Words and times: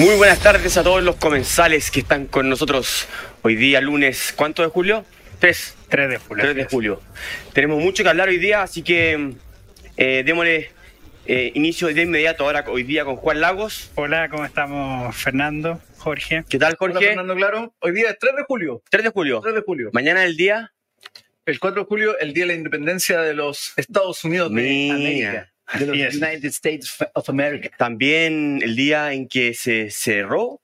Muy 0.00 0.16
buenas 0.16 0.40
tardes 0.40 0.78
a 0.78 0.82
todos 0.82 1.02
los 1.02 1.16
comensales 1.16 1.90
que 1.90 2.00
están 2.00 2.24
con 2.24 2.48
nosotros 2.48 3.06
hoy 3.42 3.54
día, 3.54 3.82
lunes, 3.82 4.32
¿cuánto 4.34 4.62
de 4.62 4.68
julio? 4.68 5.04
3. 5.40 5.76
3 5.90 6.08
de 6.08 6.16
julio. 6.16 6.42
3 6.42 6.56
de 6.56 6.64
julio. 6.64 7.02
Tenemos 7.52 7.82
mucho 7.82 8.02
que 8.02 8.08
hablar 8.08 8.30
hoy 8.30 8.38
día, 8.38 8.62
así 8.62 8.80
que 8.80 9.34
eh, 9.98 10.22
démosle 10.24 10.70
eh, 11.26 11.52
inicio 11.54 11.88
de 11.88 12.00
inmediato 12.00 12.46
ahora 12.46 12.64
hoy 12.68 12.82
día 12.82 13.04
con 13.04 13.16
Juan 13.16 13.42
Lagos. 13.42 13.90
Hola, 13.94 14.30
¿cómo 14.30 14.46
estamos? 14.46 15.14
Fernando, 15.14 15.82
Jorge. 15.98 16.44
¿Qué 16.48 16.58
tal, 16.58 16.76
Jorge? 16.76 16.96
Hola, 16.96 17.06
Fernando 17.06 17.36
Claro. 17.36 17.74
Hoy 17.80 17.92
día 17.92 18.08
es 18.08 18.18
3 18.18 18.36
de 18.36 18.44
julio. 18.44 18.82
3 18.88 19.04
de 19.04 19.10
julio. 19.10 19.40
3 19.42 19.54
de 19.54 19.60
julio. 19.60 19.90
Mañana 19.92 20.24
el 20.24 20.34
día. 20.34 20.72
El 21.44 21.60
4 21.60 21.82
de 21.82 21.86
julio, 21.86 22.18
el 22.18 22.32
día 22.32 22.44
de 22.44 22.48
la 22.48 22.54
independencia 22.54 23.20
de 23.20 23.34
los 23.34 23.74
Estados 23.76 24.24
Unidos 24.24 24.50
de. 24.50 24.90
América. 24.92 25.52
De 25.78 25.86
los. 25.86 25.96
United 25.96 26.44
States 26.46 26.98
of 27.14 27.28
America. 27.28 27.70
También 27.78 28.60
el 28.62 28.74
día 28.74 29.12
en 29.12 29.28
que 29.28 29.54
se 29.54 29.90
cerró 29.90 30.60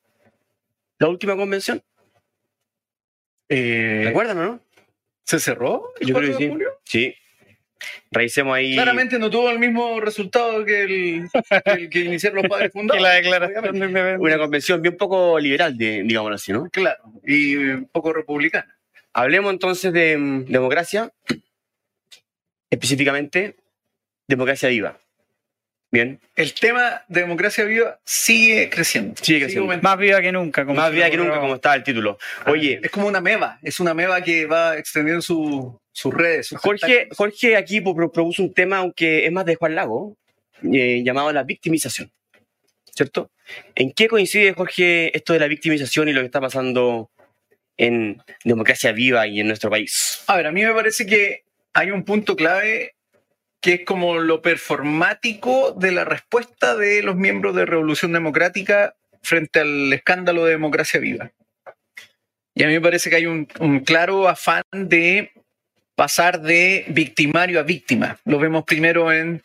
la 0.98 1.08
última 1.08 1.36
convención. 1.36 1.82
Eh, 3.48 4.02
¿Recuerdan 4.06 4.38
o 4.38 4.44
no? 4.44 4.60
¿Se 5.24 5.38
cerró 5.38 5.92
el 6.00 6.08
Yo 6.08 6.14
4 6.14 6.28
creo 6.28 6.38
que 6.38 6.44
de 6.44 6.48
sí. 6.48 6.52
julio? 6.52 6.70
Sí. 6.84 7.14
Revisemos 8.10 8.56
ahí. 8.56 8.74
Claramente 8.74 9.18
no 9.18 9.30
tuvo 9.30 9.50
el 9.50 9.58
mismo 9.58 10.00
resultado 10.00 10.64
que 10.64 10.82
el, 10.82 11.28
que 11.64 11.70
el 11.72 11.90
que 11.90 12.00
iniciaron 12.00 12.42
los 12.42 12.48
padres 12.48 12.70
fundados. 12.72 12.98
Que 12.98 13.02
la 13.02 13.14
declaración 13.14 13.92
de. 13.92 14.16
Una 14.18 14.38
convención 14.38 14.82
bien 14.82 14.96
poco 14.96 15.38
liberal, 15.38 15.76
de, 15.76 16.02
digámoslo 16.02 16.36
así, 16.36 16.52
¿no? 16.52 16.68
Claro, 16.70 17.02
y 17.24 17.56
un 17.56 17.86
poco 17.86 18.12
republicana. 18.12 18.76
Hablemos 19.12 19.52
entonces 19.52 19.92
de 19.92 20.16
mm, 20.16 20.44
democracia, 20.46 21.12
específicamente 22.70 23.56
democracia 24.28 24.68
viva. 24.68 24.98
Bien, 25.92 26.18
El 26.34 26.52
tema 26.52 27.04
de 27.06 27.20
democracia 27.20 27.64
viva 27.64 27.98
sigue 28.04 28.68
creciendo. 28.68 29.14
Sigue 29.22 29.40
creciendo. 29.44 29.72
Más 29.80 29.96
viva 29.96 30.20
que 30.20 30.32
nunca. 30.32 30.64
Como 30.66 30.76
más 30.76 30.92
lo 30.92 31.10
que 31.10 31.16
nunca, 31.16 31.38
como 31.38 31.54
estaba 31.54 31.76
el 31.76 31.84
título. 31.84 32.18
Oye, 32.46 32.80
Es 32.82 32.90
como 32.90 33.06
una 33.06 33.20
meva, 33.20 33.58
es 33.62 33.78
una 33.78 33.94
meva 33.94 34.20
que 34.20 34.46
va 34.46 34.76
extendiendo 34.76 35.22
su- 35.22 35.78
sus 35.92 36.12
redes. 36.12 36.48
sus 36.48 36.58
Jorge. 36.58 37.08
Jorge 37.16 37.56
aquí 37.56 37.80
pro- 37.80 38.10
propuso 38.12 38.42
un 38.42 38.52
tema, 38.52 38.78
aunque 38.78 39.24
es 39.26 39.32
más 39.32 39.46
de 39.46 39.54
Juan 39.54 39.74
Lago, 39.76 40.16
eh, 40.70 41.02
llamado 41.04 41.32
la 41.32 41.44
victimización. 41.44 42.10
¿Cierto? 42.92 43.30
¿En 43.74 43.92
qué 43.92 44.08
coincide, 44.08 44.54
Jorge, 44.54 45.16
esto 45.16 45.34
de 45.34 45.38
la 45.38 45.46
victimización 45.46 46.08
y 46.08 46.12
lo 46.12 46.20
que 46.20 46.26
está 46.26 46.40
pasando 46.40 47.10
en 47.76 48.20
democracia 48.42 48.90
viva 48.92 49.26
y 49.28 49.38
en 49.40 49.46
nuestro 49.46 49.70
país? 49.70 50.24
A 50.26 50.36
ver, 50.36 50.46
a 50.48 50.52
mí 50.52 50.64
me 50.64 50.72
parece 50.74 51.06
que 51.06 51.44
hay 51.74 51.90
un 51.92 52.04
punto 52.04 52.34
clave 52.34 52.95
que 53.60 53.74
es 53.74 53.80
como 53.84 54.18
lo 54.18 54.42
performático 54.42 55.72
de 55.72 55.92
la 55.92 56.04
respuesta 56.04 56.76
de 56.76 57.02
los 57.02 57.16
miembros 57.16 57.54
de 57.56 57.66
Revolución 57.66 58.12
Democrática 58.12 58.94
frente 59.22 59.60
al 59.60 59.92
escándalo 59.92 60.44
de 60.44 60.52
democracia 60.52 61.00
viva. 61.00 61.32
Y 62.54 62.62
a 62.62 62.68
mí 62.68 62.74
me 62.74 62.80
parece 62.80 63.10
que 63.10 63.16
hay 63.16 63.26
un, 63.26 63.48
un 63.58 63.80
claro 63.80 64.28
afán 64.28 64.62
de 64.72 65.32
pasar 65.94 66.40
de 66.40 66.84
victimario 66.88 67.58
a 67.60 67.62
víctima. 67.64 68.18
Lo 68.24 68.38
vemos 68.38 68.64
primero 68.64 69.12
en 69.12 69.42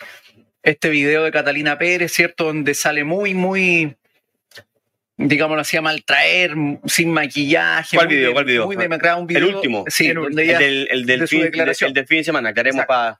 este 0.63 0.89
video 0.89 1.23
de 1.23 1.31
Catalina 1.31 1.77
Pérez, 1.77 2.11
¿cierto? 2.13 2.45
Donde 2.45 2.73
sale 2.73 3.03
muy, 3.03 3.33
muy, 3.33 3.95
digámoslo 5.17 5.61
así, 5.61 5.77
a 5.77 5.81
maltraer, 5.81 6.53
sin 6.85 7.11
maquillaje. 7.11 7.97
¿Cuál 7.97 8.07
muy 8.07 8.15
video? 8.15 8.27
de- 8.29 8.33
¿Cuál 8.33 8.45
video? 8.45 8.65
Muy 8.65 8.75
demacrado, 8.75 9.19
un 9.21 9.27
video. 9.27 9.55
último. 9.55 9.83
Sí, 9.87 10.07
El 10.07 10.17
El 10.17 10.35
del, 10.35 10.87
el 11.21 11.27
fin, 11.27 11.41
el 11.53 11.93
del 11.93 12.05
fin 12.07 12.17
de 12.19 12.23
semana, 12.23 12.53
que 12.53 12.59
haremos 12.59 12.85
para 12.85 13.19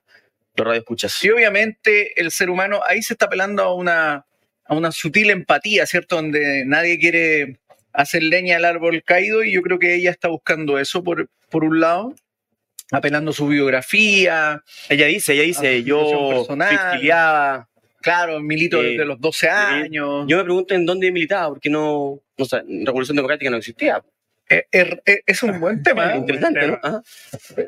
los 0.55 0.67
radioescuchas. 0.67 1.23
Y 1.23 1.29
obviamente 1.29 2.19
el 2.19 2.31
ser 2.31 2.49
humano 2.49 2.81
ahí 2.85 3.01
se 3.01 3.13
está 3.13 3.25
apelando 3.25 3.63
a 3.63 3.73
una, 3.73 4.25
a 4.65 4.75
una 4.75 4.91
sutil 4.91 5.29
empatía, 5.29 5.85
¿cierto? 5.85 6.15
Donde 6.17 6.65
nadie 6.65 6.99
quiere 6.99 7.59
hacer 7.93 8.23
leña 8.23 8.57
al 8.57 8.65
árbol 8.65 9.03
caído 9.03 9.43
y 9.43 9.51
yo 9.51 9.61
creo 9.61 9.79
que 9.79 9.95
ella 9.95 10.11
está 10.11 10.27
buscando 10.29 10.79
eso 10.79 11.03
por, 11.03 11.29
por 11.49 11.63
un 11.63 11.79
lado, 11.79 12.13
apelando 12.91 13.31
a 13.31 13.33
su 13.33 13.47
biografía, 13.47 14.63
Ella 14.89 15.07
dice, 15.07 15.33
ella 15.33 15.43
dice, 15.43 15.83
yo 15.83 16.45
exiliada. 16.69 17.67
claro, 18.01 18.39
milito 18.39 18.81
Eh, 18.81 18.91
desde 18.91 19.05
los 19.05 19.19
12 19.19 19.49
años. 19.49 20.25
Yo 20.27 20.37
me 20.37 20.43
pregunto 20.43 20.73
en 20.73 20.85
dónde 20.85 21.11
militaba, 21.11 21.49
porque 21.49 21.69
no, 21.69 22.19
no 22.37 22.45
sé, 22.45 22.61
Revolución 22.85 23.15
Democrática 23.15 23.49
no 23.51 23.57
existía. 23.57 24.01
Eh, 24.51 24.65
er- 24.71 25.01
eh, 25.05 25.21
es 25.25 25.41
un 25.43 25.59
buen 25.59 25.81
tema. 25.83 26.15
Interesante, 26.15 26.67
¿no? 26.67 26.79
Ajá. 26.83 27.01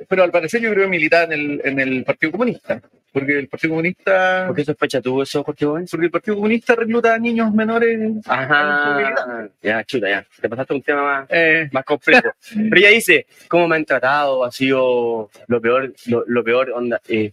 pero 0.10 0.24
al 0.24 0.32
parecer 0.32 0.62
yo 0.62 0.70
creo 0.72 0.84
que 0.84 0.90
militaba 0.90 1.24
en 1.26 1.32
el, 1.34 1.62
en 1.64 1.80
el 1.80 2.04
Partido 2.04 2.32
Comunista, 2.34 2.82
porque 3.12 3.40
el 3.40 3.48
Partido 3.48 3.72
Comunista... 3.72 4.44
¿Por 4.48 4.56
qué 4.56 4.66
sospecha 4.66 5.00
tú 5.02 5.22
eso, 5.22 5.44
Jorge 5.44 5.66
Gómez? 5.66 5.90
Porque 5.90 6.06
el 6.06 6.12
Partido 6.12 6.36
Comunista 6.36 6.76
recluta 6.76 7.14
a 7.14 7.20
niños 7.20 7.54
menores. 7.54 8.00
Ajá. 8.28 9.48
Ya, 9.62 9.84
chuta, 9.86 10.10
ya. 10.10 10.26
Te 10.42 10.50
pasaste 10.50 10.74
un 10.74 10.82
tema 10.82 11.04
más, 11.04 11.28
Eh, 11.30 11.70
más 11.72 11.86
complejo. 11.86 12.30
Pero 12.54 12.76
ella 12.78 12.90
dice, 12.90 13.26
¿cómo 13.48 13.68
me 13.68 13.76
han 13.78 13.86
tratado? 13.86 14.44
Ha 14.44 14.52
sido 14.52 15.30
lo 15.48 15.62
peor, 15.62 15.94
lo, 16.08 16.24
lo 16.28 16.44
peor, 16.44 16.72
onda. 16.72 17.00
eh, 17.08 17.32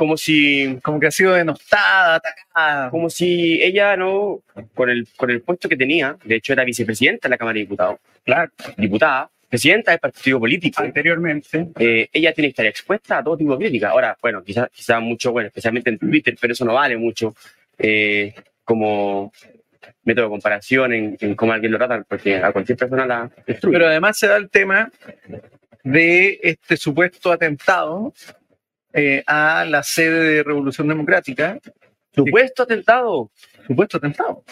como 0.00 0.16
si 0.16 0.78
como 0.82 0.98
que 0.98 1.08
ha 1.08 1.10
sido 1.10 1.34
denostada, 1.34 2.14
atacada. 2.14 2.88
como 2.88 3.10
si 3.10 3.62
ella 3.62 3.98
no, 3.98 4.40
con 4.72 4.88
el, 4.88 5.06
con 5.14 5.28
el 5.30 5.42
puesto 5.42 5.68
que 5.68 5.76
tenía, 5.76 6.16
de 6.24 6.36
hecho 6.36 6.54
era 6.54 6.64
vicepresidenta 6.64 7.28
de 7.28 7.30
la 7.32 7.36
Cámara 7.36 7.56
de 7.56 7.60
Diputados, 7.60 7.98
Claro, 8.24 8.50
diputada, 8.78 9.30
presidenta 9.46 9.90
del 9.90 10.00
partido 10.00 10.40
político, 10.40 10.82
anteriormente. 10.82 11.68
eh, 11.78 12.08
ella 12.14 12.32
tiene 12.32 12.48
que 12.48 12.52
estar 12.52 12.64
expuesta 12.64 13.18
a 13.18 13.22
todo 13.22 13.36
tipo 13.36 13.52
de 13.52 13.58
crítica. 13.58 13.90
Ahora, 13.90 14.16
bueno, 14.22 14.42
quizás 14.42 14.70
quizá 14.72 15.00
mucho, 15.00 15.32
bueno, 15.32 15.48
especialmente 15.48 15.90
en 15.90 15.98
Twitter, 15.98 16.34
pero 16.40 16.54
eso 16.54 16.64
no 16.64 16.72
vale 16.72 16.96
mucho 16.96 17.34
eh, 17.76 18.32
como 18.64 19.34
método 20.04 20.24
de 20.24 20.30
comparación 20.30 20.94
en, 20.94 21.16
en 21.20 21.34
cómo 21.34 21.52
alguien 21.52 21.72
lo 21.72 21.76
trata, 21.78 22.02
porque 22.08 22.36
a 22.36 22.52
cualquier 22.52 22.78
persona 22.78 23.04
la 23.04 23.30
destruye. 23.46 23.74
Pero 23.76 23.86
además 23.86 24.16
se 24.16 24.28
da 24.28 24.38
el 24.38 24.48
tema 24.48 24.90
de 25.84 26.38
este 26.42 26.78
supuesto 26.78 27.30
atentado 27.30 28.14
eh, 28.92 29.22
a 29.26 29.64
la 29.64 29.82
sede 29.82 30.20
de 30.34 30.42
Revolución 30.42 30.88
Democrática. 30.88 31.58
Supuesto 32.14 32.62
atentado. 32.64 33.30
Supuesto 33.66 33.98
atentado. 33.98 34.44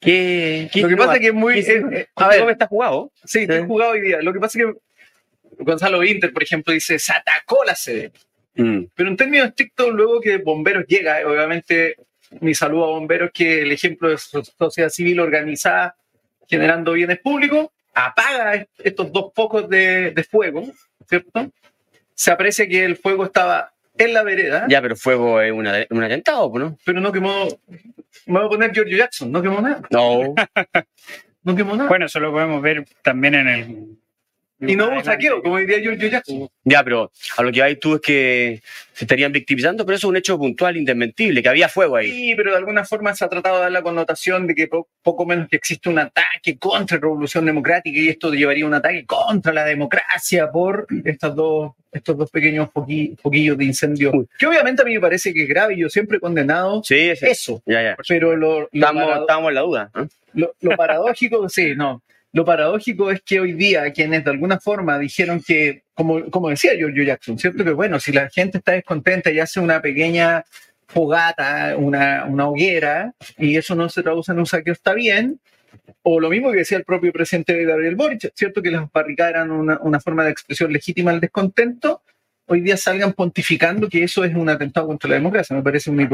¿Qué, 0.00 0.70
qué 0.72 0.80
Lo 0.82 0.88
que 0.88 0.96
pasa 0.96 1.14
es 1.14 1.20
que 1.20 1.26
es 1.28 1.34
muy. 1.34 1.62
¿Qué- 1.64 1.72
eh, 1.72 1.84
eh, 1.92 2.06
a 2.16 2.28
ver, 2.28 2.48
está 2.50 2.66
jugado? 2.66 3.12
sí, 3.24 3.46
he 3.48 3.60
jugado 3.60 3.92
hoy 3.92 4.00
día. 4.00 4.22
Lo 4.22 4.32
que 4.32 4.40
pasa 4.40 4.58
es 4.58 4.64
que 4.64 5.62
Gonzalo 5.62 5.98
Winter, 5.98 6.32
por 6.32 6.42
ejemplo, 6.42 6.72
dice: 6.72 6.98
se 6.98 7.12
atacó 7.12 7.62
la 7.66 7.74
sede. 7.74 8.12
Mm. 8.54 8.84
Pero 8.94 9.08
en 9.10 9.16
términos 9.16 9.48
estrictos, 9.48 9.90
luego 9.92 10.20
que 10.20 10.38
Bomberos 10.38 10.86
llega, 10.86 11.20
eh, 11.20 11.24
obviamente 11.26 11.96
mi 12.40 12.54
saludo 12.54 12.84
a 12.84 12.88
Bomberos, 12.88 13.30
que 13.32 13.62
el 13.62 13.72
ejemplo 13.72 14.08
de 14.08 14.16
so- 14.16 14.42
sociedad 14.42 14.88
civil 14.88 15.20
organizada 15.20 15.96
generando 16.48 16.92
bienes 16.92 17.18
públicos, 17.20 17.68
apaga 17.92 18.54
est- 18.54 18.70
estos 18.82 19.12
dos 19.12 19.32
focos 19.34 19.68
de, 19.68 20.12
de 20.12 20.24
fuego, 20.24 20.64
¿cierto? 21.08 21.50
Se 22.20 22.30
aprecia 22.30 22.68
que 22.68 22.84
el 22.84 22.98
fuego 22.98 23.24
estaba 23.24 23.72
en 23.96 24.12
la 24.12 24.22
vereda, 24.22 24.66
Ya, 24.68 24.82
pero 24.82 24.94
fuego 24.94 25.40
es 25.40 25.50
una- 25.52 25.86
un 25.88 26.04
atentado, 26.04 26.52
¿no? 26.58 26.76
pero 26.84 27.00
no 27.00 27.10
quemó. 27.10 27.46
Me 28.26 28.38
voy 28.38 28.44
a 28.44 28.48
poner 28.50 28.72
Giorgio 28.74 28.98
Jackson, 28.98 29.32
no 29.32 29.40
quemó 29.40 29.62
nada. 29.62 29.80
No. 29.90 30.34
No 31.42 31.56
quemó 31.56 31.74
nada. 31.74 31.88
Bueno, 31.88 32.04
eso 32.04 32.20
lo 32.20 32.30
podemos 32.30 32.60
ver 32.60 32.84
también 33.02 33.34
en 33.36 33.48
el. 33.48 33.86
Y 34.60 34.76
no 34.76 34.84
hubo 34.84 34.92
Adelante. 34.92 35.10
saqueo, 35.12 35.42
como 35.42 35.58
diría 35.58 35.80
Giorgio 35.80 36.08
Jackson. 36.08 36.48
Ya, 36.64 36.84
pero 36.84 37.10
a 37.36 37.42
lo 37.42 37.50
que 37.52 37.60
vais 37.60 37.80
tú 37.80 37.94
es 37.94 38.00
que 38.00 38.62
se 38.92 39.04
estarían 39.04 39.32
victimizando, 39.32 39.86
pero 39.86 39.96
eso 39.96 40.06
es 40.06 40.10
un 40.10 40.16
hecho 40.16 40.36
puntual, 40.38 40.76
indesmentible, 40.76 41.42
que 41.42 41.48
había 41.48 41.68
fuego 41.68 41.96
ahí. 41.96 42.10
Sí, 42.10 42.34
pero 42.36 42.50
de 42.50 42.58
alguna 42.58 42.84
forma 42.84 43.14
se 43.14 43.24
ha 43.24 43.28
tratado 43.28 43.56
de 43.56 43.62
dar 43.62 43.72
la 43.72 43.82
connotación 43.82 44.46
de 44.46 44.54
que 44.54 44.66
po- 44.68 44.88
poco 45.02 45.24
menos 45.24 45.48
que 45.48 45.56
existe 45.56 45.88
un 45.88 45.98
ataque 45.98 46.58
contra 46.58 46.96
la 46.98 47.00
revolución 47.02 47.46
democrática 47.46 47.98
y 47.98 48.08
esto 48.10 48.30
llevaría 48.32 48.64
a 48.64 48.68
un 48.68 48.74
ataque 48.74 49.06
contra 49.06 49.52
la 49.52 49.64
democracia 49.64 50.50
por 50.50 50.86
estas 51.04 51.34
dos, 51.34 51.72
estos 51.90 52.18
dos 52.18 52.30
pequeños 52.30 52.68
foqui- 52.74 53.16
foquillos 53.18 53.56
de 53.56 53.64
incendio. 53.64 54.10
Uy. 54.12 54.26
Que 54.38 54.46
obviamente 54.46 54.82
a 54.82 54.84
mí 54.84 54.94
me 54.94 55.00
parece 55.00 55.32
que 55.32 55.44
es 55.44 55.48
grave 55.48 55.74
y 55.74 55.78
yo 55.80 55.88
siempre 55.88 56.18
he 56.18 56.20
condenado 56.20 56.82
Sí, 56.84 56.96
ese- 56.98 57.30
eso. 57.30 57.62
ya, 57.64 57.82
ya. 57.82 57.96
Pero 58.06 58.36
lo, 58.36 58.60
lo, 58.60 58.68
Estamos, 58.72 59.20
estamos 59.20 59.48
en 59.48 59.54
la 59.54 59.60
duda. 59.62 59.90
¿no? 59.94 60.08
lo- 60.34 60.54
lo 60.60 60.76
paradójico, 60.76 61.48
sí, 61.48 61.74
no. 61.74 62.02
Lo 62.32 62.44
paradójico 62.44 63.10
es 63.10 63.22
que 63.22 63.40
hoy 63.40 63.54
día 63.54 63.92
quienes 63.92 64.24
de 64.24 64.30
alguna 64.30 64.60
forma 64.60 64.98
dijeron 64.98 65.42
que, 65.44 65.82
como, 65.94 66.30
como 66.30 66.48
decía 66.48 66.76
Giorgio 66.76 67.02
Jackson, 67.02 67.38
¿cierto? 67.38 67.64
Que 67.64 67.72
bueno, 67.72 67.98
si 67.98 68.12
la 68.12 68.28
gente 68.30 68.58
está 68.58 68.72
descontenta 68.72 69.30
y 69.30 69.40
hace 69.40 69.58
una 69.58 69.82
pequeña 69.82 70.44
fogata, 70.86 71.76
una, 71.76 72.24
una 72.26 72.48
hoguera, 72.48 73.14
y 73.36 73.56
eso 73.56 73.74
no 73.74 73.88
se 73.88 74.02
traduce 74.02 74.30
en 74.32 74.38
un 74.38 74.46
saqueo, 74.46 74.72
está 74.72 74.94
bien. 74.94 75.40
O 76.02 76.20
lo 76.20 76.30
mismo 76.30 76.50
que 76.52 76.58
decía 76.58 76.78
el 76.78 76.84
propio 76.84 77.12
presidente 77.12 77.64
Gabriel 77.64 77.96
Boric, 77.96 78.32
¿cierto? 78.34 78.62
Que 78.62 78.70
las 78.70 78.90
barricadas 78.92 79.34
eran 79.34 79.50
una, 79.50 79.78
una 79.80 80.00
forma 80.00 80.24
de 80.24 80.30
expresión 80.30 80.72
legítima 80.72 81.10
al 81.10 81.20
descontento. 81.20 82.02
Hoy 82.46 82.60
día 82.60 82.76
salgan 82.76 83.12
pontificando 83.12 83.88
que 83.88 84.04
eso 84.04 84.24
es 84.24 84.34
un 84.34 84.48
atentado 84.48 84.86
contra 84.86 85.10
la 85.10 85.16
democracia. 85.16 85.54
Me 85.54 85.62
parece 85.62 85.90
una 85.90 86.08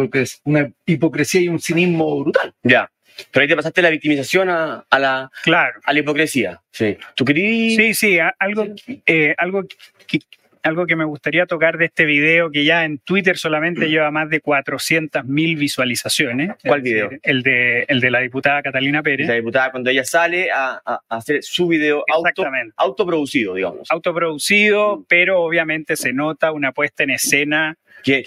una 0.44 0.72
hipocresía 0.84 1.40
y 1.42 1.48
un 1.48 1.60
cinismo 1.60 2.20
brutal. 2.20 2.54
Ya. 2.62 2.90
Pero 3.30 3.42
ahí 3.42 3.48
te 3.48 3.56
pasaste 3.56 3.82
la 3.82 3.90
victimización 3.90 4.48
a, 4.50 4.84
a 4.90 4.98
la, 4.98 5.30
Claro. 5.42 5.80
a 5.84 5.92
la 5.92 5.98
hipocresía. 5.98 6.60
Sí. 6.70 6.96
¿Tú 7.14 7.24
querías? 7.24 7.76
Sí, 7.76 7.94
sí, 7.94 8.18
a- 8.18 8.34
algo, 8.38 8.66
eh, 9.06 9.34
algo 9.38 9.64
que 10.06 10.20
algo 10.62 10.84
que 10.84 10.96
me 10.96 11.04
gustaría 11.04 11.46
tocar 11.46 11.78
de 11.78 11.84
este 11.84 12.04
video 12.06 12.50
que 12.50 12.64
ya 12.64 12.84
en 12.84 12.98
Twitter 12.98 13.38
solamente 13.38 13.88
lleva 13.88 14.10
más 14.10 14.28
de 14.28 14.40
400.000 14.42 15.56
visualizaciones. 15.56 16.50
¿Cuál 16.64 16.82
decir, 16.82 17.04
video? 17.06 17.10
El 17.22 17.42
de, 17.44 17.84
el 17.86 18.00
de 18.00 18.10
la 18.10 18.18
diputada 18.18 18.62
Catalina 18.62 19.00
Pérez. 19.00 19.28
La 19.28 19.34
diputada, 19.34 19.70
cuando 19.70 19.90
ella 19.90 20.02
sale 20.04 20.50
a, 20.52 20.80
hacer 21.08 21.44
su 21.44 21.69
video 21.69 22.04
auto, 22.12 22.44
autoproducido, 22.78 23.54
digamos. 23.54 23.88
Autoproducido, 23.92 25.04
pero 25.08 25.40
obviamente 25.42 25.94
se 25.94 26.12
nota 26.12 26.50
una 26.50 26.72
puesta 26.72 27.04
en 27.04 27.10
escena 27.10 27.76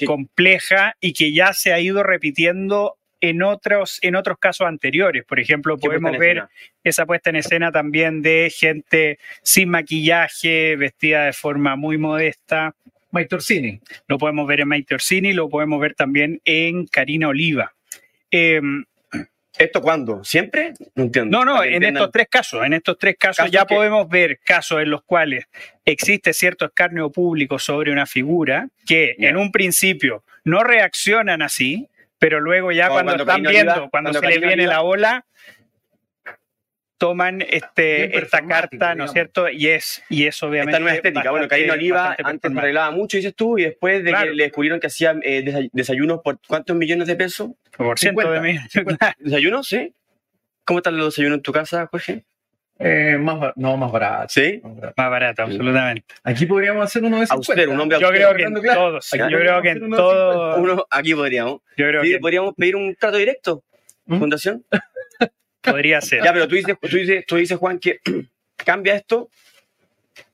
compleja 0.06 0.96
y 1.02 1.12
que 1.14 1.34
ya 1.34 1.52
se 1.54 1.74
ha 1.74 1.80
ido 1.82 2.04
repitiendo 2.04 2.96
en 3.22 3.42
otros, 3.44 4.00
en 4.02 4.16
otros 4.16 4.38
casos 4.40 4.68
anteriores. 4.68 5.24
Por 5.26 5.40
ejemplo, 5.40 5.78
podemos 5.78 6.12
ver 6.18 6.38
escena. 6.38 6.50
esa 6.84 7.06
puesta 7.06 7.30
en 7.30 7.36
escena 7.38 7.72
también 7.72 8.22
de 8.22 8.52
gente 8.56 9.20
sin 9.44 9.70
maquillaje, 9.70 10.76
vestida 10.76 11.26
de 11.26 11.34
forma 11.34 11.76
muy 11.76 11.98
modesta. 11.98 12.76
Mike 13.12 13.28
Torsini. 13.30 13.80
Lo 14.08 14.18
podemos 14.20 14.48
ver 14.48 14.62
en 14.62 14.68
Maite 14.68 14.94
Orsini, 14.94 15.34
lo 15.34 15.50
podemos 15.50 15.80
ver 15.82 15.96
también 15.96 16.40
en 16.46 16.86
Karina 16.86 17.28
Oliva. 17.30 17.74
Eh, 18.30 18.62
¿Esto 19.58 19.82
cuándo? 19.82 20.24
¿Siempre? 20.24 20.74
No 20.96 21.04
entiendo. 21.04 21.38
no, 21.40 21.44
no, 21.44 21.64
en 21.64 21.74
entiendan. 21.74 21.96
estos 22.04 22.12
tres 22.12 22.28
casos, 22.30 22.64
en 22.66 22.74
estos 22.74 22.98
tres 22.98 23.18
casos 23.20 23.38
Casos 23.38 23.52
ya 23.52 23.66
que- 23.66 23.76
podemos 23.76 24.08
ver 24.08 24.40
casos 24.46 24.82
en 24.82 24.90
los 24.92 25.02
cuales 25.04 25.46
existe 25.84 26.32
cierto 26.34 26.66
escarnio 26.66 27.10
público 27.12 27.60
sobre 27.60 27.92
una 27.92 28.06
figura 28.06 28.70
que 28.86 29.16
en 29.18 29.36
un 29.36 29.52
principio 29.52 30.24
no 30.46 30.64
reaccionan 30.64 31.42
así, 31.42 31.90
pero 32.20 32.40
luego 32.40 32.72
ya 32.72 32.90
cuando, 32.90 33.14
cuando 33.14 33.24
están 33.24 33.42
viendo, 33.44 33.74
cuando, 33.74 33.90
cuando 33.90 34.14
se 34.20 34.28
les 34.28 34.42
viene 34.42 34.68
la 34.68 34.82
ola, 34.82 35.26
toman 36.98 37.42
este, 37.42 38.18
esta 38.18 38.46
carta, 38.46 38.94
¿no 38.94 39.06
es 39.06 39.12
cierto? 39.14 39.48
Y 39.50 39.68
es, 39.68 40.04
y 40.10 40.26
es 40.28 40.44
obviamente. 40.44 40.72
Esta 40.72 40.80
nueva 40.80 40.96
estética. 40.98 41.32
Bueno, 41.32 41.44
bastante- 41.46 41.50
Karina 41.68 41.74
Oliva 41.74 42.16
antes 42.22 42.58
arreglaba 42.58 42.92
mucho, 42.92 43.16
dices 43.18 43.34
tú, 43.36 43.58
y 43.58 43.64
después 43.64 44.04
de 44.04 44.10
Claro. 44.12 44.32
que 44.32 44.36
le 44.36 44.44
descubrieron 44.44 44.80
que 44.82 44.88
hacía 44.88 45.16
eh, 45.24 45.44
desa- 45.46 45.70
desayunos 45.72 46.20
por 46.22 46.40
cuántos 46.46 46.76
millones 46.76 47.08
de 47.08 47.16
pesos. 47.16 47.52
Por 47.78 47.98
ciento 47.98 48.30
de 48.30 48.40
50, 48.40 48.42
mí. 48.42 49.14
¿Desayunos? 49.20 49.68
Sí. 49.68 49.94
¿Cómo 50.66 50.80
están 50.80 50.98
los 50.98 51.16
desayunos 51.16 51.38
en 51.38 51.42
tu 51.44 51.54
casa, 51.54 51.88
Jorge? 51.88 52.26
Eh, 52.82 53.18
más, 53.20 53.52
no, 53.58 53.76
más 53.76 53.92
barato. 53.92 54.28
Sí. 54.30 54.62
más 54.64 54.76
barato. 54.76 54.94
Más 54.98 55.10
barato, 55.12 55.42
absolutamente. 55.44 56.06
Aquí 56.24 56.46
podríamos 56.46 56.84
hacer 56.86 57.04
uno 57.04 57.20
de 57.20 57.28
50. 57.28 57.36
Austero, 57.36 57.72
un 57.74 57.80
hombre 57.82 58.00
Yo 58.00 58.10
creo 58.10 58.34
que 58.36 58.44
en 58.44 58.54
claro. 58.54 58.80
todos, 58.80 59.14
Aquí 59.14 59.24
yo 59.32 59.38
creo 59.40 59.62
que 59.62 59.70
en 59.70 59.78
hacer 59.78 59.84
uno 59.84 59.96
de 59.98 60.02
todo, 60.02 60.56
Uno, 60.58 60.86
aquí 60.90 61.14
podríamos. 61.14 61.62
yo 61.76 61.88
creo 61.88 62.04
Sí, 62.04 62.12
que 62.12 62.20
podríamos 62.20 62.54
pedir 62.56 62.76
un 62.78 62.96
trato 62.96 63.18
directo. 63.18 63.64
¿Mm? 64.06 64.20
Fundación. 64.20 64.64
podría 65.62 66.02
ser. 66.02 66.24
Ya, 66.24 66.32
pero 66.34 66.48
tú 66.48 66.56
dices, 66.56 66.76
tú 66.82 66.98
dices, 66.98 67.26
tú 67.28 67.36
dices 67.36 67.58
Juan, 67.58 67.80
que 67.80 68.00
cambia 68.56 68.96
esto. 68.96 69.30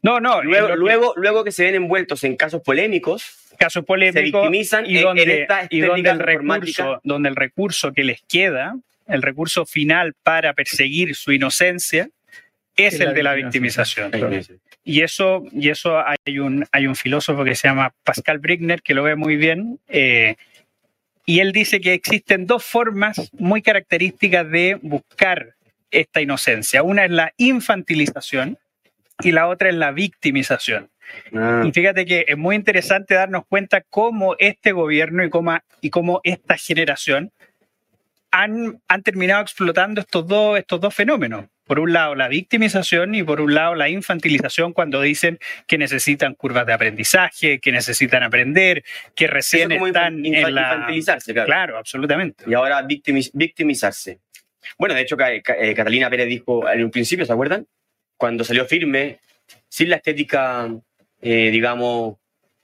No, 0.01 0.19
no, 0.19 0.43
Luego, 0.43 0.67
que- 0.67 0.75
luego, 0.75 1.13
luego 1.15 1.43
que 1.43 1.51
se 1.51 1.63
ven 1.65 1.75
envueltos 1.75 2.23
en 2.23 2.35
casos 2.35 2.61
polémicos, 2.61 3.37
caso 3.57 3.79
se 3.79 3.85
polémico 3.85 4.41
victimizan 4.41 4.85
y 4.85 4.97
donde, 4.99 5.23
en 5.23 5.29
esta 5.31 5.67
y 5.69 5.79
donde 5.81 6.09
el 6.11 6.19
recurso, 6.19 6.99
donde 7.03 7.29
el 7.29 7.35
recurso 7.35 7.91
que 7.91 8.03
les 8.03 8.21
queda, 8.21 8.75
el 9.07 9.21
recurso 9.23 9.65
final 9.65 10.13
para 10.23 10.53
perseguir 10.53 11.15
su 11.15 11.31
inocencia, 11.31 12.09
es 12.75 12.99
el 12.99 13.13
de 13.13 13.23
la 13.23 13.33
victimización. 13.33 14.11
victimización. 14.11 14.59
Y 14.83 15.01
eso, 15.01 15.43
y 15.51 15.69
eso 15.69 15.97
hay 16.05 16.39
un, 16.39 16.65
hay 16.71 16.87
un 16.87 16.95
filósofo 16.95 17.43
que 17.43 17.55
se 17.55 17.67
llama 17.67 17.93
Pascal 18.03 18.39
Brickner 18.39 18.81
que 18.81 18.93
lo 18.93 19.03
ve 19.03 19.15
muy 19.15 19.35
bien. 19.35 19.79
eh, 19.87 20.35
y 21.27 21.39
él 21.39 21.51
dice 21.53 21.81
que 21.81 21.93
existen 21.93 22.45
dos 22.45 22.63
formas 22.63 23.31
muy 23.33 23.63
características 23.63 24.49
de 24.51 24.77
buscar 24.81 25.55
esta 25.89 26.21
inocencia. 26.21 26.83
Una 26.83 27.05
es 27.05 27.11
la 27.11 27.33
infantilización 27.37 28.59
y 29.21 29.31
la 29.31 29.47
otra 29.47 29.69
es 29.69 29.75
la 29.75 29.91
victimización. 29.91 30.89
Ah, 31.33 31.63
Y 31.65 31.71
fíjate 31.71 32.05
que 32.05 32.25
es 32.27 32.37
muy 32.37 32.55
interesante 32.55 33.15
darnos 33.15 33.45
cuenta 33.47 33.81
cómo 33.81 34.35
este 34.37 34.71
gobierno 34.71 35.23
y 35.23 35.29
cómo, 35.29 35.57
y 35.81 35.89
cómo 35.89 36.21
esta 36.23 36.57
generación 36.57 37.31
han, 38.31 38.81
han 38.87 39.01
terminado 39.01 39.41
explotando 39.41 40.01
estos 40.01 40.27
dos, 40.27 40.59
estos 40.59 40.79
dos 40.79 40.93
fenómenos. 40.93 41.45
Por 41.65 41.79
un 41.79 41.93
lado, 41.93 42.13
la 42.15 42.27
victimización 42.27 43.15
y 43.15 43.23
por 43.23 43.41
un 43.41 43.55
lado, 43.55 43.73
la 43.75 43.89
infantilización 43.89 44.71
cuando 44.73 45.01
dicen 45.01 45.39
que 45.67 45.77
necesitan 45.77 46.35
curvas 46.35 46.65
de 46.67 46.73
aprendizaje, 46.73 47.59
que 47.59 47.71
necesitan 47.71 48.21
aprender, 48.23 48.83
que 49.15 49.25
eso 49.25 49.33
recién 49.33 49.71
es 49.71 49.77
como 49.79 49.87
están 49.87 50.23
en 50.25 50.53
la... 50.55 50.61
infantilizarse, 50.73 51.33
claro. 51.33 51.45
Claro, 51.47 51.77
absolutamente. 51.77 52.43
Y 52.47 52.53
ahora 52.53 52.81
victimiz- 52.87 53.31
victimizarse. 53.33 54.19
Bueno, 54.77 54.93
de 54.95 55.01
hecho, 55.01 55.17
eh, 55.19 55.41
Catalina 55.75 56.09
Pérez 56.09 56.27
dijo 56.27 56.69
en 56.69 56.83
un 56.83 56.91
principio, 56.91 57.25
¿se 57.25 57.33
acuerdan? 57.33 57.67
Cuando 58.17 58.43
salió 58.43 58.65
firme, 58.65 59.19
sin 59.67 59.89
la 59.89 59.95
estética, 59.97 60.69
eh, 61.21 61.49
digamos, 61.51 62.17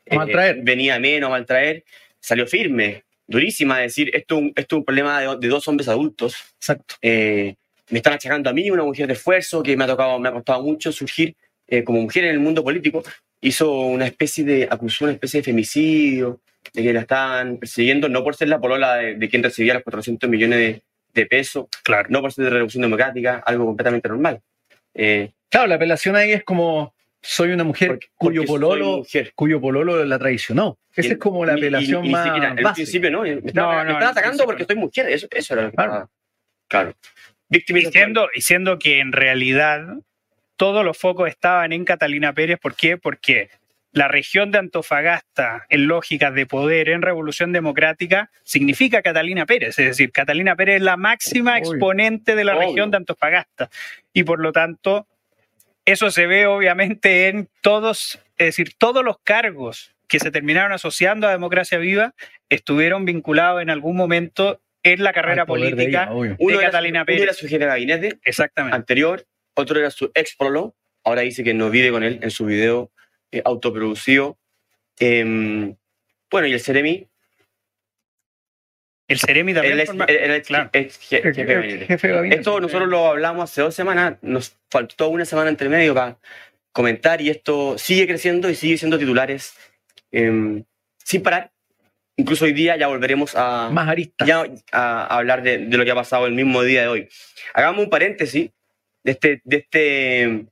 A 0.09 0.15
maltraer. 0.15 0.57
venía 0.62 1.00
menos 1.00 1.27
a 1.27 1.31
maltraer, 1.31 1.83
salió 2.19 2.45
firme, 2.47 3.04
durísima, 3.27 3.77
a 3.77 3.80
decir, 3.80 4.12
esto, 4.15 4.36
es 4.36 4.42
un- 4.42 4.54
esto 4.56 4.75
es 4.75 4.80
un 4.80 4.86
problema 4.86 5.19
de, 5.21 5.38
de 5.39 5.47
dos 5.47 5.68
hombres 5.68 5.88
adultos. 5.88 6.36
Exacto. 6.57 6.95
eh, 7.01 7.56
me 7.91 7.99
están 7.99 8.13
achacando 8.13 8.49
a 8.49 8.53
mí, 8.53 8.69
una 8.71 8.83
mujer 8.83 9.07
de 9.07 9.13
esfuerzo, 9.13 9.61
que 9.61 9.77
me 9.77 9.83
ha 9.83 9.88
tocado, 9.88 10.19
me 10.19 10.29
ha 10.29 10.31
costado 10.33 10.61
mucho 10.63 10.91
surgir 10.91 11.35
eh, 11.67 11.83
como 11.83 12.01
mujer 12.01 12.23
en 12.25 12.31
el 12.31 12.39
mundo 12.39 12.63
político. 12.63 13.03
Hizo 13.41 13.71
una 13.71 14.05
especie 14.07 14.43
de, 14.43 14.67
acusó 14.69 15.05
una 15.05 15.13
especie 15.13 15.39
de 15.39 15.43
femicidio, 15.43 16.41
de 16.73 16.83
que 16.83 16.93
la 16.93 17.01
estaban 17.01 17.57
persiguiendo, 17.57 18.07
no 18.09 18.23
por 18.23 18.35
ser 18.35 18.47
la 18.49 18.59
polola 18.59 18.95
de, 18.97 19.15
de 19.15 19.29
quien 19.29 19.41
recibía 19.43 19.73
los 19.73 19.83
400 19.83 20.29
millones 20.29 20.59
de, 20.59 20.81
de 21.13 21.25
pesos, 21.25 21.65
Claro. 21.83 22.07
no 22.11 22.21
por 22.21 22.31
ser 22.31 22.45
de 22.45 22.49
revolución 22.51 22.81
democrática, 22.83 23.41
algo 23.45 23.65
completamente 23.65 24.07
normal. 24.09 24.41
Eh, 24.94 25.31
Claro, 25.49 25.67
la 25.67 25.75
apelación 25.75 26.15
ahí 26.15 26.31
es 26.31 26.44
como 26.45 26.94
soy 27.21 27.51
una 27.51 27.63
mujer 27.65 27.89
porque- 27.89 28.07
cuyo 28.15 28.41
porque 28.41 28.47
soy 28.47 28.59
pololo 28.59 28.97
mujer. 28.99 29.31
cuyo 29.35 29.59
pololo 29.59 30.05
la 30.05 30.17
traicionó. 30.17 30.77
Esa 30.95 31.09
Y- 31.09 31.11
es 31.11 31.17
como 31.17 31.45
la 31.45 31.53
y- 31.53 31.55
y- 31.55 31.57
apelación 31.59 32.05
y 32.05 32.07
ni 32.07 32.13
más 32.13 32.25
siquiera, 32.25 32.55
en 32.57 32.73
principio, 32.73 33.11
¿no? 33.11 33.21
Me 33.23 33.29
están, 33.33 33.53
No, 33.55 33.69
me 33.69 33.75
no, 33.75 33.81
están 33.81 34.01
en 34.01 34.03
atacando 34.07 34.45
porque 34.45 34.61
estoy 34.63 34.75
mujer. 34.77 35.09
Eso, 35.09 35.27
eso 35.29 35.53
era 35.53 35.63
lo 35.63 35.69
que 35.71 35.75
Claro. 35.75 35.91
estaba- 35.91 36.09
Claro. 36.69 36.94
Y 37.51 37.62
siendo, 37.92 38.30
y 38.33 38.42
siendo 38.42 38.80
que 38.80 39.00
en 39.00 39.12
realidad 39.12 39.98
todos 40.56 40.86
los 40.86 40.98
focos 40.98 41.30
estaban 41.30 41.74
en 41.74 41.86
Catalina 41.86 42.33
Pérez, 42.33 42.59
¿por 42.59 42.75
qué? 42.75 42.98
Porque 42.98 43.50
la 43.92 44.07
región 44.07 44.51
de 44.51 44.59
Antofagasta, 44.59 45.65
en 45.69 45.88
lógicas 45.88 46.33
de 46.33 46.45
poder, 46.45 46.88
en 46.88 47.01
revolución 47.01 47.51
democrática, 47.51 48.31
significa 48.44 49.01
Catalina 49.01 49.45
Pérez. 49.45 49.77
Es 49.80 49.86
decir, 49.86 50.12
Catalina 50.13 50.56
Pérez 50.56 50.77
es 50.77 50.81
la 50.81 50.95
máxima 50.95 51.57
exponente 51.57 52.36
de 52.36 52.44
la 52.45 52.56
Obvio. 52.56 52.68
región 52.68 52.92
de 52.92 52.98
Antofagasta. 52.98 53.69
Y 54.13 54.24
por 54.24 54.39
lo 54.39 54.54
tanto, 54.54 55.07
eso 55.83 56.09
se 56.09 56.25
ve 56.25 56.45
obviamente 56.45 57.27
en 57.27 57.50
todos, 57.62 58.19
es 58.38 58.45
decir, 58.45 58.75
todos 58.77 59.04
los 59.04 59.18
cargos 59.19 59.94
que 60.07 60.19
se 60.19 60.31
terminaron 60.31 60.71
asociando 60.71 61.27
a 61.27 61.31
Democracia 61.31 61.77
Viva 61.77 62.13
estuvieron 62.50 63.04
vinculados 63.04 63.62
en 63.62 63.69
algún 63.69 63.97
momento 63.97 64.62
en 64.83 65.04
la 65.04 65.13
carrera 65.13 65.45
poder 65.45 65.66
de 65.66 65.72
política 65.75 66.04
ella. 66.04 66.12
Uno, 66.12 66.36
de 66.38 66.54
era, 66.56 66.72
Catalina 66.72 67.01
su- 67.01 67.06
Pérez. 67.06 67.19
uno 67.21 67.23
era 67.26 67.33
su 67.33 67.47
jefe 67.47 67.59
de 67.59 67.66
gabinete, 67.66 68.19
Exactamente. 68.23 68.76
anterior, 68.76 69.26
otro 69.56 69.80
era 69.80 69.92
su 69.92 70.11
ex 70.14 70.35
prolo, 70.35 70.76
ahora 71.04 71.21
dice 71.21 71.44
que 71.44 71.54
no 71.54 71.69
vive 71.69 71.92
con 71.92 72.04
él 72.04 72.19
en 72.21 72.31
su 72.31 72.45
video 72.45 72.92
eh, 73.31 73.42
autoproducido. 73.45 74.38
Em, 75.00 75.76
bueno, 76.30 76.47
y 76.47 76.54
el 76.54 76.59
Ceremi, 76.59 77.07
El 79.07 79.19
Ceremi 79.19 79.54
también. 79.54 79.73
él 79.73 79.80
es, 79.81 79.88
forma- 79.88 80.06
él- 80.06 80.18
él 80.18 80.31
es 80.31 80.47
claro. 80.47 80.69
ex 80.73 81.00
je- 81.09 81.18
El- 81.18 81.23
jefe 81.23 81.44
de 81.45 81.54
el 81.54 81.59
gabinete. 81.59 81.85
jefe 81.85 82.07
de 82.07 82.14
gabinete. 82.14 82.40
Esto 82.40 82.59
nosotros 82.59 82.90
lo 82.90 83.07
hablamos 83.07 83.44
hace 83.50 83.61
dos 83.61 83.76
semanas, 83.76 84.18
nos 84.21 84.57
faltó 84.69 85.09
una 85.09 85.26
semana 85.26 85.50
entre 85.50 85.68
medio 85.69 85.94
para 85.94 86.18
comentar 86.71 87.19
y 87.21 87.30
esto 87.30 87.78
sigue 87.78 88.07
creciendo 88.07 88.50
y 88.50 88.56
sigue 88.56 88.78
siendo 88.78 88.97
titulares 88.97 89.54
em, 90.11 90.64
sin 91.04 91.21
parar. 91.23 91.52
Incluso 92.21 92.45
hoy 92.45 92.54
día 92.54 92.78
ya 92.78 92.85
volveremos 92.85 93.35
a, 93.35 93.69
Más 93.71 93.90
aristas. 93.90 94.28
ya 94.28 94.44
a, 94.71 95.04
a 95.06 95.18
hablar 95.18 95.42
de, 95.42 95.57
de 95.57 95.78
lo 95.78 95.83
que 95.83 95.90
ha 95.90 95.95
pasado 95.95 96.28
el 96.28 96.33
mismo 96.33 96.61
día 96.61 96.81
de 96.83 96.87
hoy. 96.87 97.09
Hagamos 97.56 97.83
un 97.83 97.90
paréntesis 97.90 98.51
de 99.04 99.11
este, 99.11 99.42
de 99.44 99.57
este 99.57 100.45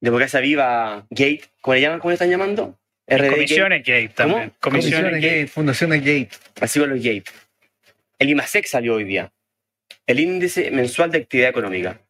Democracia 0.00 0.40
Viva 0.40 1.06
Gate, 1.10 1.44
¿cómo 1.60 1.74
le 1.76 1.80
llaman? 1.80 2.00
¿Cómo 2.00 2.10
le 2.10 2.14
están 2.14 2.28
llamando? 2.28 2.76
RD 3.06 3.30
Comisiones 3.30 3.82
Gate 3.86 4.08
también. 4.08 4.40
¿Cómo? 4.60 4.72
Comisiones 4.72 5.02
Comisiones 5.12 5.22
Gate. 5.22 5.38
Gate, 5.40 5.46
Fundaciones 5.46 6.00
Gate. 6.00 6.24
Gate. 6.24 6.64
Así 6.64 6.80
con 6.80 6.90
los 6.90 6.98
Gate. 6.98 7.24
El 8.18 8.30
IMASEC 8.30 8.66
salió 8.66 8.94
hoy 8.96 9.04
día. 9.04 9.32
El 10.08 10.18
índice 10.18 10.72
mensual 10.72 11.12
de 11.12 11.18
actividad 11.18 11.50
económica. 11.50 12.00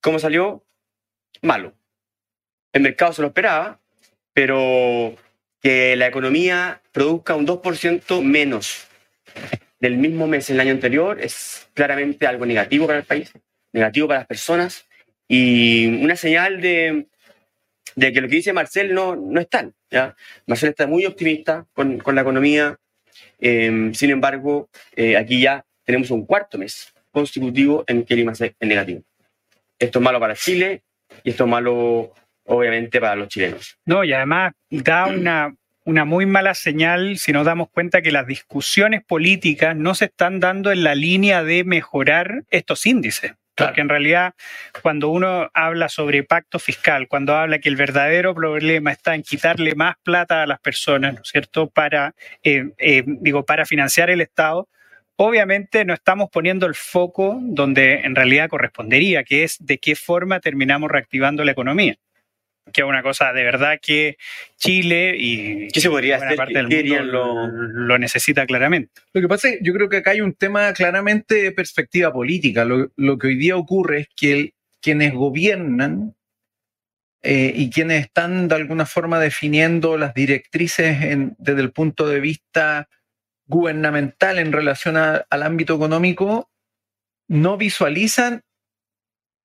¿Cómo 0.00 0.18
salió? 0.18 0.64
Malo. 1.42 1.74
El 2.72 2.82
mercado 2.82 3.12
se 3.12 3.20
lo 3.20 3.28
esperaba, 3.28 3.78
pero 4.32 5.14
que 5.60 5.96
la 5.96 6.06
economía 6.06 6.80
produzca 6.92 7.34
un 7.34 7.46
2% 7.46 8.22
menos 8.22 8.86
del 9.78 9.96
mismo 9.96 10.26
mes 10.26 10.50
en 10.50 10.56
el 10.56 10.60
año 10.60 10.72
anterior 10.72 11.20
es 11.20 11.68
claramente 11.74 12.26
algo 12.26 12.46
negativo 12.46 12.86
para 12.86 12.98
el 12.98 13.04
país, 13.04 13.32
negativo 13.72 14.08
para 14.08 14.20
las 14.20 14.26
personas 14.26 14.86
y 15.28 15.86
una 16.02 16.16
señal 16.16 16.60
de, 16.60 17.06
de 17.94 18.12
que 18.12 18.20
lo 18.20 18.28
que 18.28 18.36
dice 18.36 18.52
Marcel 18.52 18.94
no, 18.94 19.16
no 19.16 19.40
es 19.40 19.48
tal. 19.48 19.74
¿ya? 19.90 20.16
Marcel 20.46 20.70
está 20.70 20.86
muy 20.86 21.06
optimista 21.06 21.66
con, 21.72 21.98
con 21.98 22.14
la 22.14 22.22
economía, 22.22 22.78
eh, 23.38 23.90
sin 23.94 24.10
embargo, 24.10 24.68
eh, 24.94 25.16
aquí 25.16 25.40
ya 25.40 25.64
tenemos 25.84 26.10
un 26.10 26.26
cuarto 26.26 26.58
mes 26.58 26.92
consecutivo 27.10 27.84
en 27.86 28.04
que 28.04 28.14
el 28.14 28.20
IMASEC 28.20 28.56
es 28.58 28.68
negativo. 28.68 29.02
Esto 29.78 29.98
es 29.98 30.02
malo 30.02 30.20
para 30.20 30.34
Chile 30.34 30.82
y 31.24 31.30
esto 31.30 31.44
es 31.44 31.50
malo 31.50 32.12
obviamente, 32.50 33.00
para 33.00 33.16
los 33.16 33.28
chilenos. 33.28 33.78
No, 33.86 34.04
y 34.04 34.12
además 34.12 34.52
da 34.70 35.06
una, 35.06 35.54
una 35.84 36.04
muy 36.04 36.26
mala 36.26 36.54
señal 36.54 37.16
si 37.16 37.32
nos 37.32 37.46
damos 37.46 37.70
cuenta 37.70 38.02
que 38.02 38.10
las 38.10 38.26
discusiones 38.26 39.02
políticas 39.04 39.76
no 39.76 39.94
se 39.94 40.06
están 40.06 40.40
dando 40.40 40.72
en 40.72 40.84
la 40.84 40.94
línea 40.94 41.44
de 41.44 41.64
mejorar 41.64 42.44
estos 42.50 42.86
índices. 42.86 43.32
Porque 43.54 43.82
en 43.82 43.90
realidad, 43.90 44.32
cuando 44.80 45.10
uno 45.10 45.50
habla 45.52 45.90
sobre 45.90 46.22
pacto 46.22 46.58
fiscal, 46.58 47.08
cuando 47.08 47.36
habla 47.36 47.58
que 47.58 47.68
el 47.68 47.76
verdadero 47.76 48.34
problema 48.34 48.90
está 48.90 49.14
en 49.14 49.22
quitarle 49.22 49.74
más 49.74 49.96
plata 50.02 50.42
a 50.42 50.46
las 50.46 50.60
personas, 50.60 51.14
¿no 51.14 51.20
es 51.20 51.28
cierto?, 51.28 51.68
para, 51.68 52.14
eh, 52.42 52.70
eh, 52.78 53.02
digo, 53.06 53.44
para 53.44 53.66
financiar 53.66 54.08
el 54.08 54.22
Estado, 54.22 54.66
obviamente 55.16 55.84
no 55.84 55.92
estamos 55.92 56.30
poniendo 56.30 56.64
el 56.64 56.74
foco 56.74 57.38
donde 57.42 58.00
en 58.00 58.14
realidad 58.14 58.48
correspondería, 58.48 59.24
que 59.24 59.44
es 59.44 59.58
de 59.60 59.76
qué 59.76 59.94
forma 59.94 60.40
terminamos 60.40 60.90
reactivando 60.90 61.44
la 61.44 61.52
economía 61.52 61.98
que 62.72 62.80
es 62.82 62.86
una 62.86 63.02
cosa 63.02 63.32
de 63.32 63.42
verdad 63.44 63.78
que 63.80 64.16
Chile 64.56 65.14
y 65.18 65.68
¿Qué 65.68 65.80
se 65.80 65.88
podría 65.90 66.16
buena 66.16 66.28
hacer? 66.30 66.36
parte 66.36 66.52
¿Qué 66.68 66.82
del 66.82 66.96
mundo 66.96 67.48
lo, 67.72 67.98
necesita 67.98 68.46
claramente. 68.46 68.92
Lo 69.12 69.20
que 69.20 69.28
pasa 69.28 69.48
es 69.48 69.58
que 69.58 69.64
yo 69.64 69.72
creo 69.72 69.88
que 69.88 69.98
acá 69.98 70.10
hay 70.12 70.20
un 70.20 70.34
tema 70.34 70.72
claramente 70.72 71.34
de 71.36 71.52
perspectiva 71.52 72.12
política. 72.12 72.64
Lo, 72.64 72.90
lo 72.96 73.18
que 73.18 73.28
hoy 73.28 73.36
día 73.36 73.56
ocurre 73.56 74.00
es 74.00 74.08
que 74.16 74.32
el- 74.32 74.54
quienes 74.82 75.12
gobiernan 75.12 76.14
eh, 77.22 77.52
y 77.54 77.68
quienes 77.70 78.04
están 78.06 78.48
de 78.48 78.54
alguna 78.54 78.86
forma 78.86 79.20
definiendo 79.20 79.98
las 79.98 80.14
directrices 80.14 81.02
en- 81.02 81.36
desde 81.38 81.60
el 81.60 81.70
punto 81.72 82.08
de 82.08 82.18
vista 82.20 82.88
gubernamental 83.46 84.38
en 84.38 84.52
relación 84.52 84.96
a- 84.96 85.26
al 85.28 85.42
ámbito 85.42 85.74
económico 85.74 86.50
no 87.28 87.56
visualizan 87.58 88.42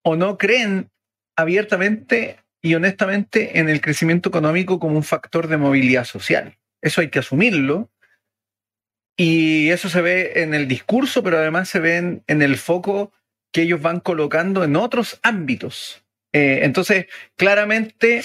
o 0.03 0.15
no 0.15 0.38
creen 0.38 0.89
abiertamente 1.36 2.38
y 2.65 2.74
honestamente 2.74 3.60
en 3.60 3.69
el 3.69 3.79
crecimiento 3.79 4.29
económico 4.29 4.79
como 4.79 4.95
un 4.95 5.03
factor 5.03 5.48
de 5.48 5.57
movilidad 5.57 6.03
social. 6.03 6.57
Eso 6.81 7.01
hay 7.01 7.10
que 7.10 7.19
asumirlo. 7.19 7.91
Y 9.17 9.69
eso 9.69 9.88
se 9.88 10.01
ve 10.01 10.34
en 10.41 10.53
el 10.53 10.67
discurso, 10.67 11.24
pero 11.24 11.38
además 11.38 11.69
se 11.69 11.79
ve 11.79 11.98
en, 11.98 12.24
en 12.27 12.41
el 12.41 12.57
foco 12.57 13.13
que 13.53 13.62
ellos 13.62 13.81
van 13.81 14.00
colocando 14.00 14.63
en 14.63 14.75
otros 14.75 15.19
ámbitos. 15.24 16.03
Eh, 16.34 16.62
entonces, 16.63 17.05
claramente, 17.38 18.22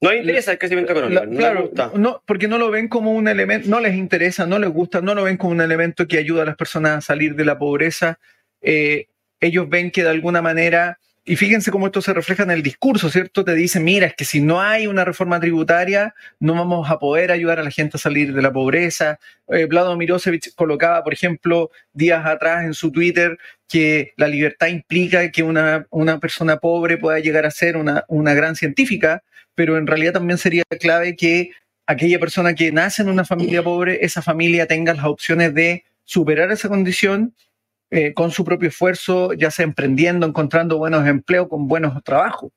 No 0.00 0.10
les 0.12 0.20
interesa 0.20 0.52
el 0.52 0.58
crecimiento 0.58 0.92
económico. 0.92 1.20
la- 1.20 1.26
no 1.26 1.32
les 1.32 1.38
claro, 1.40 1.62
gusta. 1.66 1.90
no, 1.96 2.22
porque 2.26 2.48
no 2.48 2.56
lo 2.58 2.70
ven 2.70 2.88
como 2.88 3.12
un 3.12 3.28
elemento, 3.28 3.68
no 3.68 3.80
les 3.80 3.94
interesa, 3.96 4.46
no 4.46 4.58
les 4.58 4.70
gusta, 4.70 5.02
no 5.02 5.14
lo 5.14 5.24
ven 5.24 5.36
como 5.36 5.52
un 5.52 5.60
elemento 5.60 6.08
que 6.08 6.16
ayuda 6.16 6.42
a 6.44 6.46
las 6.46 6.56
personas 6.56 6.92
a 6.98 7.00
salir 7.02 7.34
de 7.34 7.44
la 7.44 7.58
pobreza. 7.58 8.18
Eh, 8.62 9.08
ellos 9.40 9.68
ven 9.68 9.90
que 9.90 10.02
de 10.04 10.08
alguna 10.10 10.40
manera, 10.40 10.98
y 11.24 11.36
fíjense 11.36 11.70
cómo 11.70 11.86
esto 11.86 12.00
se 12.00 12.14
refleja 12.14 12.44
en 12.44 12.50
el 12.50 12.62
discurso, 12.62 13.10
¿cierto? 13.10 13.44
Te 13.44 13.54
dicen, 13.54 13.84
mira, 13.84 14.06
es 14.06 14.14
que 14.14 14.24
si 14.24 14.40
no 14.40 14.60
hay 14.60 14.86
una 14.86 15.04
reforma 15.04 15.38
tributaria, 15.38 16.14
no 16.38 16.54
vamos 16.54 16.90
a 16.90 16.98
poder 16.98 17.30
ayudar 17.30 17.60
a 17.60 17.62
la 17.62 17.70
gente 17.70 17.98
a 17.98 18.00
salir 18.00 18.32
de 18.32 18.40
la 18.40 18.52
pobreza. 18.52 19.18
Eh, 19.48 19.66
Vlado 19.66 19.96
Mirosevich 19.96 20.54
colocaba, 20.54 21.04
por 21.04 21.12
ejemplo, 21.12 21.70
días 21.92 22.24
atrás 22.24 22.64
en 22.64 22.72
su 22.72 22.90
Twitter 22.90 23.38
que 23.68 24.14
la 24.16 24.28
libertad 24.28 24.68
implica 24.68 25.30
que 25.30 25.42
una, 25.42 25.86
una 25.90 26.18
persona 26.18 26.56
pobre 26.56 26.96
pueda 26.96 27.20
llegar 27.20 27.44
a 27.44 27.50
ser 27.50 27.76
una, 27.76 28.04
una 28.08 28.32
gran 28.32 28.56
científica, 28.56 29.22
pero 29.54 29.76
en 29.76 29.86
realidad 29.86 30.14
también 30.14 30.38
sería 30.38 30.64
clave 30.80 31.16
que 31.16 31.50
aquella 31.86 32.18
persona 32.18 32.54
que 32.54 32.72
nace 32.72 33.02
en 33.02 33.10
una 33.10 33.24
familia 33.24 33.62
pobre, 33.62 33.98
esa 34.04 34.22
familia 34.22 34.66
tenga 34.66 34.94
las 34.94 35.04
opciones 35.04 35.52
de 35.54 35.84
superar 36.04 36.50
esa 36.50 36.68
condición 36.68 37.34
eh, 37.90 38.14
con 38.14 38.30
su 38.30 38.44
propio 38.44 38.68
esfuerzo, 38.68 39.32
ya 39.32 39.50
sea 39.50 39.64
emprendiendo, 39.64 40.26
encontrando 40.26 40.78
buenos 40.78 41.06
empleos 41.08 41.48
con 41.48 41.66
buenos 41.66 42.00
trabajos. 42.04 42.52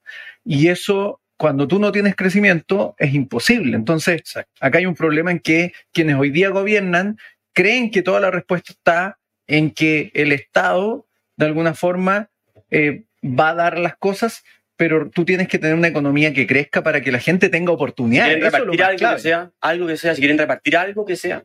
Y 0.46 0.68
eso, 0.68 1.22
cuando 1.38 1.68
tú 1.68 1.80
no 1.80 1.92
tienes 1.92 2.16
crecimiento, 2.16 2.96
es 3.00 3.14
imposible. 3.14 3.76
Entonces, 3.76 4.22
acá 4.60 4.78
hay 4.78 4.86
un 4.86 4.96
problema 4.96 5.32
en 5.32 5.40
que 5.40 5.74
quienes 5.92 6.18
hoy 6.18 6.30
día 6.30 6.50
gobiernan 6.50 7.18
creen 7.54 7.90
que 7.90 8.04
toda 8.04 8.20
la 8.20 8.32
respuesta 8.32 8.74
está 8.74 9.20
en 9.48 9.72
que 9.72 10.12
el 10.14 10.32
Estado, 10.32 11.08
de 11.38 11.46
alguna 11.48 11.74
forma, 11.74 12.30
eh, 12.70 13.04
va 13.24 13.50
a 13.50 13.56
dar 13.56 13.80
las 13.80 13.96
cosas, 13.98 14.44
pero 14.76 15.10
tú 15.10 15.26
tienes 15.26 15.48
que 15.48 15.60
tener 15.60 15.76
una 15.76 15.88
economía 15.88 16.34
que 16.34 16.46
crezca 16.48 16.84
para 16.84 17.02
que 17.02 17.12
la 17.12 17.20
gente 17.20 17.50
tenga 17.50 17.72
Si 17.72 17.76
oportunidades. 17.76 18.36
quieren 18.36 18.48
es 18.48 18.54
lo 18.54 18.72
repartir 18.72 18.84
algo 18.84 19.16
que 19.16 19.22
sea, 19.22 19.52
algo 19.62 19.88
que 19.88 19.98
sea, 19.98 20.16
si 20.16 20.22
quieren 20.22 20.38
repartir 20.38 20.78
algo 20.78 21.06
que 21.06 21.16
sea, 21.16 21.44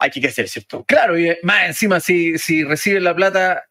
hay 0.00 0.10
que 0.10 0.20
crecer, 0.20 0.48
¿cierto? 0.48 0.84
Claro, 0.84 1.18
y 1.18 1.28
eh, 1.28 1.38
más 1.42 1.66
encima, 1.66 2.00
si, 2.00 2.38
si 2.38 2.64
reciben 2.64 3.04
la 3.04 3.14
plata 3.14 3.64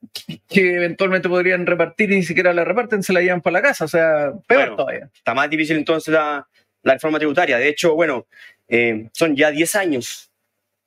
que 0.48 0.76
eventualmente 0.76 1.28
podrían 1.28 1.66
repartir 1.66 2.12
y 2.12 2.18
ni 2.18 2.24
siquiera 2.24 2.54
la 2.54 2.64
reparten, 2.64 3.02
se 3.04 3.14
la 3.14 3.22
llevan 3.22 3.42
para 3.42 3.54
la 3.56 3.62
casa. 3.64 3.86
O 3.86 3.88
sea, 3.88 4.32
peor 4.48 4.62
Bueno. 4.62 4.76
todavía. 4.76 5.10
Está 5.14 5.34
más 5.34 5.50
difícil 5.50 5.76
entonces 5.78 6.14
la, 6.14 6.48
la 6.84 6.94
reforma 6.94 7.18
tributaria. 7.18 7.58
De 7.58 7.68
hecho, 7.68 7.96
bueno, 7.96 8.28
eh, 8.68 9.10
son 9.12 9.36
ya 9.36 9.50
10 9.52 9.76
años 9.76 10.32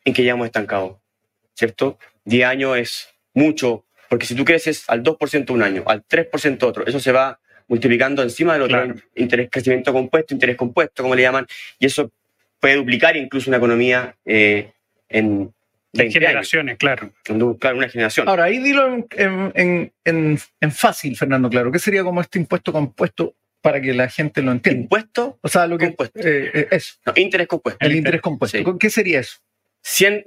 en 0.05 0.15
que 0.15 0.23
ya 0.25 0.33
hemos 0.33 0.47
estancado, 0.47 1.01
¿cierto? 1.55 1.99
10 2.25 2.47
años 2.47 2.79
es 2.79 3.09
mucho, 3.35 3.85
porque 4.09 4.27
si 4.27 4.35
tú 4.35 4.45
creces 4.45 4.85
al 4.89 5.03
2% 5.03 5.51
un 5.51 5.63
año, 5.63 5.83
al 5.87 6.05
3% 6.07 6.63
otro, 6.65 6.87
eso 6.87 7.01
se 7.01 7.11
va 7.13 7.41
multiplicando 7.69 8.23
encima 8.23 8.53
del 8.53 8.63
otro, 8.63 8.85
Claro. 8.85 9.01
interés, 9.17 9.49
crecimiento 9.51 9.93
compuesto, 9.93 10.35
interés 10.35 10.57
compuesto, 10.57 11.03
como 11.03 11.15
le 11.15 11.23
llaman, 11.23 11.47
y 11.79 11.87
eso 11.87 12.13
puede 12.61 12.77
duplicar 12.77 13.17
incluso 13.17 13.51
una 13.51 13.57
economía 13.57 14.15
eh, 14.25 14.73
en 15.13 15.53
20 15.95 16.01
años, 16.03 16.15
Generaciones, 16.15 16.77
claro. 16.79 17.13
claro, 17.59 17.77
una 17.77 17.89
generación. 17.89 18.29
Ahora, 18.29 18.45
ahí 18.45 18.59
dilo 18.59 18.87
en, 18.95 19.07
en- 19.17 19.53
en- 19.55 19.93
en- 20.05 20.39
en 20.61 20.73
fácil, 20.73 21.17
Fernando, 21.17 21.51
claro. 21.51 21.71
¿Qué 21.71 21.79
sería 21.79 22.03
como 22.03 22.21
este 22.21 22.39
impuesto 22.39 22.73
compuesto 22.73 23.35
para 23.61 23.81
que 23.81 23.93
la 23.93 24.09
gente 24.09 24.41
lo 24.43 24.53
entienda? 24.53 24.83
Impuesto, 24.83 25.39
O 25.43 25.49
sea, 25.49 25.67
lo 25.67 25.77
que. 25.79 25.87
Compuesto. 25.89 26.19
eh, 26.21 26.51
eh, 26.55 26.69
eso, 26.71 26.95
no, 27.07 27.13
interés 27.17 27.47
compuesto. 27.47 27.85
el 27.85 27.95
interés 27.97 28.21
compuesto. 28.23 28.57
Sí. 28.59 28.65
¿Qué 28.81 28.91
sería 28.91 29.21
eso? 29.21 29.39
100, 29.83 30.27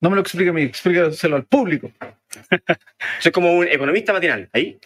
No 0.00 0.10
me 0.10 0.16
lo 0.16 0.22
explique 0.22 0.50
a 0.50 0.52
mí, 0.52 0.62
explícaselo 0.62 1.36
al 1.36 1.44
público. 1.44 1.92
soy 3.20 3.30
como 3.32 3.52
un 3.54 3.68
economista 3.68 4.12
matinal, 4.12 4.48
ahí. 4.52 4.78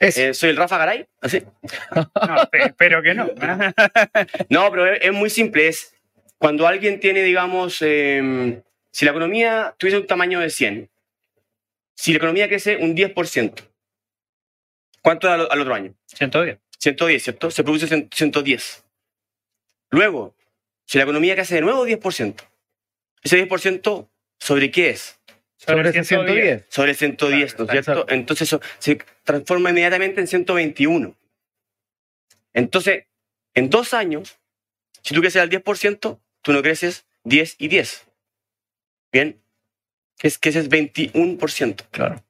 Eh, 0.00 0.32
soy 0.34 0.50
el 0.50 0.56
Rafa 0.56 0.78
Garay, 0.78 1.06
así. 1.20 1.42
No, 1.94 2.36
espero 2.52 3.00
que 3.02 3.14
no. 3.14 3.28
No, 4.48 4.70
pero 4.70 4.86
es, 4.92 4.98
es 5.02 5.12
muy 5.12 5.30
simple. 5.30 5.68
Es 5.68 5.94
cuando 6.40 6.66
alguien 6.66 7.00
tiene, 7.00 7.22
digamos, 7.22 7.82
eh, 7.82 8.62
si 8.90 9.04
la 9.04 9.10
economía 9.10 9.74
tuviese 9.76 9.98
un 9.98 10.06
tamaño 10.06 10.40
de 10.40 10.48
100, 10.48 10.90
si 11.94 12.12
la 12.12 12.16
economía 12.16 12.48
crece 12.48 12.78
un 12.78 12.96
10%, 12.96 13.62
¿cuánto 15.02 15.26
da 15.26 15.34
al, 15.34 15.60
otro 15.60 15.74
año? 15.74 15.94
110. 16.06 16.58
110, 16.78 17.22
¿cierto? 17.22 17.50
Se 17.50 17.62
produce 17.62 17.86
100 17.88 18.08
110. 18.10 18.84
Luego, 19.90 20.34
si 20.86 20.96
la 20.96 21.04
economía 21.04 21.34
crece 21.34 21.56
de 21.56 21.60
nuevo 21.60 21.86
10%, 21.86 22.34
ese 23.22 23.46
10% 23.46 24.08
¿sobre 24.38 24.70
qué 24.70 24.90
es? 24.90 25.20
Sobre 25.58 25.90
ese 25.90 26.04
110. 26.04 26.64
Sobre 26.70 26.94
110, 26.94 27.54
Claro, 27.54 27.64
¿no 27.64 27.64
es 27.64 27.70
cierto? 27.70 27.92
exacto. 27.92 28.14
Entonces 28.14 28.48
eso 28.48 28.62
se 28.78 28.98
transforma 29.24 29.68
inmediatamente 29.68 30.22
en 30.22 30.26
121. 30.26 31.14
Entonces, 32.54 33.04
en 33.52 33.68
dos 33.68 33.92
años, 33.92 34.38
si 35.02 35.14
tú 35.14 35.20
creces 35.20 35.42
al 35.42 35.50
10%, 35.50 36.18
tú 36.42 36.52
no 36.52 36.62
creces 36.62 37.06
10 37.24 37.56
y 37.58 37.68
10. 37.68 38.06
Bien, 39.12 39.40
que 40.18 40.28
es, 40.28 40.38
que 40.38 40.48
ese 40.50 40.60
es 40.60 40.68
21%. 40.70 41.86
Claro. 41.90 42.22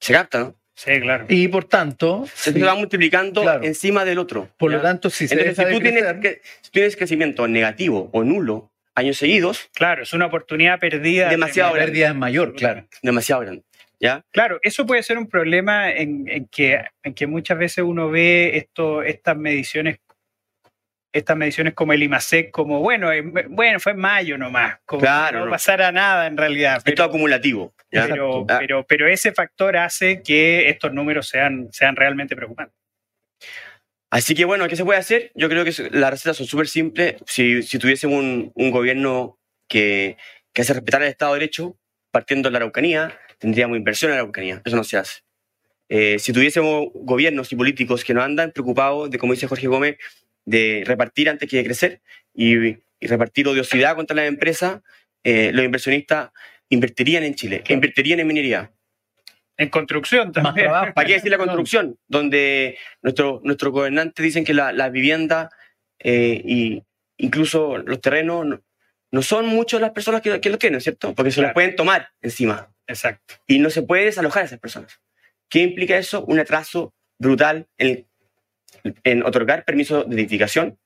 Se 0.00 0.12
capta, 0.12 0.38
¿no? 0.40 0.56
Sí, 0.74 0.98
claro. 1.00 1.26
Y 1.28 1.48
por 1.48 1.64
tanto, 1.64 2.24
Se 2.34 2.52
si- 2.52 2.60
va 2.60 2.74
multiplicando 2.74 3.42
Claro. 3.42 3.64
encima 3.64 4.04
del 4.04 4.18
otro. 4.18 4.48
por 4.56 4.70
¿ya? 4.70 4.78
lo 4.78 4.82
tanto, 4.82 5.10
si 5.10 5.28
se 5.28 5.34
Entonces, 5.34 5.56
deja 5.56 5.68
si 5.68 5.74
de 5.74 5.78
tú, 5.78 5.82
tienes, 5.82 6.02
crecer, 6.04 6.20
que- 6.20 6.40
si 6.62 6.70
tienes 6.70 6.96
crecimiento 6.96 7.46
negativo 7.48 8.08
o 8.12 8.24
nulo 8.24 8.72
años 8.94 9.18
seguidos, 9.18 9.68
Claro, 9.74 10.02
es 10.04 10.12
una 10.14 10.26
oportunidad 10.26 10.78
perdida. 10.80 11.28
Demasiado 11.28 11.70
la 11.70 11.76
grande. 11.76 11.92
pérdida 11.92 12.08
es 12.08 12.14
mayor, 12.14 12.54
claro. 12.54 12.86
demasiado 13.02 13.42
grande. 13.42 13.62
¿ya? 13.98 14.24
Claro, 14.30 14.58
eso 14.62 14.86
puede 14.86 15.02
ser 15.02 15.18
un 15.18 15.28
problema 15.28 15.90
en, 15.92 16.26
en 16.28 16.46
que, 16.46 16.82
en 17.02 17.12
que 17.12 17.26
muchas 17.26 17.58
veces 17.58 17.84
uno 17.84 18.08
ve 18.08 18.56
esto, 18.56 19.02
estas 19.02 19.36
mediciones 19.36 19.98
estas 21.12 21.36
mediciones 21.36 21.74
como 21.74 21.92
el 21.92 22.02
IMASEC, 22.02 22.50
como 22.50 22.80
bueno, 22.80 23.10
en- 23.12 23.32
bueno, 23.48 23.80
fue 23.80 23.92
en 23.92 23.98
mayo 23.98 24.38
nomás, 24.38 24.78
como 24.86 25.00
Claro, 25.02 25.32
que 25.32 25.38
no 25.40 25.44
no. 25.46 25.50
pasara 25.50 25.90
nada 25.92 26.26
en 26.26 26.36
realidad. 26.36 26.76
Esto 26.78 26.90
es 26.90 26.94
Pero, 26.94 27.04
acumulativo. 27.04 27.74
¿ya? 27.90 28.06
pero, 28.08 28.46
Ah. 28.48 28.56
pero, 28.60 28.86
pero 28.86 29.08
ese 29.08 29.32
factor 29.32 29.76
hace 29.76 30.22
que 30.22 30.68
estos 30.68 30.92
números 30.92 31.28
sean, 31.28 31.68
sean 31.72 31.96
realmente 31.96 32.36
preocupantes. 32.36 32.76
Así 34.12 34.34
que 34.34 34.44
bueno, 34.44 34.66
¿qué 34.68 34.76
se 34.76 34.84
puede 34.84 34.98
hacer? 34.98 35.30
Yo 35.34 35.48
creo 35.48 35.64
que 35.64 35.72
las 35.92 36.10
recetas 36.10 36.36
son 36.36 36.46
súper 36.46 36.66
simples. 36.68 37.16
Si, 37.26 37.62
si 37.62 37.78
tuviésemos 37.78 38.18
un, 38.18 38.50
un 38.54 38.70
gobierno 38.70 39.38
que, 39.68 40.16
que 40.52 40.62
hace 40.62 40.72
respetar 40.74 41.02
el 41.02 41.08
Estado 41.08 41.34
de 41.34 41.40
Derecho, 41.40 41.76
partiendo 42.10 42.48
de 42.48 42.52
la 42.52 42.56
Araucanía, 42.58 43.16
tendríamos 43.38 43.76
inversión 43.76 44.10
en 44.10 44.16
la 44.16 44.22
Araucanía. 44.22 44.62
Eso 44.64 44.74
no 44.76 44.82
se 44.84 44.96
hace. 44.96 45.20
Eh, 45.88 46.18
si 46.18 46.32
tuviésemos 46.32 46.86
gobiernos 46.94 47.52
y 47.52 47.56
políticos 47.56 48.04
que 48.04 48.14
no 48.14 48.22
andan 48.22 48.50
preocupados 48.52 49.10
de, 49.10 49.18
como 49.18 49.32
dice 49.32 49.46
Jorge 49.46 49.68
Gómez, 49.68 49.96
de 50.50 50.82
repartir 50.84 51.28
antes 51.28 51.48
que 51.48 51.58
de 51.58 51.64
crecer 51.64 52.00
y, 52.34 52.54
y 52.56 53.06
repartir 53.06 53.48
odiosidad 53.48 53.96
contra 53.96 54.16
las 54.16 54.26
empresas, 54.26 54.80
eh, 55.24 55.50
los 55.52 55.64
inversionistas 55.64 56.30
invertirían 56.68 57.22
en 57.24 57.34
Chile, 57.34 57.62
invertirían 57.68 58.20
en 58.20 58.26
minería. 58.26 58.72
En 59.56 59.68
construcción 59.68 60.32
también. 60.32 60.70
¿Para 60.70 61.06
qué 61.06 61.14
decir 61.14 61.30
la 61.30 61.38
construcción? 61.38 61.98
Donde 62.08 62.78
nuestro, 63.02 63.40
nuestros 63.44 63.72
gobernantes 63.72 64.22
dicen 64.22 64.44
que 64.44 64.54
la, 64.54 64.72
la 64.72 64.88
vivienda 64.88 65.50
eh, 65.98 66.40
y 66.44 66.82
incluso 67.18 67.76
los 67.78 68.00
terrenos 68.00 68.46
no, 68.46 68.62
no 69.10 69.22
son 69.22 69.46
muchas 69.46 69.80
las 69.80 69.90
personas 69.90 70.22
que, 70.22 70.40
que 70.40 70.50
lo 70.50 70.58
tienen, 70.58 70.80
¿cierto? 70.80 71.14
Porque 71.14 71.30
se 71.30 71.42
los 71.42 71.52
pueden 71.52 71.76
tomar 71.76 72.08
encima 72.22 72.72
Exacto. 72.86 73.34
y 73.46 73.58
no 73.58 73.68
se 73.68 73.82
puede 73.82 74.06
desalojar 74.06 74.42
a 74.42 74.46
esas 74.46 74.60
personas. 74.60 74.98
¿Qué 75.50 75.60
implica 75.60 75.98
eso? 75.98 76.24
Un 76.24 76.38
atraso 76.38 76.94
brutal 77.18 77.68
en, 77.76 78.06
en 79.04 79.22
otorgar 79.24 79.64
permiso 79.64 80.04
de 80.04 80.14
edificación, 80.16 80.78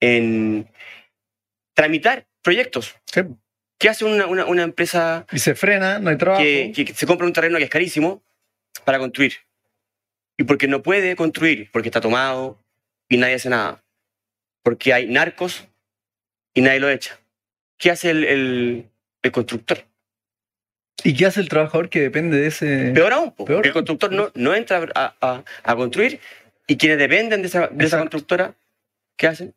en 0.00 0.68
tramitar 1.74 2.26
proyectos. 2.42 2.94
Sí. 3.06 3.22
¿Qué 3.78 3.88
hace 3.88 4.04
una, 4.04 4.26
una- 4.26 4.46
una 4.46 4.62
empresa 4.62 5.26
Y 5.32 5.38
se 5.38 5.54
frena, 5.54 5.98
no 5.98 6.10
hay 6.10 6.16
trabajo. 6.16 6.42
que, 6.42 6.72
que 6.74 6.94
se 6.94 7.06
compra 7.06 7.26
un 7.26 7.32
terreno 7.32 7.58
que 7.58 7.64
es 7.64 7.70
carísimo 7.70 8.22
para 8.84 8.98
construir? 8.98 9.32
Y 10.38 10.44
porque 10.44 10.68
no 10.68 10.82
puede 10.82 11.16
construir, 11.16 11.70
porque 11.72 11.88
está 11.88 12.00
tomado 12.00 12.58
y 13.08 13.16
nadie 13.16 13.34
hace 13.34 13.48
nada. 13.48 13.82
Porque 14.62 14.92
hay 14.92 15.06
narcos 15.06 15.66
y 16.54 16.60
nadie 16.62 16.80
lo 16.80 16.88
echa. 16.90 17.18
¿Qué 17.78 17.90
hace 17.90 18.10
el, 18.10 18.24
el- 18.24 18.88
el 19.22 19.32
constructor? 19.32 19.84
¿Y 21.04 21.16
qué 21.16 21.26
hace 21.26 21.40
el 21.40 21.48
trabajador 21.48 21.88
que 21.88 22.00
depende 22.00 22.36
de 22.36 22.46
ese...? 22.46 22.92
Peor 22.94 23.12
aún, 23.12 23.32
Peor 23.34 23.64
el 23.66 23.70
aún. 23.70 23.72
constructor 23.72 24.12
no, 24.12 24.30
no 24.34 24.54
entra 24.54 24.86
a, 24.94 25.14
a- 25.20 25.44
a 25.64 25.76
construir 25.76 26.20
y 26.72 26.76
quienes 26.78 26.98
dependen 26.98 27.42
de 27.42 27.48
esa, 27.48 27.60
de 27.60 27.66
esa 27.66 27.74
Exacto. 27.84 28.00
constructora, 28.04 28.54
¿qué 29.16 29.26
hacen? 29.26 29.54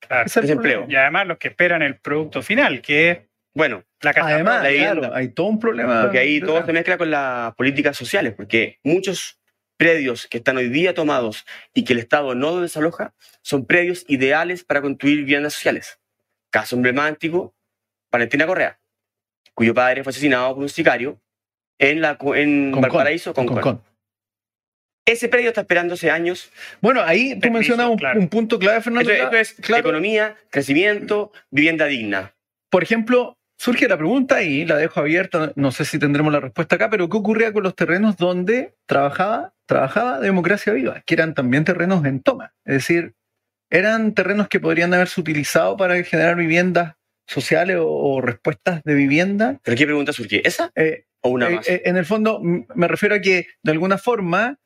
Claro. 0.00 0.24
Desempleo. 0.24 0.86
Y 0.88 0.96
además 0.96 1.26
los 1.26 1.38
que 1.38 1.48
esperan 1.48 1.82
el 1.82 1.96
producto 1.98 2.42
final, 2.42 2.80
que 2.82 3.10
es 3.10 3.18
Bueno, 3.54 3.84
la 4.00 4.12
casa 4.12 4.28
Además, 4.34 4.62
la 4.62 4.68
vivienda. 4.68 4.94
claro, 5.00 5.14
hay 5.14 5.28
todo 5.28 5.46
un 5.46 5.58
problema. 5.60 6.02
porque 6.02 6.18
ahí 6.18 6.40
todo 6.40 6.64
se 6.66 6.72
mezcla 6.72 6.98
con 6.98 7.10
las 7.10 7.54
políticas 7.54 7.96
sociales, 7.96 8.34
porque 8.36 8.78
muchos 8.82 9.38
predios 9.76 10.26
que 10.26 10.38
están 10.38 10.56
hoy 10.56 10.68
día 10.68 10.92
tomados 10.92 11.44
y 11.72 11.84
que 11.84 11.92
el 11.92 11.98
Estado 12.00 12.34
no 12.34 12.60
desaloja 12.60 13.14
son 13.42 13.64
predios 13.66 14.04
ideales 14.08 14.64
para 14.64 14.82
construir 14.82 15.18
viviendas 15.18 15.52
sociales. 15.54 16.00
Caso 16.50 16.74
emblemático, 16.76 17.54
Valentina 18.10 18.46
Correa, 18.46 18.80
cuyo 19.54 19.72
padre 19.72 20.02
fue 20.02 20.10
asesinado 20.10 20.54
por 20.54 20.62
un 20.62 20.68
sicario 20.68 21.20
en, 21.78 22.00
la, 22.00 22.18
en 22.34 22.72
Valparaíso, 22.72 23.32
Con 23.34 23.46
Concón. 23.46 23.82
Ese 25.06 25.28
predio 25.28 25.48
está 25.48 25.62
esperando 25.62 25.94
hace 25.94 26.10
años 26.10 26.50
Bueno, 26.82 27.00
ahí 27.02 27.34
tú 27.34 27.40
Permiso, 27.40 27.58
mencionas 27.58 27.88
un, 27.88 27.96
claro. 27.96 28.20
un 28.20 28.28
punto 28.28 28.58
clave, 28.58 28.80
Fernando. 28.82 29.10
Esto, 29.10 29.24
esto 29.24 29.36
es 29.38 29.54
Claro. 29.66 29.80
economía, 29.80 30.36
crecimiento, 30.50 31.32
vivienda 31.50 31.86
digna. 31.86 32.34
Por 32.70 32.82
ejemplo, 32.82 33.38
surge 33.58 33.88
la 33.88 33.96
pregunta 33.96 34.42
y 34.42 34.64
la 34.66 34.76
dejo 34.76 35.00
abierta, 35.00 35.52
no 35.54 35.70
sé 35.70 35.84
si 35.84 35.98
tendremos 35.98 36.32
la 36.32 36.40
respuesta 36.40 36.74
acá, 36.76 36.90
pero 36.90 37.08
¿qué 37.08 37.16
ocurría 37.16 37.52
con 37.52 37.62
los 37.62 37.74
terrenos 37.76 38.16
donde 38.16 38.74
trabajaba, 38.86 39.54
trabajaba 39.66 40.18
Democracia 40.20 40.72
Viva? 40.72 41.02
Que 41.06 41.14
eran 41.14 41.34
también 41.34 41.64
terrenos 41.64 42.04
en 42.04 42.20
toma. 42.20 42.52
Es 42.64 42.74
decir, 42.74 43.14
eran 43.70 44.12
terrenos 44.12 44.48
que 44.48 44.60
podrían 44.60 44.92
haberse 44.92 45.20
utilizado 45.20 45.76
para 45.76 46.02
generar 46.02 46.36
viviendas 46.36 46.94
sociales 47.28 47.76
o, 47.78 47.86
o 47.88 48.20
respuestas 48.20 48.82
de 48.84 48.94
vivienda. 48.94 49.58
¿Pero 49.62 49.76
qué 49.76 49.84
pregunta 49.86 50.12
surge? 50.12 50.42
¿Esa 50.46 50.70
Eh, 50.74 51.04
o 51.22 51.30
una 51.30 51.48
eh, 51.48 51.54
más? 51.54 51.68
eh, 51.68 51.82
en 51.84 51.96
el 51.96 52.04
fondo, 52.04 52.40
me 52.42 52.88
refiero 52.88 53.14
a 53.14 53.20
que, 53.20 53.46
de 53.62 53.72
alguna 53.72 53.98
forma, 53.98 54.58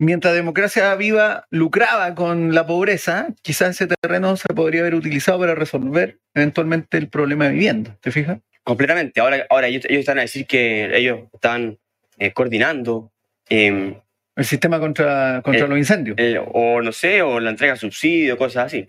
mientras 0.00 0.34
Democracia 0.34 0.92
Viva 0.96 1.46
lucraba 1.50 2.14
con 2.16 2.52
la 2.54 2.66
pobreza, 2.66 3.28
quizás 3.42 3.70
ese 3.80 3.86
terreno 4.00 4.36
se 4.36 4.48
podría 4.54 4.80
haber 4.80 4.96
utilizado 4.96 5.38
para 5.38 5.54
resolver 5.54 6.18
eventualmente 6.34 6.96
el 6.98 7.08
problema 7.08 7.44
de 7.46 7.52
vivienda. 7.52 7.96
¿Te 8.00 8.10
fijas? 8.10 8.38
Completamente. 8.64 9.20
Ahora, 9.20 9.46
ahora 9.50 9.68
ellos, 9.68 9.84
ellos 9.88 10.00
están 10.00 10.18
a 10.18 10.22
decir 10.22 10.46
que 10.46 10.96
ellos 10.96 11.20
están 11.32 11.78
eh, 12.18 12.32
coordinando, 12.32 13.12
eh, 13.48 13.96
El 14.36 14.44
sistema 14.44 14.78
contra, 14.80 15.40
contra 15.44 15.64
Eh, 15.66 15.68
los 15.68 15.78
incendios. 15.78 16.16
el- 16.18 16.40
o 16.52 16.80
no 16.82 16.92
sé, 16.92 17.22
o 17.22 17.38
la 17.40 17.50
entrega 17.50 17.74
de 17.74 17.78
subsidio, 17.78 18.36
cosas 18.38 18.66
así. 18.66 18.86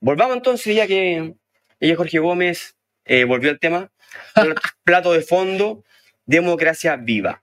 Volvamos 0.00 0.36
entonces, 0.36 0.74
ya 0.76 0.86
que 0.86 1.34
ella, 1.80 1.96
Jorge 1.96 2.18
Gómez, 2.18 2.76
eh, 3.04 3.24
volvió 3.24 3.50
al 3.50 3.58
tema. 3.58 3.90
Pl- 4.34 4.54
Plato 4.84 5.12
de 5.12 5.22
fondo, 5.22 5.82
democracia 6.26 6.96
viva. 6.96 7.42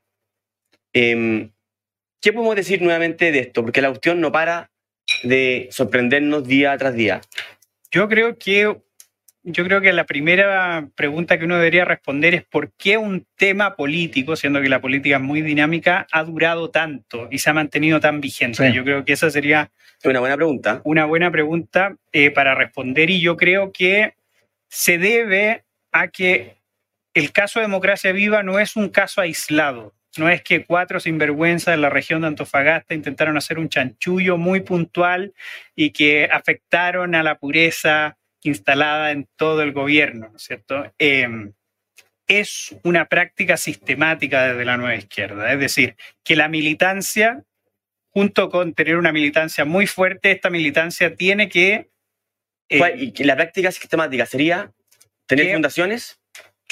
Em, 0.93 1.51
¿Qué 2.23 2.31
podemos 2.31 2.55
decir 2.55 2.81
nuevamente 2.81 3.33
de 3.33 3.39
esto? 3.39 3.63
Porque 3.63 3.81
la 3.81 3.89
cuestión 3.89 4.21
no 4.21 4.31
para 4.31 4.71
de 5.23 5.67
sorprendernos 5.71 6.47
día 6.47 6.77
tras 6.77 6.95
día. 6.95 7.19
Yo 7.91 8.07
creo 8.07 8.37
que 8.37 8.77
yo 9.45 9.65
creo 9.65 9.81
que 9.81 9.91
la 9.91 10.05
primera 10.05 10.87
pregunta 10.95 11.37
que 11.37 11.43
uno 11.43 11.57
debería 11.57 11.83
responder 11.83 12.33
es 12.33 12.45
por 12.45 12.71
qué 12.77 12.97
un 12.97 13.27
tema 13.35 13.75
político, 13.75 14.37
siendo 14.37 14.61
que 14.61 14.69
la 14.69 14.79
política 14.79 15.17
es 15.17 15.21
muy 15.21 15.41
dinámica, 15.41 16.07
ha 16.13 16.23
durado 16.23 16.69
tanto 16.69 17.27
y 17.29 17.39
se 17.39 17.49
ha 17.49 17.53
mantenido 17.53 17.99
tan 17.99 18.21
vigente. 18.21 18.69
Sí. 18.69 18.73
Yo 18.73 18.85
creo 18.85 19.03
que 19.03 19.11
esa 19.11 19.29
sería 19.29 19.69
una 20.05 20.21
buena 20.21 20.37
pregunta. 20.37 20.79
una 20.85 21.03
buena 21.03 21.29
pregunta 21.29 21.97
eh, 22.13 22.31
para 22.31 22.55
responder 22.55 23.09
y 23.09 23.19
yo 23.19 23.35
creo 23.35 23.73
que 23.73 24.13
se 24.69 24.97
debe 24.97 25.65
a 25.91 26.07
que 26.07 26.55
el 27.13 27.33
caso 27.33 27.59
de 27.59 27.65
Democracia 27.65 28.13
Viva 28.13 28.43
no 28.43 28.59
es 28.59 28.77
un 28.77 28.87
caso 28.87 29.19
aislado. 29.19 29.93
No 30.17 30.29
es 30.29 30.43
que 30.43 30.63
cuatro 30.65 30.99
sinvergüenzas 30.99 31.73
de 31.73 31.81
la 31.81 31.89
región 31.89 32.21
de 32.21 32.27
Antofagasta 32.27 32.93
intentaron 32.93 33.35
hacer 33.37 33.57
un 33.57 33.69
chanchullo 33.69 34.37
muy 34.37 34.61
puntual 34.61 35.33
y 35.75 35.89
que 35.91 36.29
afectaron 36.31 37.15
a 37.15 37.23
la 37.23 37.39
pureza 37.39 38.17
instalada 38.43 39.11
en 39.11 39.27
todo 39.35 39.61
el 39.63 39.71
gobierno, 39.71 40.29
¿no 40.29 40.37
es 40.37 40.43
cierto? 40.43 40.91
Eh, 40.99 41.27
es 42.27 42.75
una 42.83 43.05
práctica 43.05 43.57
sistemática 43.57 44.47
desde 44.47 44.65
la 44.65 44.77
nueva 44.77 44.95
izquierda. 44.95 45.51
Es 45.51 45.59
decir, 45.59 45.95
que 46.23 46.35
la 46.35 46.47
militancia 46.47 47.43
junto 48.13 48.49
con 48.49 48.73
tener 48.73 48.97
una 48.97 49.11
militancia 49.11 49.65
muy 49.65 49.87
fuerte, 49.87 50.31
esta 50.31 50.51
militancia 50.51 51.15
tiene 51.15 51.49
que, 51.49 51.89
eh, 52.69 52.77
¿Cuál- 52.77 53.01
y 53.01 53.11
que 53.11 53.25
la 53.25 53.35
práctica 53.35 53.71
sistemática 53.71 54.25
sería 54.27 54.71
tener 55.25 55.51
fundaciones. 55.51 56.19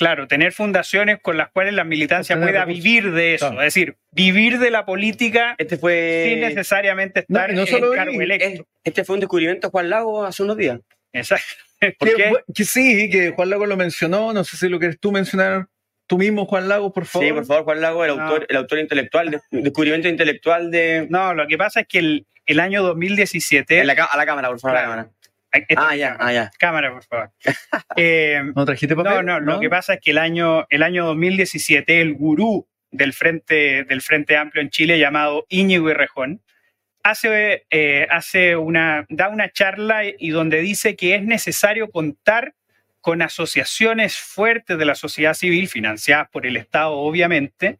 Claro, 0.02 0.28
tener 0.28 0.52
fundaciones 0.52 1.20
con 1.22 1.38
las 1.38 1.52
cuales 1.52 1.76
la 1.76 1.84
militancia 1.84 2.36
pueda 2.42 2.66
vivir 2.66 3.12
de 3.12 3.36
eso. 3.36 3.50
Claro. 3.50 3.62
Es 3.62 3.74
decir, 3.76 3.98
vivir 4.12 4.58
de 4.58 4.72
la 4.72 4.84
política 4.84 5.54
Este 5.60 5.78
fue, 5.78 6.26
sin 6.30 6.40
necesariamente 6.42 7.24
No, 7.28 7.38
estar 7.40 7.52
y 7.52 7.56
no 7.56 7.66
solo 7.68 7.92
en 7.94 8.00
cargo 8.00 8.20
electo. 8.20 8.66
este 8.84 9.04
fue 9.04 9.14
un 9.14 9.20
descubrimiento 9.20 9.68
de 9.68 9.72
Juan 9.72 9.92
Lago 9.92 10.26
hace 10.26 10.42
unos 10.42 10.58
días. 10.58 10.80
Exacto. 11.14 11.46
¿Por 12.00 12.10
Que- 12.10 12.16
qué? 12.16 12.34
que 12.56 12.66
sí, 12.66 13.10
que 13.12 13.30
Juan 13.30 13.52
Lago 13.52 13.68
lo 13.68 13.78
mencionó, 13.78 14.34
no 14.34 14.44
sé 14.44 14.58
si 14.58 14.70
lo 14.70 14.80
quieres 14.80 15.00
tú 15.00 15.12
mencionar 15.12 15.68
tú 16.08 16.18
mismo, 16.18 16.46
Juan 16.48 16.68
Lago, 16.68 16.92
por 16.92 17.06
favor. 17.06 17.28
Sí, 17.28 17.34
por 17.34 17.46
favor, 17.46 17.64
Juan 17.64 17.82
Lago, 17.82 18.04
el 18.04 18.18
No. 18.18 18.24
autor, 18.24 18.46
el 18.50 18.56
autor 18.58 18.80
intelectual, 18.80 19.30
de- 19.30 19.40
descubrimiento 19.52 20.08
intelectual 20.10 20.72
de... 20.72 21.06
No, 21.12 21.34
lo 21.36 21.46
que 21.48 21.58
pasa 21.60 21.82
es 21.82 21.88
que 21.88 22.00
el, 22.00 22.26
el 22.48 22.60
año 22.60 22.82
2017... 22.84 23.80
En 23.80 23.88
la 23.88 23.96
ca- 23.96 24.06
a 24.12 24.18
la 24.18 24.26
cámara, 24.26 24.50
por 24.50 24.60
favor, 24.60 24.78
a 24.78 24.82
la 24.82 24.88
Claro. 24.88 25.02
cámara. 25.04 25.16
Esta 25.52 25.90
Ah, 25.90 25.96
ya, 25.96 26.16
ah, 26.20 26.32
ya. 26.32 26.52
Cámara, 26.58 26.92
por 26.92 27.04
favor. 27.04 27.32
Eh, 27.98 28.42
¿No 28.56 28.66
trajiste 28.66 28.96
papel? 28.96 29.26
No, 29.26 29.40
no, 29.40 29.40
lo 29.40 29.60
que 29.60 29.70
pasa 29.70 29.96
es 29.96 30.02
que 30.02 30.12
el 30.12 30.18
año, 30.18 30.66
el 30.70 30.82
año 30.82 31.06
2017, 31.06 32.02
el 32.02 32.14
gurú 32.14 32.68
del 32.90 33.14
Frente, 33.14 33.84
del 33.84 34.02
Frente 34.02 34.38
Amplio 34.38 34.62
en 34.62 34.70
Chile, 34.70 34.98
llamado 34.98 35.46
Íñigo 35.50 35.90
Errejón, 35.90 36.42
hace, 37.04 37.66
eh, 37.70 38.08
hace 38.10 38.56
una, 38.56 39.06
da 39.10 39.30
una 39.30 39.52
charla 39.52 40.04
y 40.06 40.30
donde 40.30 40.62
dice 40.62 40.96
que 40.96 41.16
es 41.16 41.24
necesario 41.24 41.90
contar 41.92 42.54
con 43.02 43.22
asociaciones 43.22 44.18
fuertes 44.18 44.78
de 44.78 44.86
la 44.86 44.96
sociedad 44.96 45.34
civil, 45.34 45.68
financiadas 45.68 46.30
por 46.30 46.46
el 46.46 46.56
Estado, 46.56 46.94
obviamente. 46.94 47.80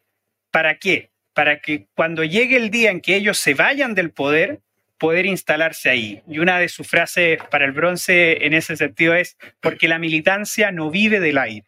¿Para 0.50 0.78
qué? 0.78 1.12
Para 1.34 1.62
que 1.62 1.88
cuando 1.96 2.24
llegue 2.24 2.58
el 2.58 2.72
día 2.72 2.92
en 2.92 3.02
que 3.02 3.16
ellos 3.16 3.38
se 3.38 3.54
vayan 3.54 3.94
del 3.94 4.12
poder, 4.12 4.62
poder 5.02 5.26
instalarse 5.26 5.90
ahí. 5.90 6.22
Y 6.30 6.38
una 6.40 6.60
de 6.60 6.70
sus 6.70 6.88
frases 6.88 7.40
para 7.50 7.66
el 7.66 7.72
bronce 7.74 8.46
en 8.46 8.54
ese 8.54 8.78
sentido 8.78 9.16
es, 9.16 9.36
porque 9.60 9.88
la 9.88 9.98
militancia 10.00 10.72
no 10.72 10.92
vive 10.92 11.20
del 11.20 11.38
aire, 11.40 11.66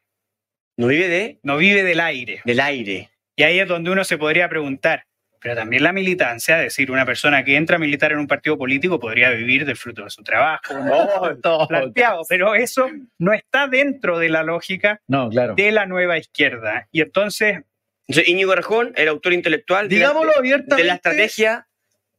No 0.78 0.88
vive 0.88 1.08
de, 1.10 1.39
no 1.43 1.58
vive 1.58 1.84
del 1.84 2.00
aire. 2.00 2.41
del 2.46 2.60
aire. 2.60 3.10
Y 3.36 3.43
ahí 3.43 3.60
es 3.60 3.67
donde 3.67 3.89
uno 3.89 4.04
se 4.04 4.17
podría 4.19 4.48
preguntar, 4.48 5.06
pero 5.41 5.56
también 5.56 5.82
la 5.84 5.91
militancia, 5.91 6.58
es 6.60 6.63
decir, 6.76 6.91
una 6.91 7.06
persona 7.06 7.43
que 7.43 7.56
entra 7.58 7.76
a 7.78 7.80
militar 7.80 8.12
en 8.12 8.19
un 8.19 8.28
partido 8.28 8.58
político 8.58 9.00
podría 9.00 9.32
vivir 9.32 9.65
del 9.65 9.76
fruto 9.76 10.04
de 10.04 10.10
su 10.12 10.24
trabajo, 10.24 10.74
¿no? 10.76 11.36
No, 11.43 11.67
planteado, 11.67 12.22
pero 12.30 12.54
eso 12.56 12.88
no 13.17 13.34
está 13.34 13.67
dentro 13.67 14.19
de 14.19 14.30
la 14.30 14.43
lógica 14.43 15.02
no, 15.08 15.30
claro. 15.30 15.56
de 15.56 15.72
la 15.72 15.86
nueva 15.88 16.17
izquierda. 16.19 16.88
Y 16.91 17.02
entonces, 17.02 17.62
Entonces, 18.08 18.30
Íñigo 18.30 18.54
Rajón, 18.56 18.93
el 18.96 19.08
autor 19.08 19.34
intelectual 19.34 19.89
de 19.89 19.96
la- 19.96 20.00
Digámoslo 20.10 20.32
abiertamente. 20.38 20.76
de 20.84 20.84
la 20.88 20.93
estrategia 20.96 21.67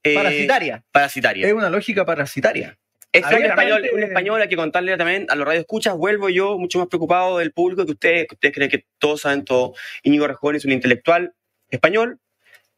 eh, 0.04 0.14
parasitaria. 0.14 0.84
parasitaria. 0.92 1.46
Es 1.46 1.52
una 1.52 1.70
lógica 1.70 2.04
parasitaria. 2.04 2.78
Es 3.12 3.24
un 3.26 3.44
español, 3.44 3.88
un 3.92 4.02
español 4.02 4.42
hay 4.42 4.48
que 4.48 4.56
contarle 4.56 4.96
también 4.96 5.26
a 5.28 5.36
los 5.36 5.46
radioescuchas, 5.46 5.96
vuelvo 5.96 6.28
yo 6.30 6.58
mucho 6.58 6.80
más 6.80 6.88
preocupado 6.88 7.38
del 7.38 7.52
público 7.52 7.86
que 7.86 7.92
ustedes, 7.92 8.26
que 8.26 8.34
ustedes 8.34 8.54
creen 8.54 8.70
que 8.70 8.86
todos 8.98 9.20
saben 9.20 9.44
todo. 9.44 9.74
Íñigo 10.02 10.26
Rajón 10.26 10.56
es 10.56 10.64
un 10.64 10.72
intelectual 10.72 11.32
español, 11.70 12.18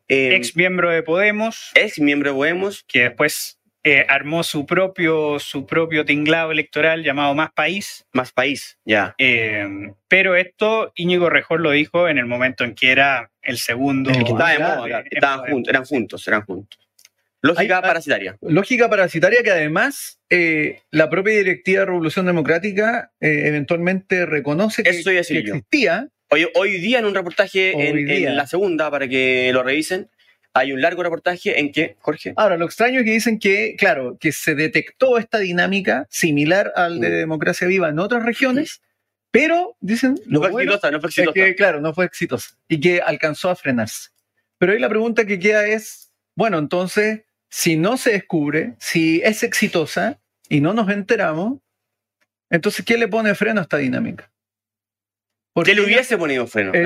eh, 0.09 0.35
ex 0.35 0.55
miembro 0.55 0.91
de 0.91 1.03
Podemos, 1.03 1.71
ex 1.75 1.99
miembro 2.01 2.31
de 2.31 2.37
Podemos, 2.37 2.85
que 2.87 3.05
después 3.05 3.59
eh, 3.83 4.05
armó 4.09 4.43
su 4.43 4.67
propio, 4.67 5.39
su 5.39 5.65
propio 5.65 6.05
tinglado 6.05 6.53
electoral 6.53 7.03
llamado 7.03 7.35
Más 7.35 7.53
País. 7.53 8.05
Más 8.12 8.31
país, 8.33 8.79
ya. 8.85 9.15
Eh, 9.17 9.67
pero 10.07 10.37
esto 10.37 10.93
Íñigo 10.97 11.31
Rejón 11.31 11.62
lo 11.62 11.71
dijo 11.71 12.09
en 12.09 12.19
el 12.19 12.27
momento 12.27 12.65
en 12.65 12.75
que 12.75 12.93
era 12.93 13.31
el 13.41 13.57
segundo. 13.57 14.11
El 14.11 14.25
que 14.25 14.33
Estaba 14.33 14.51
de 14.51 14.59
moda, 14.59 15.05
estaban 15.11 15.51
juntos, 15.51 15.71
eran 15.71 15.85
juntos, 15.85 16.29
eran 16.29 16.43
juntos. 16.43 16.86
Lógica 17.46 17.76
Hay- 17.76 17.82
parasitaria. 17.82 18.37
Lógica 18.42 18.88
parasitaria 18.90 19.42
que 19.42 19.50
además 19.50 20.18
eh, 20.30 20.80
la 20.90 21.09
propia 21.11 21.35
directiva 21.35 21.80
de 21.80 21.87
Revolución 21.87 22.26
Democrática 22.26 23.12
eh, 23.20 23.42
eventualmente 23.46 24.26
reconoce 24.26 24.82
que, 24.82 24.90
Eso 24.90 25.11
que 25.11 25.18
existía. 25.18 26.09
Hoy, 26.30 26.48
hoy 26.54 26.78
día 26.80 26.98
en 26.98 27.04
un 27.06 27.14
reportaje, 27.14 27.88
en, 27.88 28.09
en 28.11 28.37
la 28.37 28.46
segunda, 28.46 28.90
para 28.90 29.06
que 29.09 29.50
lo 29.52 29.62
revisen, 29.62 30.09
hay 30.54 30.72
un 30.72 30.80
largo 30.80 31.02
reportaje 31.02 31.61
en 31.61 31.70
que, 31.70 31.96
Jorge, 32.00 32.32
Ahora, 32.37 32.56
lo 32.56 32.64
extraño 32.64 33.00
es 33.00 33.04
que 33.04 33.12
dicen 33.12 33.38
que, 33.38 33.76
claro, 33.78 34.16
que 34.18 34.32
se 34.32 34.54
detectó 34.54 35.18
esta 35.18 35.38
dinámica 35.38 36.06
similar 36.11 36.72
al 36.74 36.98
de 37.00 37.09
Mm. 37.11 37.12
Democracia 37.12 37.66
Viva 37.68 37.90
en 37.90 37.98
otras 37.98 38.24
regiones, 38.24 38.80
pero 39.30 39.76
dicen 39.80 40.14
no 40.26 40.40
fue 40.40 40.50
bueno 40.50 40.72
exitosa, 40.72 40.90
no 40.90 41.00
fue 41.00 41.11
es 41.11 41.18
exitosa. 41.18 41.35
que, 41.46 41.54
claro, 41.54 41.80
no 41.82 41.92
fue 41.94 42.06
exitosa 42.06 42.48
y 42.68 42.80
que 42.80 43.00
alcanzó 43.02 43.50
a 43.50 43.56
frenarse. 43.56 44.09
Pero 44.59 44.72
ahí 44.72 44.78
la 44.78 44.88
pregunta 44.88 45.26
que 45.26 45.38
queda 45.38 45.66
es, 45.66 46.11
bueno, 46.35 46.59
entonces, 46.59 47.20
si 47.50 47.76
no 47.76 47.96
se 47.96 48.12
descubre, 48.12 48.74
si 48.78 49.20
es 49.24 49.42
exitosa 49.42 50.20
y 50.48 50.61
no 50.61 50.72
nos 50.74 50.88
enteramos, 50.90 51.59
entonces, 52.50 52.85
¿qué 52.85 52.96
le 52.98 53.09
pone 53.09 53.35
freno 53.35 53.61
a 53.61 53.62
esta 53.62 53.76
dinámica? 53.78 54.30
¿Por 55.52 55.64
que 55.64 55.74
le 55.74 55.82
hubiese 55.82 56.18
ponido 56.18 56.46
freno. 56.46 56.72
¿Por 56.72 56.82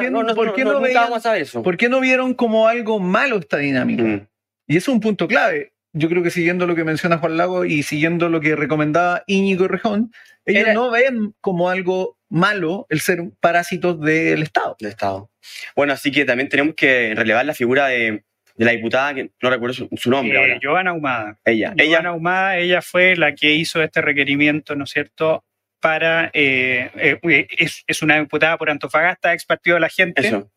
qué 0.00 0.10
no, 0.10 0.22
no- 0.22 0.22
no, 0.22 0.34
por 0.34 0.46
no, 0.46 0.54
qué 0.54 0.64
no, 0.64 0.72
no 0.72 0.78
nunca 0.78 0.86
veían- 0.88 1.02
vamos 1.04 1.18
a 1.18 1.20
saber 1.20 1.42
eso. 1.42 1.62
¿Por 1.62 1.76
qué 1.76 1.88
no 1.88 2.00
vieron 2.00 2.32
como 2.34 2.68
algo 2.68 3.00
malo 3.00 3.38
esta 3.38 3.56
dinámica? 3.58 4.02
Mm. 4.04 4.28
Y 4.68 4.76
es 4.76 4.86
un 4.88 5.00
punto 5.00 5.26
clave. 5.26 5.72
Yo 5.92 6.08
creo 6.08 6.22
que 6.22 6.30
siguiendo 6.30 6.66
lo 6.66 6.74
que 6.76 6.84
menciona 6.84 7.18
Juan 7.18 7.36
Lago 7.36 7.64
y 7.64 7.82
siguiendo 7.82 8.28
lo 8.28 8.40
que 8.40 8.54
recomendaba 8.56 9.24
Íñigo 9.26 9.66
Rejón, 9.68 10.12
ellos 10.46 10.62
Era- 10.62 10.74
no 10.74 10.90
ven 10.90 11.34
como 11.40 11.68
algo 11.68 12.16
malo 12.30 12.86
el 12.88 13.00
ser 13.00 13.30
parásitos 13.40 14.00
del 14.00 14.42
Estado. 14.42 14.76
del 14.78 14.88
Estado. 14.90 15.30
Bueno, 15.76 15.92
así 15.92 16.10
que 16.12 16.24
también 16.24 16.48
tenemos 16.48 16.74
que 16.76 17.12
relevar 17.16 17.44
la 17.44 17.52
figura 17.52 17.88
de, 17.88 18.24
de 18.56 18.64
la 18.64 18.72
diputada, 18.72 19.14
que 19.14 19.30
no 19.40 19.50
recuerdo 19.50 19.74
su, 19.74 19.88
su 19.96 20.10
nombre 20.10 20.36
Eh, 20.36 20.40
ahora. 20.40 20.58
Giovanna 20.60 20.92
Humada. 20.92 21.38
Ella. 21.44 21.74
Giovanna 21.76 22.00
Ella, 22.00 22.12
Humada, 22.12 22.58
ella 22.58 22.82
fue 22.82 23.16
la 23.16 23.34
que 23.34 23.52
hizo 23.52 23.82
este 23.82 24.00
requerimiento, 24.00 24.74
¿no 24.76 24.84
es 24.84 24.90
cierto? 24.90 25.44
Para, 25.80 26.30
eh, 26.32 26.90
eh, 26.96 27.46
es, 27.58 27.82
es 27.86 28.02
una 28.02 28.18
diputada 28.20 28.56
por 28.56 28.70
Antofagasta, 28.70 29.32
ex 29.32 29.44
partido 29.44 29.74
de 29.74 29.80
la 29.80 29.88
gente, 29.88 30.26
eso. 30.26 30.50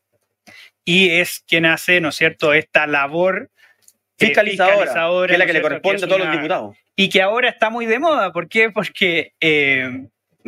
y 0.84 1.10
es 1.10 1.44
quien 1.48 1.66
hace, 1.66 2.00
¿no 2.00 2.10
es 2.10 2.16
cierto?, 2.16 2.54
esta 2.54 2.86
labor 2.86 3.50
eh, 4.20 4.28
Fiscalizadora, 4.28 5.28
que 5.28 5.34
es 5.34 5.40
la 5.40 5.46
que 5.46 5.54
le 5.54 5.62
corresponde 5.62 5.98
es 5.98 6.04
a 6.04 6.08
todos 6.08 6.20
los 6.22 6.32
diputados. 6.32 6.78
Y 6.96 7.10
que 7.10 7.22
ahora 7.22 7.50
está 7.50 7.70
muy 7.70 7.86
de 7.86 8.00
moda. 8.00 8.32
¿Por 8.32 8.48
qué? 8.48 8.70
Porque, 8.72 9.34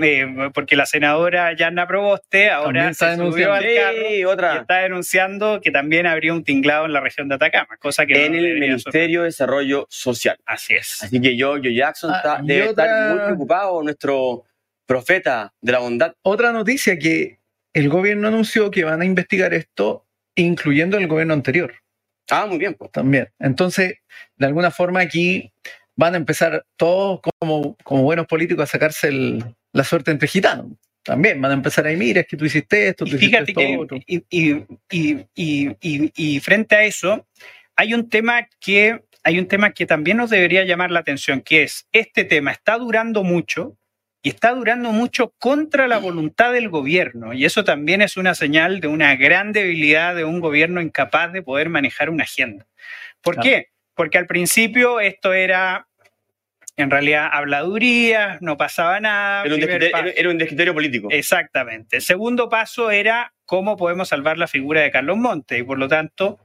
eh, 0.02 0.50
porque 0.54 0.76
la 0.76 0.86
senadora 0.86 1.54
Yanna 1.56 1.88
Proboste 1.88 2.50
ahora 2.50 2.90
está 2.90 3.12
se 3.12 3.18
subió 3.18 3.54
denunciando. 3.54 3.88
al 3.88 3.96
carro 3.96 4.16
y 4.16 4.24
otra. 4.26 4.56
está 4.58 4.78
denunciando 4.80 5.60
que 5.62 5.72
también 5.72 6.06
habría 6.08 6.34
un 6.34 6.44
tinglado 6.44 6.86
en 6.86 6.94
la 6.94 7.00
región 7.02 7.28
de 7.28 7.36
Atacama, 7.36 7.78
cosa 7.78 8.06
que 8.06 8.26
En 8.26 8.34
no 8.34 8.38
el 8.40 8.60
Ministerio 8.60 9.22
de 9.22 9.26
Desarrollo 9.28 9.88
Social. 9.90 10.38
Así 10.46 10.76
es. 10.76 11.02
Así 11.04 11.20
que 11.20 11.36
yo, 11.36 11.58
yo 11.58 11.72
Jackson 11.72 12.12
Ah, 12.14 12.18
está- 12.18 12.40
debe 12.44 12.70
otra- 12.70 12.86
estar 12.86 13.10
muy 13.16 13.26
preocupado, 13.26 13.84
nuestro 13.84 14.44
profeta 14.86 15.54
de 15.62 15.72
la 15.72 15.80
bondad. 15.80 16.14
Otra 16.22 16.52
noticia 16.52 16.98
que 16.98 17.40
el 17.74 17.90
gobierno 17.90 18.28
anunció 18.28 18.72
que 18.72 18.84
van 18.84 19.02
a 19.02 19.06
investigar 19.06 19.54
esto, 19.54 20.06
incluyendo 20.36 20.98
el 20.98 21.08
gobierno 21.08 21.34
anterior 21.34 21.74
Ah, 22.30 22.46
muy 22.46 22.58
bien. 22.58 22.74
pues. 22.74 22.92
también. 22.92 23.30
Entonces, 23.40 23.96
de 24.36 24.46
alguna 24.46 24.72
forma 24.72 25.00
aquí 25.02 25.52
van 25.98 26.14
a 26.14 26.18
empezar 26.18 26.64
todos 26.78 27.20
como, 27.40 27.76
como 27.84 28.04
buenos 28.04 28.28
políticos 28.28 28.64
a 28.64 28.68
sacarse 28.68 29.10
el- 29.10 29.44
la 29.74 29.84
suerte 29.84 30.12
entre 30.12 30.28
gitanos. 30.30 30.68
También 31.04 31.42
van 31.42 31.52
a 31.52 31.56
empezar 31.56 31.86
ahí, 31.88 31.98
mira, 31.98 32.22
es 32.22 32.28
que 32.28 32.38
tú 32.38 32.46
hiciste 32.46 32.88
esto, 32.90 33.06
tú 33.06 33.16
Y 33.16 33.20
fíjate 33.20 33.44
hiciste 33.52 33.62
que, 33.62 33.72
esto 33.72 33.82
otro. 33.82 33.98
y, 34.06 34.24
y- 34.30 34.66
y- 34.92 35.26
y- 35.36 35.76
y- 35.82 36.12
y 36.16 36.40
frente 36.40 36.76
a 36.76 36.84
eso, 36.84 37.28
hay 37.76 37.94
un 37.94 38.10
tema 38.10 38.48
que 38.60 39.02
hay 39.24 39.40
un 39.40 39.48
tema 39.48 39.72
que 39.74 39.86
también 39.86 40.16
nos 40.16 40.30
debería 40.30 40.64
llamar 40.64 40.90
la 40.90 41.02
atención, 41.02 41.42
que 41.42 41.64
es 41.64 41.86
este 41.92 42.24
tema 42.24 42.52
está 42.52 42.78
durando 42.78 43.24
mucho 43.26 43.76
y 44.22 44.30
está 44.30 44.52
durando 44.54 44.94
mucho 44.94 45.34
contra 45.38 45.88
la 45.90 45.98
voluntad 45.98 46.54
del 46.54 46.70
gobierno. 46.70 47.34
Y 47.34 47.44
eso 47.44 47.66
también 47.66 48.02
es 48.02 48.16
una 48.16 48.36
señal 48.36 48.80
de 48.80 48.88
una 48.88 49.18
gran 49.18 49.52
debilidad 49.52 50.16
de 50.16 50.24
un 50.24 50.40
gobierno 50.40 50.80
incapaz 50.82 51.34
de 51.34 51.42
poder 51.42 51.68
manejar 51.68 52.10
una 52.10 52.24
agenda. 52.24 52.68
¿Por 53.22 53.36
Claro. 53.36 53.50
qué? 53.50 53.68
Porque 53.96 54.18
al 54.18 54.28
principio 54.28 55.02
esto 55.02 55.34
era, 55.34 55.87
en 56.78 56.92
realidad, 56.92 57.30
habladuría, 57.32 58.38
no 58.42 58.56
pasaba 58.58 59.00
nada. 59.00 59.44
Era 59.44 59.54
un, 59.56 59.60
descriterio, 59.60 59.92
paso. 59.92 60.06
era- 60.06 60.14
era 60.16 60.30
un 60.30 60.38
descriterio 60.38 60.74
político. 60.74 61.08
Exactamente. 61.12 61.98
El 61.98 62.02
segundo 62.04 62.50
paso 62.50 62.92
era 62.92 63.34
cómo 63.46 63.78
podemos 63.78 64.10
salvar 64.10 64.38
la 64.38 64.48
figura 64.48 64.82
de 64.82 64.92
Carlos 64.92 65.18
Monte 65.18 65.58
y 65.58 65.64
por 65.64 65.80
lo 65.80 65.88
tanto, 65.88 66.40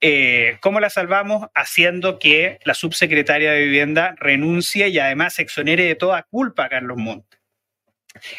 eh, 0.00 0.58
¿cómo 0.60 0.80
la 0.80 0.90
salvamos? 0.90 1.48
Haciendo 1.54 2.18
que 2.18 2.58
la 2.64 2.74
subsecretaria 2.74 3.52
de 3.52 3.62
Vivienda 3.64 4.14
renuncie 4.18 4.88
y 4.88 4.98
además 4.98 5.38
exonere 5.38 5.84
de 5.84 5.94
toda 5.94 6.22
culpa 6.24 6.64
a 6.64 6.68
Carlos 6.68 6.98
Monte. 6.98 7.38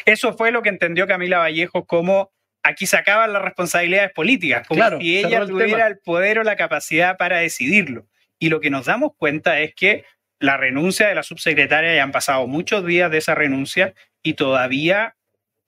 Eso 0.04 0.34
fue 0.34 0.52
lo 0.52 0.62
que 0.62 0.68
entendió 0.68 1.06
Camila 1.06 1.38
Vallejo 1.38 1.84
como 1.86 2.30
aquí 2.62 2.86
se 2.86 2.96
acaban 2.96 3.32
las 3.32 3.42
responsabilidades 3.42 4.12
políticas, 4.12 4.66
como 4.68 4.78
Claro, 4.78 4.98
si 5.00 5.18
ella 5.18 5.38
el 5.38 5.48
tuviera 5.48 5.72
tema. 5.72 5.86
el 5.88 5.98
poder 5.98 6.38
o 6.38 6.44
la 6.44 6.56
capacidad 6.56 7.16
para 7.16 7.38
decidirlo. 7.38 8.06
Y 8.38 8.48
lo 8.50 8.60
que 8.60 8.70
nos 8.70 8.86
damos 8.86 9.12
cuenta 9.16 9.60
es 9.60 9.74
que 9.74 10.04
la 10.44 10.56
renuncia 10.56 11.08
de 11.08 11.14
la 11.14 11.22
subsecretaria, 11.22 11.94
ya 11.94 12.02
han 12.02 12.12
pasado 12.12 12.46
muchos 12.46 12.84
días 12.86 13.10
de 13.10 13.18
esa 13.18 13.34
renuncia 13.34 13.94
y 14.22 14.34
todavía 14.34 15.16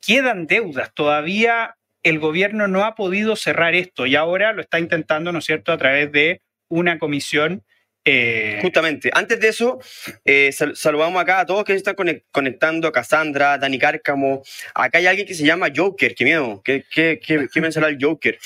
quedan 0.05 0.47
deudas, 0.47 0.93
todavía 0.95 1.77
el 2.03 2.19
gobierno 2.21 2.69
no 2.69 2.85
ha 2.85 2.95
podido 2.95 3.35
cerrar 3.37 3.75
esto 3.75 4.07
y 4.07 4.15
ahora 4.15 4.53
lo 4.53 4.61
está 4.61 4.79
intentando, 4.79 5.33
¿no 5.33 5.41
es 5.41 5.45
cierto?, 5.45 5.73
a 5.73 5.79
través 5.79 6.13
de 6.13 6.41
una 6.69 6.99
comisión. 6.99 7.63
eh, 8.09 8.61
Justamente. 8.63 9.11
Antes 9.13 9.41
de 9.41 9.49
eso, 9.49 9.81
eh, 10.25 10.53
sal- 10.53 10.77
saludamos 10.77 11.21
acá 11.21 11.41
a 11.41 11.47
todos 11.47 11.65
que 11.65 11.73
se 11.73 11.79
están 11.79 11.97
conec- 11.97 12.23
conectando, 12.31 12.93
Cassandra, 12.93 13.59
Dani 13.59 13.79
Cárcamo. 13.81 14.43
Acá 14.75 14.99
hay 14.99 15.07
alguien 15.09 15.27
que 15.27 15.35
se 15.35 15.45
llama 15.45 15.69
Joker, 15.75 16.15
qué 16.15 16.25
miedo. 16.25 16.63
¿Qué, 16.65 16.85
qué, 16.89 17.19
qué, 17.21 17.49
qué 17.53 17.61
mencionó 17.61 17.89
el 17.89 17.99
Joker? 18.01 18.39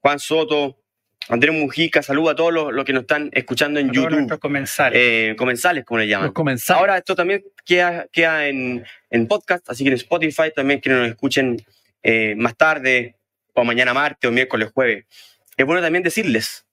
Juan 0.00 0.18
Soto, 0.18 0.77
Andrés 1.28 1.54
Mujica, 1.54 2.02
saluda 2.02 2.32
a 2.32 2.34
todos 2.36 2.52
los, 2.52 2.72
los 2.72 2.84
que 2.84 2.92
nos 2.92 3.02
están 3.02 3.30
escuchando 3.32 3.78
en 3.80 3.90
a 3.90 3.92
YouTube. 3.92 4.38
comensales. 4.38 4.98
Eh, 5.00 5.34
comensales, 5.36 5.84
como 5.84 5.98
le 5.98 6.08
llaman. 6.08 6.26
Los 6.26 6.34
comensales. 6.34 6.80
Ahora 6.80 6.98
esto 6.98 7.14
también 7.14 7.44
queda, 7.64 8.06
queda 8.10 8.46
en, 8.48 8.84
en 9.10 9.28
podcast, 9.28 9.68
así 9.70 9.84
que 9.84 9.90
en 9.90 9.96
Spotify 9.96 10.50
también 10.54 10.80
que 10.80 10.90
nos 10.90 11.08
escuchen 11.08 11.62
eh, 12.02 12.34
más 12.36 12.56
tarde, 12.56 13.16
o 13.52 13.64
mañana 13.64 13.92
martes, 13.92 14.28
o 14.28 14.32
miércoles, 14.32 14.70
jueves. 14.72 15.04
Es 15.56 15.66
bueno 15.66 15.82
también 15.82 16.02
decirles 16.02 16.64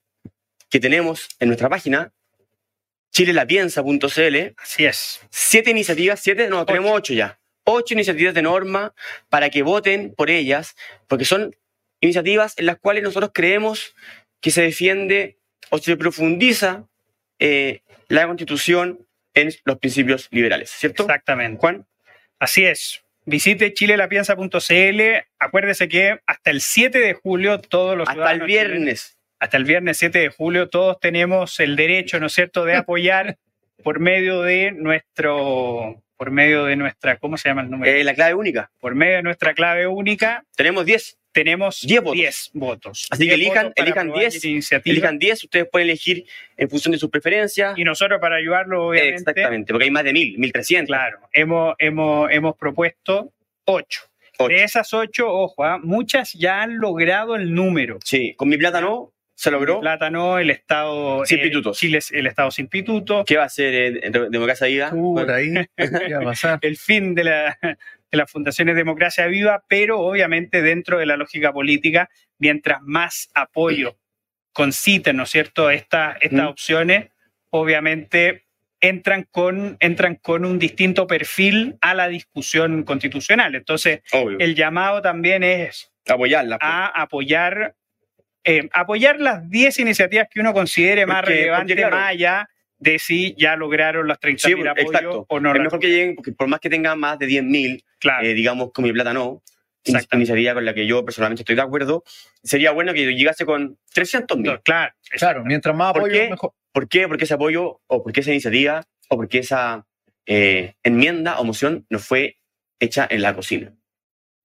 que 0.70 0.80
tenemos 0.80 1.30
en 1.40 1.50
nuestra 1.50 1.70
página 1.70 2.14
chilelapiensa.cl 3.12 4.54
Así 4.58 4.86
es. 4.86 5.22
siete 5.30 5.72
iniciativas, 5.72 6.20
siete, 6.20 6.48
no, 6.50 6.66
tenemos 6.66 6.92
ocho 6.94 7.14
ya. 7.14 7.40
Ocho 7.64 7.94
iniciativas 7.94 8.34
de 8.34 8.42
norma 8.44 8.94
para 9.30 9.50
que 9.50 9.64
voten 9.64 10.14
por 10.16 10.30
ellas, 10.30 10.76
porque 11.08 11.26
son 11.26 11.56
iniciativas 12.00 12.54
en 12.58 12.68
las 12.68 12.78
cuales 12.78 13.04
nosotros 13.04 13.32
creemos 13.34 13.96
que 14.46 14.52
se 14.52 14.62
defiende 14.62 15.40
o 15.72 15.80
se 15.80 15.98
profundiza 15.98 16.88
eh, 17.40 17.82
la 18.10 18.28
constitución 18.28 19.08
en 19.34 19.52
los 19.66 19.80
principios 19.80 20.28
liberales, 20.30 20.70
¿cierto? 20.70 21.02
Exactamente. 21.02 21.60
Juan, 21.60 21.88
Así 22.38 22.64
es. 22.64 23.02
Visite 23.26 23.74
chilelapiensa.cl. 23.74 25.02
Acuérdese 25.40 25.88
que 25.90 26.20
hasta 26.28 26.52
el 26.52 26.62
7 26.62 27.00
de 27.00 27.14
julio 27.16 27.60
todos 27.60 27.98
los 27.98 28.08
hasta 28.08 28.32
el 28.34 28.42
chilenos- 28.42 28.46
viernes. 28.46 29.18
hasta 29.40 29.58
el 29.58 29.64
viernes 29.64 29.98
7 29.98 30.20
de 30.20 30.30
julio 30.30 30.70
todos 30.70 31.00
tenemos 31.00 31.60
el 31.60 31.76
derecho, 31.76 32.20
¿no 32.20 32.28
es 32.28 32.34
cierto?, 32.34 32.66
de 32.66 32.76
apoyar 32.84 33.38
por 33.84 34.00
medio 34.00 34.44
de 34.44 34.72
nuestro, 34.74 36.04
por 36.18 36.32
medio 36.32 36.66
de 36.66 36.76
nuestra, 36.76 37.18
¿cómo 37.18 37.38
se 37.38 37.50
llama 37.50 37.62
el 37.62 37.70
número? 37.70 37.92
eh, 37.92 38.04
la 38.04 38.14
clave 38.16 38.34
única. 38.34 38.72
por 38.80 38.96
medio 38.96 39.18
de 39.18 39.24
nuestra 39.24 39.54
clave 39.54 39.88
única 39.88 40.44
Tenemos 40.56 40.86
10. 40.86 41.18
tenemos 41.32 41.82
10 41.82 42.02
votos. 42.02 42.14
10 42.18 42.50
votos. 42.54 43.08
Así 43.10 43.28
que 43.28 43.36
10 43.36 43.50
elijan- 43.50 43.64
votos 43.64 43.74
para 43.76 43.86
elijan 43.88 44.08
aprobar 44.08 44.20
10, 44.22 44.36
esta 44.36 44.48
iniciativa. 44.48 44.92
Elijan 44.94 45.20
10, 45.20 45.44
ustedes 45.44 45.68
pueden 45.70 45.90
elegir 45.90 46.26
en 46.56 46.70
función 46.70 46.92
de 46.94 46.98
sus 46.98 47.10
preferencias. 47.10 47.78
Y 47.78 47.84
nosotros 47.84 48.20
para 48.22 48.38
ayudarlo, 48.38 48.88
obviamente, 48.88 49.16
Exactamente, 49.32 49.74
porque 49.74 49.84
hay 49.86 49.92
más 49.92 50.04
de 50.06 50.14
1000, 50.14 50.38
1300. 50.40 50.88
claro, 50.88 51.20
hemos, 51.34 51.76
hemos, 51.80 52.32
hemos 52.32 52.56
propuesto 52.56 53.34
8. 53.66 54.02
Ocho. 54.38 54.50
De 54.50 54.64
esas 54.66 54.94
8, 54.94 55.28
ojo, 55.30 55.64
ah, 55.64 55.78
muchas 55.82 56.34
ya 56.34 56.62
han 56.62 56.78
logrado 56.78 57.36
el 57.38 57.54
número. 57.54 58.00
Sí, 58.04 58.34
con 58.36 58.50
mi 58.50 58.58
plata 58.58 58.82
no, 58.82 59.14
se 59.36 59.52
logró. 59.52 59.82
Plátano, 59.82 60.40
el 60.40 60.50
Estado 60.50 61.26
Sin 61.26 61.40
eh, 61.40 61.44
pitutos. 61.44 61.78
Chile 61.78 61.98
es 62.00 62.12
el 62.12 62.26
Estado 62.28 62.50
sin 62.52 62.68
pituto. 62.68 63.24
¿Qué 63.26 63.36
va 63.38 63.44
a 63.44 63.48
hacer 63.48 63.74
eh, 63.74 64.12
Democracia 64.32 64.68
Viva? 64.68 64.90
Uh, 64.94 65.16
por 65.16 65.30
ahí, 65.32 65.54
¿qué 65.76 66.14
va 66.14 66.22
a 66.22 66.24
pasar? 66.24 66.60
el 66.62 66.78
fin 66.78 67.14
de, 67.16 67.24
la, 67.26 67.58
de 67.62 68.18
las 68.18 68.32
fundaciones 68.32 68.76
Democracia 68.76 69.28
Viva, 69.28 69.64
pero 69.68 70.00
obviamente 70.00 70.62
dentro 70.62 70.98
de 71.00 71.06
la 71.06 71.18
lógica 71.18 71.52
política, 71.54 72.10
mientras 72.40 72.82
más 72.82 73.30
apoyo 73.34 73.98
conciten, 74.54 75.18
¿no 75.18 75.24
es 75.24 75.30
cierto?, 75.30 75.70
Esta- 75.70 76.18
estas 76.22 76.46
Mm. 76.46 76.48
opciones, 76.48 77.10
obviamente 77.50 78.46
entran 78.80 79.28
con, 79.32 79.78
entran 79.80 80.16
con 80.16 80.46
un 80.46 80.60
distinto 80.60 81.08
perfil 81.08 81.76
a 81.82 81.94
la 81.94 82.08
discusión 82.08 82.84
constitucional. 82.84 83.56
Entonces, 83.56 84.02
Obvio. 84.12 84.38
el 84.40 84.54
llamado 84.56 85.02
también 85.02 85.44
es 85.44 85.92
Apoyarla. 86.08 86.60
pues. 86.60 86.70
a 86.72 86.86
apoyar, 87.02 87.76
eh, 88.46 88.70
apoyar 88.72 89.20
las 89.20 89.50
10 89.50 89.80
iniciativas 89.80 90.28
que 90.32 90.40
uno 90.40 90.54
considere 90.54 91.06
más 91.06 91.18
Porque- 91.22 91.34
relevantes, 91.34 91.76
porque, 91.76 91.82
claro. 91.82 91.96
más 91.98 92.10
allá 92.12 92.50
de 92.78 93.00
si 93.00 93.34
ya 93.38 93.56
lograron 93.56 94.08
los 94.08 94.20
30 94.20 94.48
Sí, 94.48 94.56
mil 94.56 94.68
apoyos 94.68 94.92
exacto. 94.92 95.26
o 95.28 95.40
no. 95.40 95.50
es 95.52 95.58
lo- 95.58 95.64
mejor 95.64 95.80
que 95.80 95.88
lleguen, 95.90 96.16
porque 96.16 96.32
por 96.34 96.48
más 96.48 96.60
que 96.60 96.70
tengan 96.70 97.00
más 97.00 97.18
de 97.20 97.26
10.000, 97.28 97.84
Claro, 98.00 98.26
eh, 98.26 98.34
digamos, 98.34 98.72
con 98.72 98.84
mi 98.84 98.94
plata 98.94 99.14
no, 99.14 99.42
iniciativa 100.12 100.54
con 100.56 100.66
la 100.66 100.74
que 100.74 100.86
yo 100.88 101.04
personalmente 101.06 101.42
estoy 101.44 101.56
de 101.56 101.62
acuerdo, 101.62 102.04
sería 102.44 102.72
bueno 102.72 102.94
que 102.94 103.06
llegase 103.16 103.46
con 103.46 103.78
300.000. 103.94 104.54
no, 104.54 104.62
claro, 104.62 104.94
Claro, 105.12 105.44
mientras 105.46 105.76
más 105.76 105.94
¿Por 105.94 106.02
apoyo, 106.02 106.14
qué? 106.14 106.30
mejor. 106.30 106.52
¿Por 106.72 106.88
qué? 106.90 107.08
Porque 107.08 107.24
ese 107.24 107.34
apoyo, 107.36 107.82
o 107.88 108.04
porque 108.04 108.20
esa 108.22 108.32
iniciativa, 108.32 108.84
o 109.10 109.16
porque 109.18 109.40
esa 109.40 109.86
eh, 110.28 110.74
enmienda 110.84 111.40
o 111.40 111.44
moción 111.44 111.86
no 111.90 112.00
fue 112.00 112.38
hecha 112.80 113.08
en 113.10 113.22
la 113.22 113.34
cocina. 113.36 113.74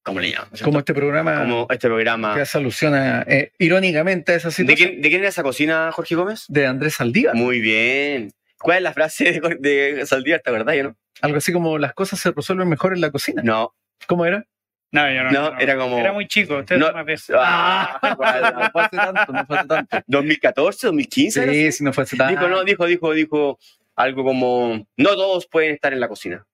Como 0.03 0.21
le 0.21 0.31
llaman. 0.31 0.49
¿cierto? 0.49 0.65
Como 0.65 0.79
este 0.79 0.95
programa 0.95 1.39
Como 1.41 1.67
este 1.71 1.89
programa. 1.89 2.35
que 2.35 2.41
hace 2.41 2.57
alusión 2.59 2.95
a, 2.95 3.23
eh, 3.23 3.53
irónicamente 3.59 4.33
a 4.33 4.37
esa 4.37 4.49
¿De 4.49 4.53
situación 4.55 4.89
quién, 4.91 5.03
¿De 5.03 5.09
quién 5.11 5.21
era 5.21 5.29
esa 5.29 5.43
cocina, 5.43 5.91
Jorge 5.93 6.15
Gómez? 6.15 6.45
de 6.49 6.67
Andrés 6.67 6.95
Saldívar. 6.95 7.35
Muy 7.35 7.61
bien. 7.61 8.33
¿Cuál 8.59 8.79
es 8.79 8.83
la 8.83 8.93
frase 8.93 9.41
de, 9.61 9.93
de 9.95 10.07
Saldívar? 10.07 10.41
¿Te 10.41 10.51
acordás? 10.51 10.77
Yo 10.77 10.83
no. 10.85 10.97
Algo 11.23 11.37
así 11.39 11.53
como 11.53 11.79
las 11.79 11.93
cosas 11.93 12.19
se 12.19 12.31
resuelven 12.33 12.69
mejor 12.69 12.95
en 12.95 13.01
la 13.03 13.11
cocina. 13.11 13.43
No. 13.45 13.75
¿Cómo 14.07 14.25
era? 14.25 14.45
No, 14.93 15.09
yo 15.13 15.23
no, 15.25 15.31
No, 15.31 15.59
era 15.61 15.77
como- 15.77 15.99
Era 15.99 16.13
muy 16.13 16.27
chico, 16.27 16.57
usted 16.59 16.77
No. 16.79 16.91
más 16.93 17.05
veces. 17.05 17.37
Ah, 17.39 17.99
no 18.59 18.71
fue 18.73 18.83
hace 18.83 18.97
tanto, 18.97 19.33
no 19.33 19.47
fue 19.47 19.59
hace 19.59 19.69
tanto. 19.69 19.99
2014, 20.07 20.87
2015. 20.89 21.43
era 21.43 21.53
Sí, 21.53 21.73
sí, 21.73 21.85
no 21.85 21.93
fue 21.93 22.05
hace 22.05 22.17
tanto. 22.17 22.35
Dijo, 22.41 22.49
no, 22.49 22.65
dijo, 22.65 22.87
dijo, 22.87 23.13
dijo 23.13 23.59
algo 23.97 24.25
como, 24.25 24.87
no 24.97 25.11
todos 25.15 25.47
pueden 25.47 25.75
estar 25.75 25.93
en 25.93 26.01
la 26.01 26.09
cocina. 26.09 26.45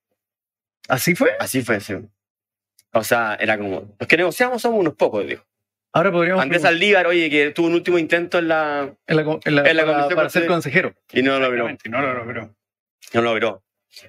¿Así 0.89 1.15
fue? 1.15 1.31
Así 1.39 1.63
fue, 1.63 1.81
sí. 1.81 1.95
O 2.97 3.05
sea, 3.05 3.37
era 3.39 3.59
como, 3.59 3.95
los 3.99 4.09
que 4.09 4.17
negociamos 4.17 4.63
somos 4.63 4.81
unos 4.81 4.95
pocos, 4.95 5.27
dijo. 5.27 5.45
Ahora 5.93 6.11
podríamos 6.13 6.43
Andrés 6.43 6.65
Aldívar, 6.65 7.07
oye, 7.07 7.29
que 7.31 7.51
tuvo 7.51 7.67
un 7.69 7.75
último 7.75 7.99
intento 7.99 8.39
en 8.39 8.49
la... 8.49 8.95
en 9.07 9.17
la, 9.17 9.23
en 9.45 9.55
la- 9.55 9.71
en 9.71 9.77
la 9.77 10.09
para, 10.15 10.31
ser 10.31 10.47
consejero. 10.47 10.95
Y 11.13 11.23
no 11.23 11.39
lo 11.39 11.51
logró. 11.51 11.69
No 11.89 12.01
lo 12.03 12.15
logró. 12.15 12.55
No 13.13 13.23
lo 13.23 13.33
logró. 13.33 13.63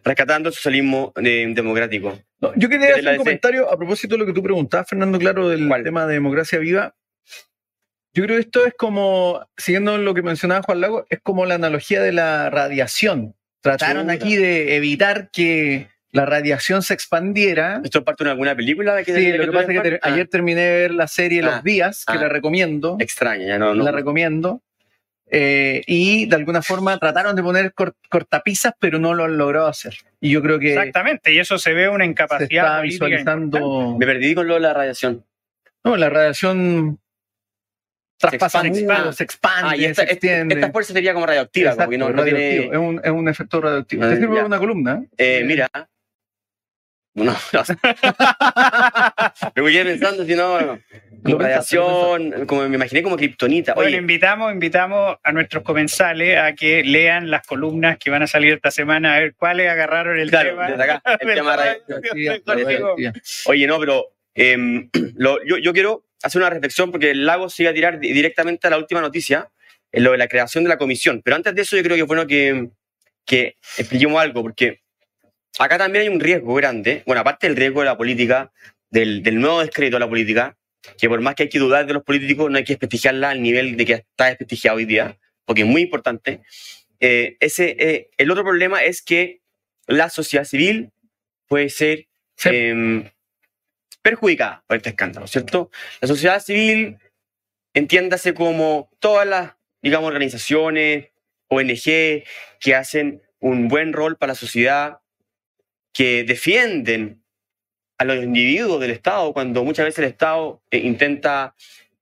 Rescatando 0.04 0.50
el 0.50 0.56
socialismo 0.56 1.14
eh, 1.18 1.46
democrático. 1.54 2.18
No, 2.42 2.54
yo 2.56 2.68
quería 2.68 2.90
hacer 2.96 3.08
un 3.08 3.18
comentario 3.18 3.72
a 3.72 3.78
propósito 3.78 4.16
de 4.16 4.20
lo 4.20 4.26
que 4.26 4.34
tú 4.34 4.44
preguntabas, 4.44 4.88
Fernando, 4.90 5.18
claro, 5.18 5.48
del 5.50 5.68
¿Cuál? 5.68 5.84
tema 5.84 6.06
de 6.06 6.14
democracia 6.14 6.60
viva. 6.60 6.96
Yo 8.14 8.24
creo 8.24 8.38
que 8.38 8.42
esto 8.42 8.66
es 8.66 8.74
como, 8.74 9.48
siguiendo 9.56 9.98
lo 9.98 10.14
que 10.14 10.24
mencionaba 10.24 10.64
Juan 10.64 10.82
Lago, 10.82 11.06
es 11.10 11.20
como 11.22 11.46
la 11.46 11.56
analogía 11.56 12.02
de 12.02 12.12
la 12.12 12.50
radiación. 12.50 13.36
Trataron 13.62 14.10
aquí 14.10 14.36
de 14.36 14.76
evitar 14.76 15.30
que 15.32 15.88
la 16.18 16.26
radiación 16.26 16.82
se 16.84 16.94
expandiera. 16.94 17.82
¿Esto 17.84 18.00
es 18.00 18.04
parte 18.06 18.24
de 18.24 18.32
alguna 18.32 18.56
película? 18.56 19.04
Que 19.04 19.14
Sí, 19.14 19.32
lo 19.32 19.46
que 19.46 19.52
pasa 19.52 19.72
es 19.72 19.82
que? 19.82 20.00
Ah, 20.02 20.08
ayer 20.14 20.28
terminé 20.28 20.62
de 20.62 20.78
ver 20.82 20.94
la 20.94 21.08
serie 21.08 21.42
Ah. 21.42 21.46
Los 21.46 21.64
Días, 21.64 22.04
que 22.06 22.18
Ah. 22.18 22.22
la 22.22 22.30
recomiendo. 22.30 22.98
Extraña, 23.00 23.46
ya 23.48 23.58
no. 23.58 23.74
no. 23.74 23.84
La 23.84 23.92
recomiendo. 23.92 24.62
Eh, 25.30 25.82
y 25.88 26.26
de 26.28 26.36
alguna 26.38 26.62
forma 26.62 26.98
trataron 26.98 27.36
de 27.36 27.44
poner 27.44 27.74
cor- 27.74 27.96
cortapisas, 28.10 28.74
pero 28.80 28.98
no 28.98 29.14
lo 29.14 29.26
han 29.26 29.38
logrado 29.38 29.68
hacer. 29.68 29.96
Y 30.22 30.30
yo 30.32 30.42
creo 30.42 30.58
que 30.58 30.70
Exactamente, 30.74 31.34
y 31.34 31.40
eso 31.40 31.58
se 31.58 31.74
ve 31.74 31.90
una 31.90 32.06
se 32.06 32.12
incapacidad 32.12 32.44
está 32.50 32.86
importante. 32.86 32.88
visualizando. 32.88 33.98
Me 34.00 34.06
perdí 34.06 34.34
con 34.36 34.48
lo 34.48 34.54
de 34.54 34.60
la 34.62 34.74
radiación. 34.74 35.26
No, 35.84 35.98
la 35.98 36.10
radiación 36.10 36.98
traspasa 38.20 38.60
expande, 38.66 38.80
mundos, 38.80 38.96
expande. 38.98 39.14
se 39.18 39.24
expande, 39.24 39.70
Ah, 39.70 39.78
y 39.78 39.86
esta, 39.86 40.06
se 40.06 40.12
extiende. 40.14 40.56
esta 40.56 40.72
fuerza 40.72 40.94
sería 40.94 41.14
como 41.14 41.26
radioactiva, 41.26 41.72
como 41.72 41.84
Exacto, 41.84 41.92
que 41.92 41.98
no, 41.98 42.10
no 42.10 42.16
radioactivo. 42.24 42.62
tiene... 42.62 42.66
es, 42.74 42.78
un, 42.78 43.02
es 43.04 43.12
un 43.12 43.28
efecto 43.30 43.62
radioactivo. 43.62 44.04
Ah, 44.06 44.10
¿Te 44.10 44.16
sirve 44.18 44.36
ya. 44.38 44.46
una 44.46 44.58
columna? 44.60 45.04
Eh, 45.18 45.44
mira. 45.46 45.70
No. 47.18 47.36
Me 49.56 49.62
voy 49.62 49.74
pensando, 49.84 50.24
si 50.24 50.36
no, 50.36 50.80
como 51.24 51.40
radiación, 51.40 52.46
como 52.46 52.68
me 52.70 52.76
imaginé 52.76 53.02
como 53.02 53.18
kriptonita. 53.18 53.74
Bueno, 53.74 53.88
Oye, 53.90 53.98
invitamos, 53.98 54.54
invitamos 54.54 55.18
a 55.24 55.32
nuestros 55.32 55.64
comensales 55.64 56.38
a 56.38 56.54
que 56.54 56.84
lean 56.84 57.32
las 57.32 57.46
columnas 57.46 57.98
que 57.98 58.12
van 58.12 58.22
a 58.22 58.28
salir 58.28 58.54
esta 58.54 58.70
semana, 58.70 59.16
a 59.16 59.20
ver 59.20 59.34
cuáles 59.36 59.68
agarraron 59.70 60.20
el 60.20 60.30
claro, 60.30 60.52
tema. 60.52 60.70
desde 60.70 60.84
acá, 60.84 61.02
el 61.20 61.28
tema 61.36 61.56
radioactividad. 61.56 63.14
Oye, 63.48 63.68
no, 63.68 63.80
pero 63.80 64.06
lo- 65.16 65.44
yo, 65.44 65.58
yo 65.58 65.74
quiero 65.74 66.04
hacer 66.22 66.40
una 66.42 66.52
reflexión 66.52 66.92
porque 66.92 67.12
el 67.12 67.26
lago 67.26 67.50
se 67.50 67.64
iba 67.64 67.72
a 67.72 67.76
tirar 67.76 68.00
di- 68.00 68.14
directamente 68.14 68.68
a 68.68 68.70
la 68.70 68.78
última 68.78 69.02
noticia, 69.02 69.50
en 69.92 70.04
lo 70.04 70.12
de 70.12 70.18
la 70.20 70.28
creación 70.28 70.64
de 70.66 70.70
la 70.70 70.78
comisión. 70.78 71.22
Pero 71.24 71.36
antes 71.36 71.56
de 71.56 71.62
eso, 71.64 71.76
yo 71.78 71.84
creo 71.84 71.96
que 71.96 72.02
es 72.02 72.08
bueno 72.08 72.28
que, 72.28 72.68
que 73.26 73.56
expliquemos 73.78 74.22
algo, 74.22 74.44
porque 74.44 74.82
acá 75.60 75.78
también 75.78 76.04
hay 76.04 76.10
un 76.10 76.20
riesgo 76.20 76.54
grande. 76.56 77.04
Bueno, 77.06 77.22
aparte 77.22 77.48
del 77.48 77.56
riesgo 77.56 77.82
de 77.82 77.86
la 77.88 77.98
política, 77.98 78.52
del, 78.90 79.24
del 79.24 79.40
nuevo 79.40 79.62
decreto 79.62 79.96
de 79.96 80.00
la 80.00 80.10
política, 80.10 80.58
que 80.98 81.10
por 81.10 81.20
más 81.22 81.36
que 81.36 81.44
hay 81.44 81.50
que 81.50 81.60
dudar 81.60 81.86
de 81.86 81.94
los 81.94 82.04
políticos, 82.04 82.50
no 82.50 82.58
hay 82.58 82.64
que 82.64 82.74
desprestigiarla 82.74 83.32
al 83.32 83.42
nivel 83.42 83.76
de 83.78 83.86
que 83.86 83.94
está 83.94 84.26
desprestigiado 84.28 84.78
hoy 84.78 84.86
día, 84.86 85.18
porque 85.46 85.62
es 85.62 85.68
muy 85.68 85.82
importante. 85.82 86.42
Eh, 87.00 87.38
ese, 87.40 87.76
eh, 87.80 88.10
el 88.18 88.32
otro 88.32 88.44
problema 88.44 88.84
es 88.84 89.02
que 89.02 89.42
la 89.88 90.10
sociedad 90.10 90.46
civil 90.46 90.92
puede 91.48 91.70
ser 91.70 92.08
Sí. 92.36 92.50
em, 92.52 93.10
perjudicada 94.02 94.64
por 94.68 94.78
este 94.78 94.90
escándalo, 94.90 95.28
¿cierto? 95.28 95.72
La 96.02 96.08
sociedad 96.08 96.40
civil, 96.42 96.98
entiéndase 97.74 98.34
como 98.34 98.90
todas 99.00 99.28
las, 99.28 99.54
digamos, 99.82 100.08
organizaciones, 100.08 101.10
ONG, 101.50 102.24
que 102.60 102.76
hacen 102.76 103.22
un 103.40 103.68
buen 103.68 103.94
rol 103.94 104.18
para 104.18 104.32
la 104.32 104.36
sociedad, 104.36 105.00
que 105.98 106.24
defienden 106.24 107.24
a 107.98 108.06
los 108.06 108.24
individuos 108.24 108.80
del 108.80 108.92
Estado, 108.92 109.34
cuando 109.34 109.64
muchas 109.64 109.84
veces 109.84 109.98
el 109.98 110.12
Estado 110.12 110.62
eh, 110.70 110.78
intenta 110.78 111.56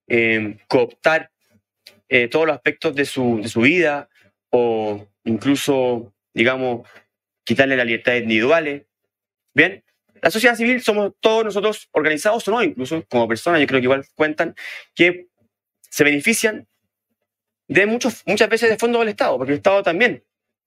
eh, 0.05 0.57
cooptar 0.67 1.31
eh, 2.09 2.27
todos 2.27 2.45
los 2.45 2.55
aspectos 2.57 2.93
de 2.93 3.05
su, 3.05 3.39
de 3.41 3.47
su 3.47 3.61
vida 3.61 4.09
o 4.49 5.07
incluso, 5.23 6.13
digamos, 6.33 6.85
quitarle 7.45 7.77
las 7.77 7.85
libertades 7.85 8.23
individuales. 8.23 8.83
Bien, 9.53 9.81
la 10.21 10.29
sociedad 10.29 10.57
civil 10.57 10.81
somos 10.81 11.13
todos 11.21 11.45
nosotros 11.45 11.87
organizados 11.93 12.45
o 12.49 12.51
no, 12.51 12.61
incluso 12.61 13.01
como 13.07 13.29
personas, 13.29 13.61
yo 13.61 13.67
creo 13.67 13.79
que 13.79 13.85
igual 13.85 14.05
cuentan, 14.13 14.55
que 14.93 15.27
se 15.89 16.03
benefician 16.03 16.67
de 17.69 17.85
muchos, 17.85 18.23
muchas 18.25 18.49
veces 18.49 18.69
de 18.69 18.77
fondos 18.77 18.99
del 18.99 19.09
Estado, 19.09 19.37
porque 19.37 19.53
el 19.53 19.59
Estado 19.59 19.83
también 19.83 20.21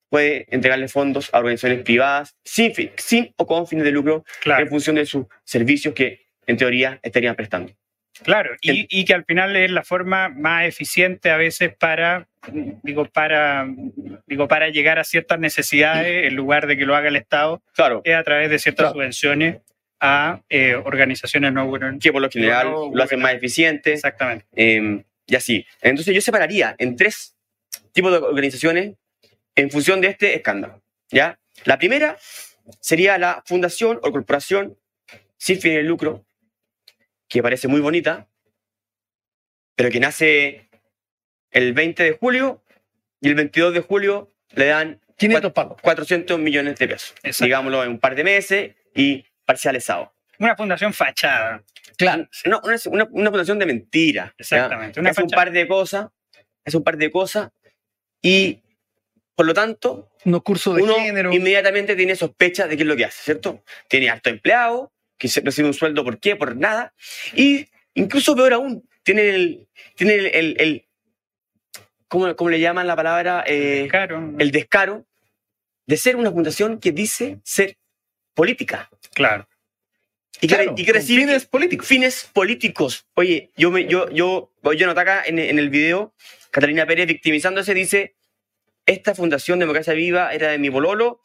puede 0.09 0.45
entregarle 0.49 0.87
fondos 0.87 1.29
a 1.33 1.39
organizaciones 1.39 1.83
privadas 1.83 2.35
sin, 2.43 2.73
fin- 2.73 2.91
sin 2.97 3.33
o 3.37 3.45
con 3.45 3.67
fines 3.67 3.85
de 3.85 3.91
lucro 3.91 4.23
Claro, 4.41 4.63
en 4.63 4.69
función 4.69 4.95
de 4.95 5.05
sus 5.05 5.25
servicios 5.43 5.93
que 5.93 6.25
en 6.47 6.57
teoría 6.57 6.99
estarían 7.03 7.35
prestando. 7.35 7.71
claro. 8.23 8.55
Y, 8.61 8.87
y 8.89 9.05
que 9.05 9.13
al 9.13 9.23
final 9.25 9.55
es 9.55 9.69
la 9.71 9.83
forma 9.83 10.29
más 10.29 10.65
eficiente 10.65 11.29
a 11.29 11.37
veces 11.37 11.73
para, 11.77 12.27
digo, 12.83 13.05
para, 13.05 13.67
digo, 14.25 14.47
para 14.47 14.69
llegar 14.69 14.97
a 14.99 15.03
ciertas 15.03 15.39
necesidades 15.39 16.25
en 16.25 16.35
lugar 16.35 16.65
de 16.67 16.75
que 16.75 16.85
lo 16.85 16.95
haga 16.95 17.07
el 17.09 17.15
Estado, 17.15 17.61
Claro, 17.75 18.01
es 18.03 18.15
a 18.15 18.23
través 18.23 18.49
de 18.49 18.57
ciertas 18.59 18.85
Claro. 18.85 18.93
subvenciones 18.95 19.57
a 20.01 20.41
eh, 20.49 20.75
organizaciones 20.75 21.51
no 21.53 21.65
gubernamentales. 21.65 22.01
que 22.03 22.11
por 22.13 22.21
lo 22.21 22.29
general 22.29 22.71
No, 22.71 22.91
lo 22.93 23.03
hacen 23.03 23.19
más 23.19 23.33
eficiente 23.33 23.93
Exactamente. 23.93 24.45
eh, 24.55 25.03
y 25.27 25.35
así. 25.35 25.65
Entonces 25.81 26.15
yo 26.15 26.21
separaría 26.21 26.73
en 26.79 26.95
tres 26.95 27.35
tipos 27.91 28.11
de 28.11 28.17
organizaciones 28.17 28.95
en 29.59 29.69
función 29.69 30.01
de 30.01 30.07
este 30.07 30.35
escándalo. 30.35 30.81
¿ya? 31.11 31.39
La 31.65 31.77
primera 31.77 32.17
sería 32.79 33.17
la 33.17 33.43
fundación 33.45 33.99
o 34.03 34.11
corporación 34.11 34.77
sin 35.37 35.59
fines 35.59 35.77
de 35.77 35.83
lucro, 35.83 36.25
que 37.27 37.41
parece 37.41 37.67
muy 37.67 37.81
bonita, 37.81 38.27
pero 39.75 39.89
que 39.89 39.99
nace 39.99 40.69
el 41.51 41.73
20 41.73 42.03
de 42.03 42.11
julio 42.13 42.63
y 43.21 43.29
el 43.29 43.35
22 43.35 43.73
de 43.73 43.81
julio 43.81 44.29
le 44.51 44.65
dan 44.67 45.01
500 45.17 45.51
palos. 45.51 45.81
400 45.81 46.39
millones 46.39 46.77
de 46.77 46.87
pesos. 46.87 47.13
Exacto. 47.23 47.45
Digámoslo 47.45 47.83
en 47.83 47.91
un 47.91 47.99
par 47.99 48.15
de 48.15 48.23
meses 48.23 48.75
y 48.95 49.25
parcializado. 49.45 50.13
Una 50.37 50.55
fundación 50.55 50.93
fachada. 50.93 51.63
Claro. 51.97 52.29
No, 52.45 52.61
una, 52.63 53.07
una, 53.11 53.29
fundación 53.29 53.59
de 53.59 53.65
mentira. 53.65 54.33
Exactamente. 54.37 54.99
Una 54.99 55.09
es 55.09 55.17
un 55.17 55.29
par 55.29 55.51
de 55.51 55.67
cosas, 55.67 56.07
es 56.63 56.73
un 56.75 56.83
par 56.83 56.95
de 56.97 57.11
cosas 57.11 57.49
y 58.21 58.61
por 59.39 59.45
lo 59.45 59.53
tanto 59.53 60.11
Unos 60.25 60.43
cursos 60.43 60.75
de 60.75 60.81
uno 60.83 60.95
género. 60.95 61.31
inmediatamente 61.31 61.95
tiene 61.95 62.13
sospecha 62.13 62.67
de 62.67 62.75
qué 62.75 62.83
es 62.83 62.87
lo 62.89 62.97
que 62.97 63.05
hace, 63.05 63.23
¿cierto? 63.23 63.63
Tiene 63.87 64.09
harto 64.09 64.29
empleado, 64.29 64.91
que 65.17 65.29
recibe 65.41 65.65
un 65.69 65.73
sueldo 65.73 66.03
por 66.03 66.19
qué, 66.19 66.35
por 66.35 66.57
nada 66.57 66.93
y 67.33 67.65
incluso 67.93 68.35
peor 68.35 68.51
aún, 68.51 68.85
tiene 69.01 69.29
el, 69.29 69.67
tiene 69.95 70.15
el, 70.15 70.25
el- 70.25 70.55
el- 70.59 70.85
¿cómo, 72.09 72.35
cómo 72.35 72.49
le 72.49 72.59
llaman 72.59 72.85
la 72.85 72.97
palabra? 72.97 73.45
Eh, 73.47 73.87
el 74.39 74.51
descaro 74.51 75.05
de 75.87 75.95
ser 75.95 76.17
una 76.17 76.31
fundación 76.31 76.77
que 76.77 76.91
dice 76.91 77.39
ser 77.45 77.77
política. 78.33 78.89
Claro. 79.13 79.47
Y 80.41 80.49
Claro, 80.49 80.73
y 80.73 80.83
quiere 80.83 80.91
con 80.91 80.99
decir 80.99 81.17
fines 81.21 81.45
políticos. 81.45 81.87
fines 81.87 82.29
políticos. 82.33 83.07
Oye, 83.13 83.51
yo 83.55 83.71
me, 83.71 83.85
yo, 83.87 84.09
yo, 84.09 84.51
yo 84.75 84.93
en, 85.25 85.39
en 85.39 85.59
el 85.59 85.69
video, 85.69 86.13
Catalina 86.51 86.85
Pérez 86.85 87.07
victimizándose 87.07 87.73
dice, 87.73 88.15
esta 88.89 89.15
Fundación 89.15 89.59
Democracia 89.59 89.93
Viva 89.93 90.33
era 90.33 90.49
de 90.49 90.57
mi 90.59 90.69
bololo 90.69 91.21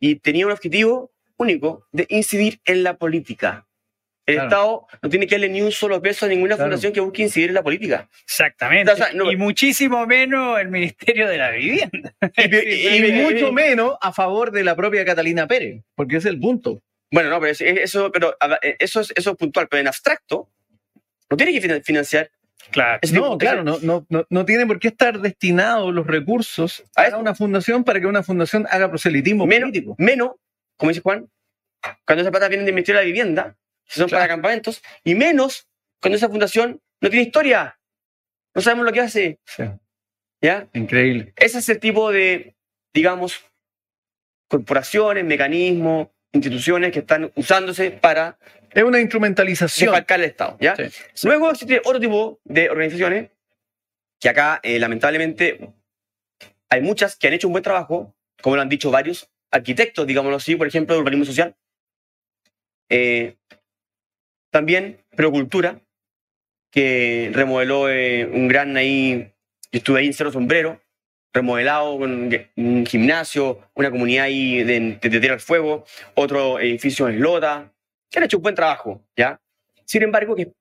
y 0.00 0.16
tenía 0.16 0.46
un 0.46 0.52
objetivo 0.52 1.12
único 1.36 1.86
de 1.92 2.06
incidir 2.08 2.60
en 2.64 2.82
la 2.82 2.96
política. 2.98 3.66
El 4.26 4.34
Claro. 4.34 4.48
Estado 4.48 4.86
no 5.02 5.08
tiene 5.08 5.26
que 5.26 5.36
darle 5.36 5.48
ni 5.48 5.62
un 5.62 5.72
solo 5.72 6.02
peso 6.02 6.26
a 6.26 6.28
ninguna 6.28 6.56
Claro. 6.56 6.68
fundación 6.68 6.92
que 6.92 7.00
busque 7.00 7.22
incidir 7.22 7.48
en 7.48 7.54
la 7.54 7.62
política. 7.62 8.08
Exactamente. 8.24 8.92
O 8.92 8.96
sea, 8.96 9.12
no- 9.14 9.32
y 9.32 9.36
muchísimo 9.36 10.06
menos 10.06 10.60
el 10.60 10.68
Ministerio 10.68 11.26
de 11.28 11.38
la 11.38 11.50
Vivienda. 11.50 12.14
Y- 12.36 12.54
Y, 12.54 12.88
y- 12.88 13.06
y- 13.06 13.12
mucho 13.22 13.52
menos 13.52 13.96
a 14.02 14.12
favor 14.12 14.50
de 14.50 14.64
la 14.64 14.76
propia 14.76 15.04
Catalina 15.04 15.46
Pérez, 15.46 15.82
porque 15.94 16.16
es 16.16 16.26
el 16.26 16.38
punto. 16.38 16.82
Bueno, 17.10 17.30
no, 17.30 17.40
pero 17.40 17.52
es- 17.52 17.62
es- 17.62 17.78
eso, 17.78 18.12
pero 18.12 18.36
ver, 18.40 18.76
eso 18.78 19.00
es, 19.00 19.12
eso 19.16 19.30
es 19.30 19.36
puntual, 19.38 19.66
pero 19.68 19.80
en 19.80 19.86
abstracto 19.88 20.50
no 21.30 21.36
tiene 21.36 21.52
que 21.54 21.62
finan- 21.62 21.82
financiar. 21.82 22.30
Claro. 22.70 23.00
No, 23.12 23.38
claro, 23.38 23.64
no, 23.64 23.78
no, 23.82 24.06
no, 24.08 24.26
no 24.28 24.44
tiene 24.44 24.66
por 24.66 24.78
qué 24.78 24.88
estar 24.88 25.20
destinados 25.20 25.94
los 25.94 26.06
recursos 26.06 26.84
A 26.96 27.16
una 27.16 27.34
fundación 27.34 27.84
para 27.84 28.00
que 28.00 28.06
una 28.06 28.22
fundación 28.22 28.66
haga 28.70 28.88
proselitismo 28.88 29.46
Menos, 29.46 29.70
político. 29.70 29.94
menos, 29.98 30.32
como 30.76 30.90
dice 30.90 31.00
Juan, 31.00 31.30
cuando 32.04 32.22
esas 32.22 32.30
plata 32.30 32.48
vienen 32.48 32.66
del 32.66 32.74
Ministerio 32.74 32.98
de 32.98 33.04
la 33.04 33.06
Vivienda, 33.06 33.56
si 33.86 34.00
son 34.00 34.08
Claro. 34.08 34.22
para 34.22 34.34
campamentos, 34.34 34.82
y 35.04 35.14
menos 35.14 35.66
cuando 36.00 36.16
esa 36.16 36.28
fundación 36.28 36.80
no 37.00 37.08
tiene 37.10 37.26
historia. 37.26 37.78
No 38.54 38.60
sabemos 38.60 38.84
lo 38.86 38.92
que 38.92 39.00
hace. 39.00 39.38
Sí, 39.46 39.62
¿Ya? 40.42 40.68
increíble. 40.74 41.32
Ese 41.36 41.58
es 41.58 41.68
el 41.68 41.78
tipo 41.78 42.10
de, 42.10 42.56
digamos, 42.92 43.40
corporaciones, 44.48 45.24
mecanismos, 45.24 46.08
instituciones 46.32 46.92
que 46.92 47.00
están 47.00 47.30
usándose 47.36 47.90
para 47.90 48.38
Es 48.72 48.82
una 48.82 49.00
instrumentalización. 49.00 49.90
desfalcar 49.90 50.20
el 50.20 50.26
Estado. 50.26 50.56
¿ya? 50.60 50.76
Sí. 50.76 51.26
Luego 51.26 51.50
existe 51.50 51.80
otro 51.84 52.00
tipo 52.00 52.40
de 52.44 52.70
organizaciones 52.70 53.30
que 54.20 54.28
acá, 54.28 54.60
eh, 54.62 54.78
lamentablemente, 54.78 55.72
hay 56.68 56.80
muchas 56.80 57.16
que 57.16 57.28
han 57.28 57.34
hecho 57.34 57.48
un 57.48 57.52
buen 57.52 57.64
trabajo, 57.64 58.14
como 58.42 58.56
lo 58.56 58.62
han 58.62 58.68
dicho 58.68 58.90
varios 58.90 59.30
arquitectos, 59.50 60.06
digámoslo 60.06 60.36
así, 60.36 60.56
por 60.56 60.66
ejemplo, 60.66 60.94
de 60.94 61.00
urbanismo 61.00 61.24
social. 61.24 61.56
Eh, 62.88 63.36
también 64.50 65.04
Procultura, 65.16 65.80
que 66.70 67.30
remodeló 67.32 67.88
eh, 67.88 68.26
un 68.26 68.48
gran 68.48 68.76
ahí, 68.76 69.32
yo 69.72 69.78
estuve 69.78 70.00
ahí 70.00 70.06
en 70.06 70.14
Cerro 70.14 70.32
Sombrero, 70.32 70.80
remodelado 71.32 71.98
con 71.98 72.30
un 72.56 72.86
gimnasio, 72.86 73.70
una 73.74 73.90
comunidad 73.90 74.24
ahí 74.24 74.64
de, 74.64 74.80
de, 74.80 75.08
de 75.08 75.20
Tierra 75.20 75.34
del 75.34 75.40
Fuego, 75.40 75.84
otro 76.14 76.58
edificio 76.58 77.08
en 77.08 77.20
Lota, 77.20 77.72
han 78.16 78.24
hecho 78.24 78.38
un 78.38 78.42
buen 78.42 78.54
trabajo, 78.54 79.04
¿ya? 79.16 79.40
Sin 79.84 80.02
embargo, 80.02 80.34
que 80.34 80.52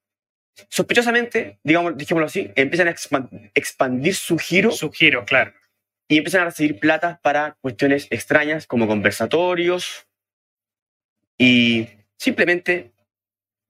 sospechosamente, 0.69 1.59
digamos, 1.63 1.95
dijémoslo 1.97 2.25
así, 2.27 2.51
empiezan 2.55 2.87
a 2.87 2.91
expan- 2.91 3.51
expandir 3.53 4.15
su 4.15 4.37
giro 4.37 4.71
Su 4.71 4.91
giro, 4.91 5.23
claro. 5.25 5.53
y 6.07 6.17
empiezan 6.17 6.41
a 6.41 6.45
recibir 6.45 6.79
plata 6.79 7.19
para 7.21 7.57
cuestiones 7.61 8.07
extrañas 8.09 8.65
como 8.67 8.87
conversatorios 8.87 10.07
y 11.37 11.87
simplemente 12.17 12.91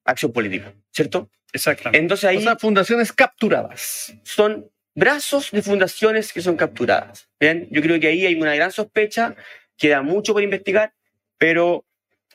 acción 0.06 0.32
política, 0.32 0.74
¿cierto? 0.92 1.30
Exactamente. 1.52 2.00
Entonces 2.00 2.26
ahí 2.30 2.38
O 2.38 2.42
sea, 2.42 2.56
fundaciones 2.58 3.12
capturadas. 3.12 4.14
son 4.24 4.70
brazos 4.96 5.52
de 5.52 5.62
fundaciones 5.62 6.32
que 6.34 6.42
son 6.42 6.56
capturadas. 6.58 7.30
¿bien? 7.40 7.68
Yo 7.72 7.82
creo 7.82 8.00
que 8.00 8.08
ahí 8.08 8.26
hay 8.26 8.36
una 8.36 8.56
gran 8.56 8.72
sospecha, 8.72 9.36
queda 9.78 10.02
mucho 10.02 10.34
por 10.34 10.42
investigar, 10.44 10.94
pero 11.38 11.86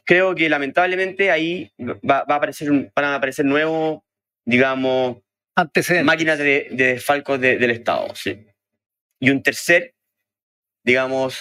creo 0.05 0.35
que 0.35 0.49
lamentablemente 0.49 1.31
ahí 1.31 1.73
va, 1.81 2.25
va 2.25 2.35
a 2.35 2.39
aparecer, 2.39 2.71
un- 2.71 2.91
van 2.95 3.05
a 3.07 3.15
aparecer 3.17 3.45
nuevos, 3.45 4.01
digamos, 4.45 5.19
Antecedentes. 5.55 6.07
máquinas 6.07 6.39
de, 6.39 6.69
de 6.71 6.87
desfalcos 6.95 7.41
de- 7.41 7.59
del 7.59 7.71
Estado. 7.71 8.15
sí. 8.15 8.47
Y 9.21 9.31
un 9.31 9.43
tercer, 9.43 9.95
digamos, 10.85 11.39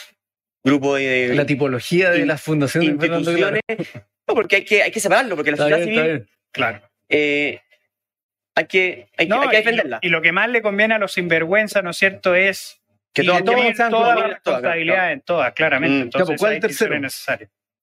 grupo 0.64 0.96
de 0.96 1.32
La 1.34 1.46
tipología 1.48 2.12
de 2.12 2.20
in- 2.20 2.28
las 2.28 2.42
fundaciones. 2.42 2.96
Fernando, 3.00 3.34
claro. 3.34 3.58
instituciones. 3.58 4.04
No, 4.28 4.36
porque 4.36 4.58
hay 4.58 4.66
que, 4.66 4.84
hay 4.84 4.92
que 4.92 5.00
separarlo, 5.00 5.36
porque 5.36 5.52
la 5.52 5.56
Está 5.56 5.70
sociedad 5.70 5.88
bien, 5.88 6.04
civil. 6.06 6.30
Claro. 6.52 6.82
eh, 7.10 7.60
hay, 8.56 8.66
que, 8.68 9.08
hay, 9.18 9.26
que- 9.26 9.30
No, 9.30 9.42
hay 9.42 9.50
que 9.50 9.56
y- 9.56 9.58
defenderla. 9.60 10.00
Y, 10.04 10.10
lo 10.10 10.22
que 10.22 10.32
más 10.32 10.50
le 10.50 10.62
conviene 10.62 10.94
a 10.94 11.00
los 11.00 11.14
sinvergüenza, 11.14 11.82
¿no 11.82 11.90
es 11.90 11.98
cierto?, 11.98 12.36
es 12.36 12.80
que 13.14 13.24
todos, 13.24 13.44
toda 13.90 14.16
la 14.16 14.28
responsabilidad 14.28 15.12
en 15.12 15.22
todas, 15.22 15.52
claramente. 15.54 15.98
Mm. 15.98 16.02
Entonces, 16.04 16.28
pues, 16.28 16.40
¿cuál 16.40 16.52
es 16.54 16.56
el 16.58 16.62
tercero? 16.62 16.96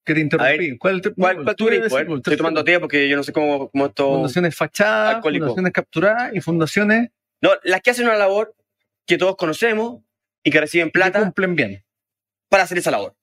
Que 0.08 0.14
te 0.14 0.20
interrumpí. 0.20 0.56
Ver, 0.70 0.78
¿Cuál, 0.78 0.92
es 0.92 0.96
el 0.96 1.02
ter- 1.02 1.14
¿Cuál, 1.14 1.44
cuál 1.44 1.54
tú 1.56 1.68
eres, 1.68 1.92
Estoy 1.92 2.36
tomando 2.38 2.64
té 2.64 2.80
porque 2.80 3.06
yo 3.08 3.16
no 3.16 3.22
sé 3.22 3.30
cómo, 3.30 3.68
cómo 3.70 3.86
esto... 3.86 4.08
Fundaciones 4.08 4.56
fachadas, 4.56 5.16
Alcohólico. 5.16 5.44
fundaciones 5.46 5.72
capturadas 5.72 6.34
y 6.34 6.40
fundaciones 6.40 7.10
No, 7.42 7.50
las 7.64 7.82
que 7.82 7.90
hacen 7.90 8.06
una 8.06 8.16
labor 8.16 8.54
que 9.06 9.18
todos 9.18 9.36
conocemos 9.36 10.02
y 10.42 10.50
que 10.50 10.60
reciben 10.60 10.88
que 10.88 10.92
plata 10.92 11.20
cumplen 11.20 11.54
bien. 11.54 11.84
para 12.48 12.62
hacer 12.62 12.78
esa 12.78 12.90
labor. 12.90 13.14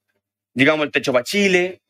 Digamos, 0.53 0.85
el 0.85 0.91
techo 0.91 1.11
para 1.11 1.23
Chile, 1.25 1.81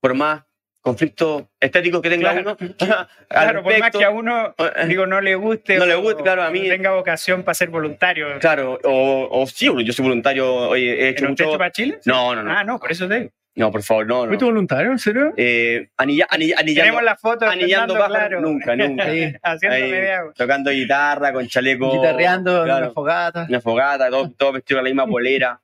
por 0.00 0.14
más 0.14 0.42
conflictos 0.80 1.44
estéticos 1.60 2.00
que 2.00 2.08
tenga 2.08 2.32
Claro. 2.32 2.56
uno. 2.58 2.78
Claro, 3.28 3.62
por 3.62 3.78
más 3.78 3.90
que 3.90 4.04
a 4.04 4.08
uno, 4.10 4.54
digo, 4.86 5.06
no 5.06 5.20
le 5.20 5.34
guste 5.34 5.76
No 5.76 5.84
le 5.84 5.94
o- 5.94 6.00
guste, 6.00 6.22
claro, 6.22 6.42
a 6.42 6.50
mí- 6.50 6.66
tenga 6.66 6.92
vocación 6.92 7.42
para 7.42 7.54
ser 7.54 7.68
voluntario. 7.68 8.38
Claro, 8.40 8.78
o, 8.84 9.28
o 9.30 9.46
sí, 9.46 9.66
yo 9.84 9.92
soy 9.92 10.02
voluntario, 10.04 10.50
oye, 10.70 11.04
he 11.04 11.08
hecho 11.10 11.24
¿En 11.24 11.26
un 11.26 11.30
mucho... 11.32 11.44
techo 11.44 11.58
para 11.58 11.70
Chile? 11.72 11.98
No, 12.06 12.34
no, 12.34 12.42
no. 12.42 12.50
Ah, 12.50 12.64
no, 12.64 12.78
por 12.78 12.90
eso 12.90 13.06
te 13.06 13.18
digo. 13.20 13.30
No, 13.58 13.72
por 13.72 13.82
favor, 13.82 14.06
no, 14.06 14.26
¿Fuiste 14.26 14.44
no. 14.44 14.50
voluntario, 14.52 14.92
en 14.92 14.98
serio? 14.98 15.34
Eh, 15.36 15.88
anilla- 15.96 16.26
anilla- 16.30 16.54
anillando, 16.58 16.82
Tenemos 16.82 17.02
la 17.02 17.16
foto 17.16 17.44
de 17.44 17.50
anillando 17.50 17.94
pájaros, 17.94 18.10
claro. 18.18 18.40
nunca, 18.40 18.76
nunca. 18.76 19.02
Haciendo 19.42 19.76
Ahí, 19.76 19.90
media. 19.90 20.20
tocando 20.36 20.70
guitarra 20.70 21.32
con 21.32 21.46
chaleco. 21.48 21.90
guitarreando 21.92 22.58
en 22.58 22.64
claro, 22.64 22.86
una 22.86 22.94
fogata. 22.94 23.46
una 23.48 23.60
fogata, 23.60 24.10
todo, 24.10 24.30
todo 24.30 24.52
vestido 24.52 24.78
con 24.78 24.84
la 24.84 24.90
misma 24.90 25.06
polera, 25.10 25.60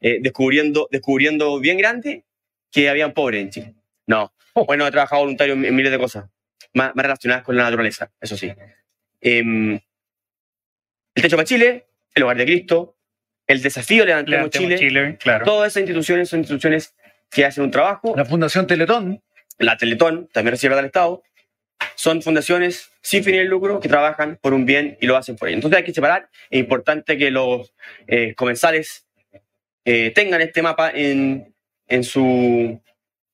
eh, 0.00 0.18
descubriendo, 0.20 0.86
descubriendo 0.92 1.58
bien 1.58 1.76
grande 1.78 2.24
que 2.70 2.88
había 2.88 3.12
pobres 3.12 3.42
en 3.42 3.50
Chile. 3.50 3.74
No. 4.06 4.32
Oh. 4.52 4.64
Bueno, 4.64 4.86
he 4.86 4.90
trabajado 4.90 5.22
voluntario 5.22 5.54
en, 5.54 5.64
en 5.64 5.74
miles 5.74 5.90
de 5.90 5.98
cosas, 5.98 6.26
más, 6.72 6.94
más 6.94 7.02
relacionadas 7.04 7.42
con 7.44 7.56
la 7.56 7.64
naturaleza, 7.64 8.10
eso 8.20 8.36
sí. 8.36 8.52
Em, 9.20 9.74
el 11.14 11.22
Techo 11.22 11.36
para 11.36 11.46
Chile, 11.46 11.88
el 12.14 12.22
Hogar 12.22 12.36
de 12.36 12.44
Cristo, 12.44 12.96
el 13.46 13.62
Desafío 13.62 14.04
Levantemos 14.04 14.30
Levantemos 14.54 14.66
Chile, 14.68 14.78
Chile, 14.78 15.16
claro. 15.18 15.44
todas 15.44 15.72
esas 15.72 15.80
instituciones 15.82 16.28
son 16.28 16.40
instituciones 16.40 16.94
que 17.30 17.44
hacen 17.44 17.64
un 17.64 17.70
trabajo 17.70 18.14
La 18.16 18.24
Fundación 18.24 18.66
Teletón. 18.66 19.22
la 19.58 19.76
Teletón, 19.76 20.28
también 20.32 20.52
recibe 20.52 20.76
del 20.76 20.86
Estado, 20.86 21.22
son 21.94 22.22
fundaciones 22.22 22.90
sin 23.02 23.24
fin 23.24 23.34
de 23.34 23.44
lucro 23.44 23.80
que 23.80 23.88
trabajan 23.88 24.38
por 24.40 24.54
un 24.54 24.66
bien 24.66 24.96
y 25.00 25.06
lo 25.06 25.16
hacen 25.16 25.36
por 25.36 25.48
ello. 25.48 25.56
Entonces 25.56 25.78
hay 25.78 25.84
que 25.84 25.94
separar. 25.94 26.28
Es 26.50 26.60
importante 26.60 27.16
que 27.16 27.30
los 27.30 27.72
eh, 28.06 28.34
comensales 28.34 29.06
eh, 29.84 30.12
tengan 30.14 30.40
este 30.40 30.62
mapa 30.62 30.90
en, 30.90 31.54
en 31.86 32.04
su 32.04 32.80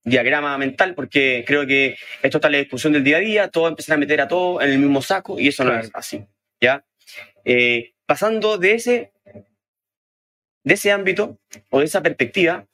diagrama 0.05 0.57
mental, 0.59 0.95
porque 0.95 1.45
creo 1.47 1.67
que 1.67 1.97
esto 2.23 2.39
está 2.39 2.49
en 2.49 2.53
la 2.53 2.59
discusión 2.59 2.93
del 2.93 3.05
día 3.05 3.17
a 3.17 3.21
día, 3.21 3.49
todos 3.49 3.71
empiezan 3.71 3.95
a 3.95 4.01
meter 4.01 4.21
a 4.21 4.29
todo 4.29 4.61
en 4.61 4.71
el 4.71 4.79
mismo 4.79 5.01
saco 5.01 5.41
y 5.41 5.49
eso 5.49 5.65
no 5.65 5.79
es 5.79 5.91
así. 5.95 6.25
¿ya? 6.61 6.85
Eh, 7.45 7.95
pasando 8.07 8.59
de 8.59 8.75
ese, 8.75 9.13
de 10.63 10.75
ese 10.75 10.93
ámbito 10.93 11.39
o 11.71 11.81
de 11.81 11.87
esa 11.87 12.03
perspectiva, 12.03 12.67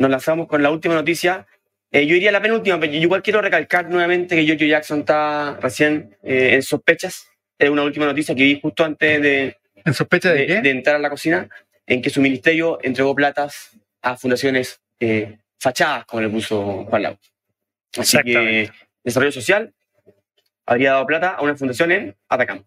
nos 0.00 0.10
lanzamos 0.10 0.48
con 0.48 0.62
la 0.62 0.70
última 0.70 0.94
noticia 0.94 1.46
eh, 1.92 2.06
yo 2.06 2.14
iría 2.14 2.28
a 2.28 2.32
la 2.32 2.40
penúltima, 2.40 2.78
pero 2.78 2.92
yo 2.92 3.00
igual 3.00 3.20
quiero 3.20 3.40
recalcar 3.42 3.88
nuevamente 3.90 4.36
que 4.36 4.44
Giorgio 4.44 4.66
Jackson 4.68 5.00
está 5.00 5.58
recién 5.60 6.16
eh, 6.22 6.54
en 6.54 6.62
sospechas. 6.62 7.26
Es 7.58 7.68
una 7.68 7.82
última 7.82 8.06
noticia 8.06 8.32
que 8.34 8.44
vi 8.44 8.60
justo 8.60 8.84
antes 8.84 9.20
de, 9.20 9.56
¿En 9.84 9.92
sospecha 9.92 10.32
de, 10.32 10.38
de- 10.42 10.46
qué? 10.46 10.60
de 10.60 10.70
entrar 10.70 10.94
a 10.94 10.98
la 11.00 11.10
cocina, 11.10 11.48
en 11.88 12.00
que 12.00 12.08
su 12.08 12.20
ministerio 12.20 12.78
entregó 12.82 13.12
platas 13.16 13.76
a 14.02 14.16
fundaciones 14.16 14.80
eh, 15.00 15.36
fachadas, 15.58 16.04
como 16.04 16.22
le 16.22 16.28
puso 16.28 16.84
Juan 16.84 17.02
Lau. 17.02 17.18
Así 17.98 18.18
que. 18.22 18.70
Desarrollo 19.02 19.32
Social 19.32 19.74
habría 20.66 20.92
dado 20.92 21.06
plata 21.06 21.30
a 21.30 21.42
una 21.42 21.56
fundación 21.56 21.90
en 21.90 22.14
Atacama, 22.28 22.62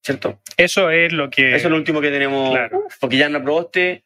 ¿cierto? 0.00 0.40
Eso 0.56 0.90
es 0.90 1.12
lo 1.12 1.28
que. 1.28 1.56
Eso 1.56 1.66
es 1.66 1.70
lo 1.72 1.76
último 1.76 2.00
que 2.00 2.10
tenemos, 2.12 2.50
Claro. 2.50 2.86
porque 3.00 3.16
ya 3.16 3.28
no 3.28 3.42
Proboste, 3.42 4.04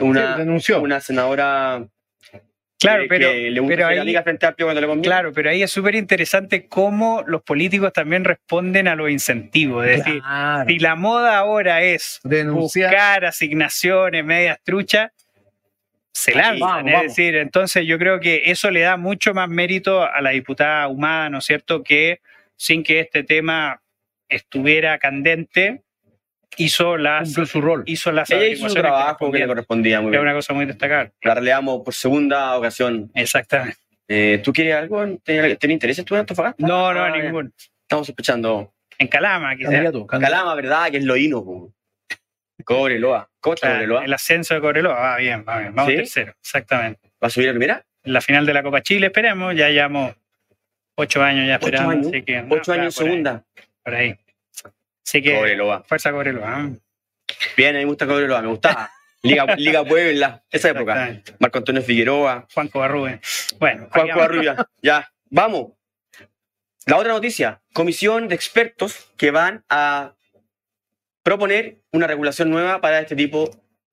una, 0.00 0.38
Sí, 0.60 0.72
una 0.72 1.00
senadora 1.00 1.86
Claro, 2.80 3.02
que, 3.02 3.08
pero, 3.08 3.28
que 3.32 3.50
le 3.50 3.60
gusta 3.60 3.74
pero 3.74 3.86
hacer 3.86 3.96
la 3.96 4.02
ahí, 4.02 4.06
liga 4.08 4.22
frente 4.22 4.46
cuando 4.56 4.80
le 4.80 5.02
claro, 5.02 5.32
pero 5.32 5.50
ahí 5.50 5.62
es 5.64 5.70
súper 5.70 5.96
interesante 5.96 6.68
cómo 6.68 7.24
los 7.26 7.42
políticos 7.42 7.92
también 7.92 8.24
responden 8.24 8.86
a 8.86 8.94
los 8.94 9.10
incentivos. 9.10 9.84
Es 9.86 9.98
decir, 10.04 10.20
Claro. 10.22 10.64
si 10.68 10.78
la 10.78 10.94
moda 10.94 11.38
ahora 11.38 11.82
es 11.82 12.20
Denunciar. 12.22 12.90
buscar 12.90 13.24
asignaciones, 13.24 14.24
medias 14.24 14.60
truchas, 14.62 15.10
se 16.12 16.34
lanzan. 16.34 16.60
vamos, 16.60 16.86
es 16.86 16.92
vamos. 16.92 17.16
decir, 17.16 17.34
entonces 17.36 17.84
yo 17.84 17.98
creo 17.98 18.20
que 18.20 18.42
eso 18.46 18.70
le 18.70 18.80
da 18.80 18.96
mucho 18.96 19.34
más 19.34 19.48
mérito 19.48 20.02
a 20.04 20.20
la 20.20 20.30
diputada 20.30 20.86
Humada, 20.86 21.30
¿no 21.30 21.38
es 21.38 21.44
cierto?, 21.46 21.82
que 21.82 22.20
sin 22.54 22.84
que 22.84 23.00
este 23.00 23.24
tema 23.24 23.80
estuviera 24.28 24.98
candente, 24.98 25.82
hizo 26.56 26.96
las, 26.96 27.28
Cumplió 27.28 27.46
su 27.46 27.60
rol. 27.60 27.82
hizo 27.86 28.10
las 28.12 28.30
Ella 28.30 28.46
hizo 28.46 28.68
su 28.68 28.74
trabajo 28.74 29.30
que 29.30 29.38
le 29.38 29.46
correspondía 29.46 30.00
muy 30.00 30.08
Es 30.08 30.10
bien. 30.12 30.22
una 30.22 30.32
cosa 30.34 30.54
muy 30.54 30.66
destacable. 30.66 31.12
La 31.22 31.34
releamos 31.34 31.82
por 31.84 31.94
segunda 31.94 32.56
ocasión. 32.56 33.10
Exactamente. 33.14 33.76
Eh, 34.08 34.40
¿Tú 34.42 34.52
quieres 34.52 34.74
algo? 34.74 35.04
¿Tenés 35.22 35.58
¿tenés 35.58 35.74
interés 35.74 36.04
tú 36.04 36.14
en 36.14 36.20
Antofagasta? 36.20 36.66
No, 36.66 36.92
no, 36.94 37.04
Ah, 37.04 37.12
ya. 37.16 37.22
ningún. 37.24 37.52
Estamos 37.82 38.06
sospechando. 38.06 38.72
En 38.98 39.06
Calama, 39.08 39.54
quizás. 39.54 39.70
Candidato, 39.70 40.06
candidato. 40.06 40.32
Calama, 40.34 40.54
¿verdad? 40.54 40.90
Que 40.90 40.96
es 40.96 41.04
lo 41.04 41.16
hino. 41.16 41.44
po. 41.44 41.72
Cóbreloa. 42.64 43.30
¿Cómo 43.40 43.54
está 43.54 43.70
Cobreloa? 43.72 44.04
el 44.04 44.12
ascenso 44.12 44.54
de 44.54 44.60
Cobreloa, 44.60 44.94
va 44.94 45.16
bien, 45.18 45.44
va 45.48 45.58
bien. 45.60 45.74
Vamos 45.74 45.90
¿Sí? 45.92 45.96
tercero, 45.98 46.34
exactamente. 46.40 47.00
¿Va 47.22 47.28
a 47.28 47.30
subir 47.30 47.48
a 47.48 47.52
primera? 47.52 47.84
En 48.02 48.12
la 48.12 48.20
final 48.20 48.44
de 48.46 48.54
la 48.54 48.62
Copa 48.62 48.82
Chile 48.82 49.06
esperemos, 49.06 49.54
ya 49.54 49.68
llevamos 49.68 50.14
ocho 50.96 51.22
años 51.22 51.46
ya 51.46 51.56
Ocho 51.56 51.66
esperando. 51.66 51.90
años. 51.92 52.06
así 52.08 52.22
que, 52.22 52.42
no, 52.42 52.54
Ocho 52.56 52.72
años 52.72 52.98
en 53.00 53.06
ahí, 53.06 53.10
segunda. 53.10 53.44
Por 53.84 53.94
ahí. 53.94 54.16
Así 55.08 55.22
que, 55.22 55.34
Cobreloa. 55.34 55.84
fuerza 55.84 56.12
Cobreloa. 56.12 56.66
¿eh? 56.66 56.78
Bien, 57.56 57.74
a 57.74 57.78
mí 57.78 57.84
me 57.84 57.88
gusta 57.88 58.06
Cobreloa, 58.06 58.42
me 58.42 58.48
gustaba. 58.48 58.90
Liga, 59.22 59.46
Liga 59.56 59.82
Puebla, 59.82 60.44
esa 60.50 60.68
época. 60.68 61.22
Marco 61.38 61.58
Antonio 61.58 61.80
Figueroa, 61.80 62.46
Juan 62.52 62.68
Covarrube. 62.68 63.20
Bueno, 63.58 63.88
Juan. 63.90 64.10
Covarrubia. 64.10 64.68
Ya, 64.82 65.10
vamos. 65.30 65.72
La 66.84 66.98
otra 66.98 67.12
noticia, 67.12 67.62
comisión 67.72 68.28
de 68.28 68.34
expertos 68.34 69.10
que 69.16 69.30
van 69.30 69.64
a 69.70 70.14
proponer 71.22 71.78
una 71.90 72.06
regulación 72.06 72.50
nueva 72.50 72.82
para 72.82 73.00
este 73.00 73.16
tipo 73.16 73.50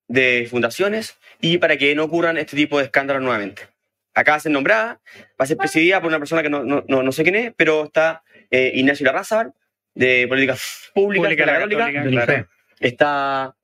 de 0.08 0.46
fundaciones 0.50 1.16
y 1.40 1.56
para 1.56 1.78
que 1.78 1.94
no 1.94 2.04
ocurran 2.04 2.36
este 2.36 2.56
tipo 2.56 2.76
de 2.78 2.84
escándalos 2.84 3.22
nuevamente. 3.22 3.62
Acaba 4.12 4.36
de 4.36 4.42
ser 4.42 4.52
nombrada, 4.52 5.00
va 5.40 5.44
a 5.44 5.46
ser 5.46 5.56
presidida 5.56 6.00
por 6.00 6.08
una 6.08 6.18
persona 6.18 6.42
que 6.42 6.50
no, 6.50 6.62
no, 6.62 6.84
no, 6.88 7.02
no 7.02 7.12
sé 7.12 7.22
quién 7.22 7.36
es, 7.36 7.52
pero 7.56 7.84
está 7.84 8.22
eh, 8.50 8.72
Ignacio 8.74 9.06
Larrazábal, 9.06 9.54
de 9.96 10.26
Políticas 10.28 10.90
Públicas 10.94 11.24
Pública 11.24 11.42
de 11.42 11.46
la 11.46 11.58
Católica. 11.58 11.92
Católica, 11.92 12.24
claro. 12.26 12.48
Está 12.78 13.56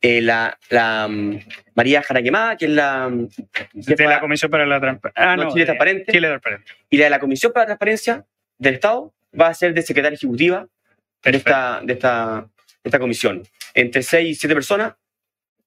eh, 0.00 0.20
la, 0.20 0.58
la 0.70 1.06
mm, 1.08 1.38
María 1.74 2.02
Jaraquemada, 2.02 2.56
que 2.56 2.64
es 2.64 2.70
la 2.72 3.08
mm, 3.08 3.28
De 3.74 3.96
jefa- 3.96 4.08
la 4.08 4.20
Comisión 4.20 4.50
para 4.50 4.66
la 4.66 4.80
Transparencia. 4.80 5.32
Ah, 5.32 5.36
No, 5.36 5.44
no, 5.44 5.50
Chile 5.50 5.60
de- 5.60 5.66
Transparente. 5.66 6.12
Chile 6.12 6.28
Transparente. 6.28 6.72
y 6.90 6.96
la 6.96 7.04
de 7.04 7.10
la 7.10 7.18
Comisión 7.20 7.52
para 7.52 7.62
la 7.64 7.66
Transparencia 7.68 8.24
del 8.58 8.74
Estado 8.74 9.14
va 9.40 9.48
a 9.48 9.54
ser 9.54 9.74
de 9.74 9.82
secretaria 9.82 10.16
ejecutiva 10.16 10.66
de 11.22 11.36
esta, 11.36 11.80
de 11.82 11.92
esta, 11.92 12.48
de 12.82 12.88
esta 12.88 12.98
comisión. 12.98 13.42
Entre 13.74 14.02
seis 14.02 14.30
y 14.30 14.34
siete 14.40 14.54
personas. 14.54 14.94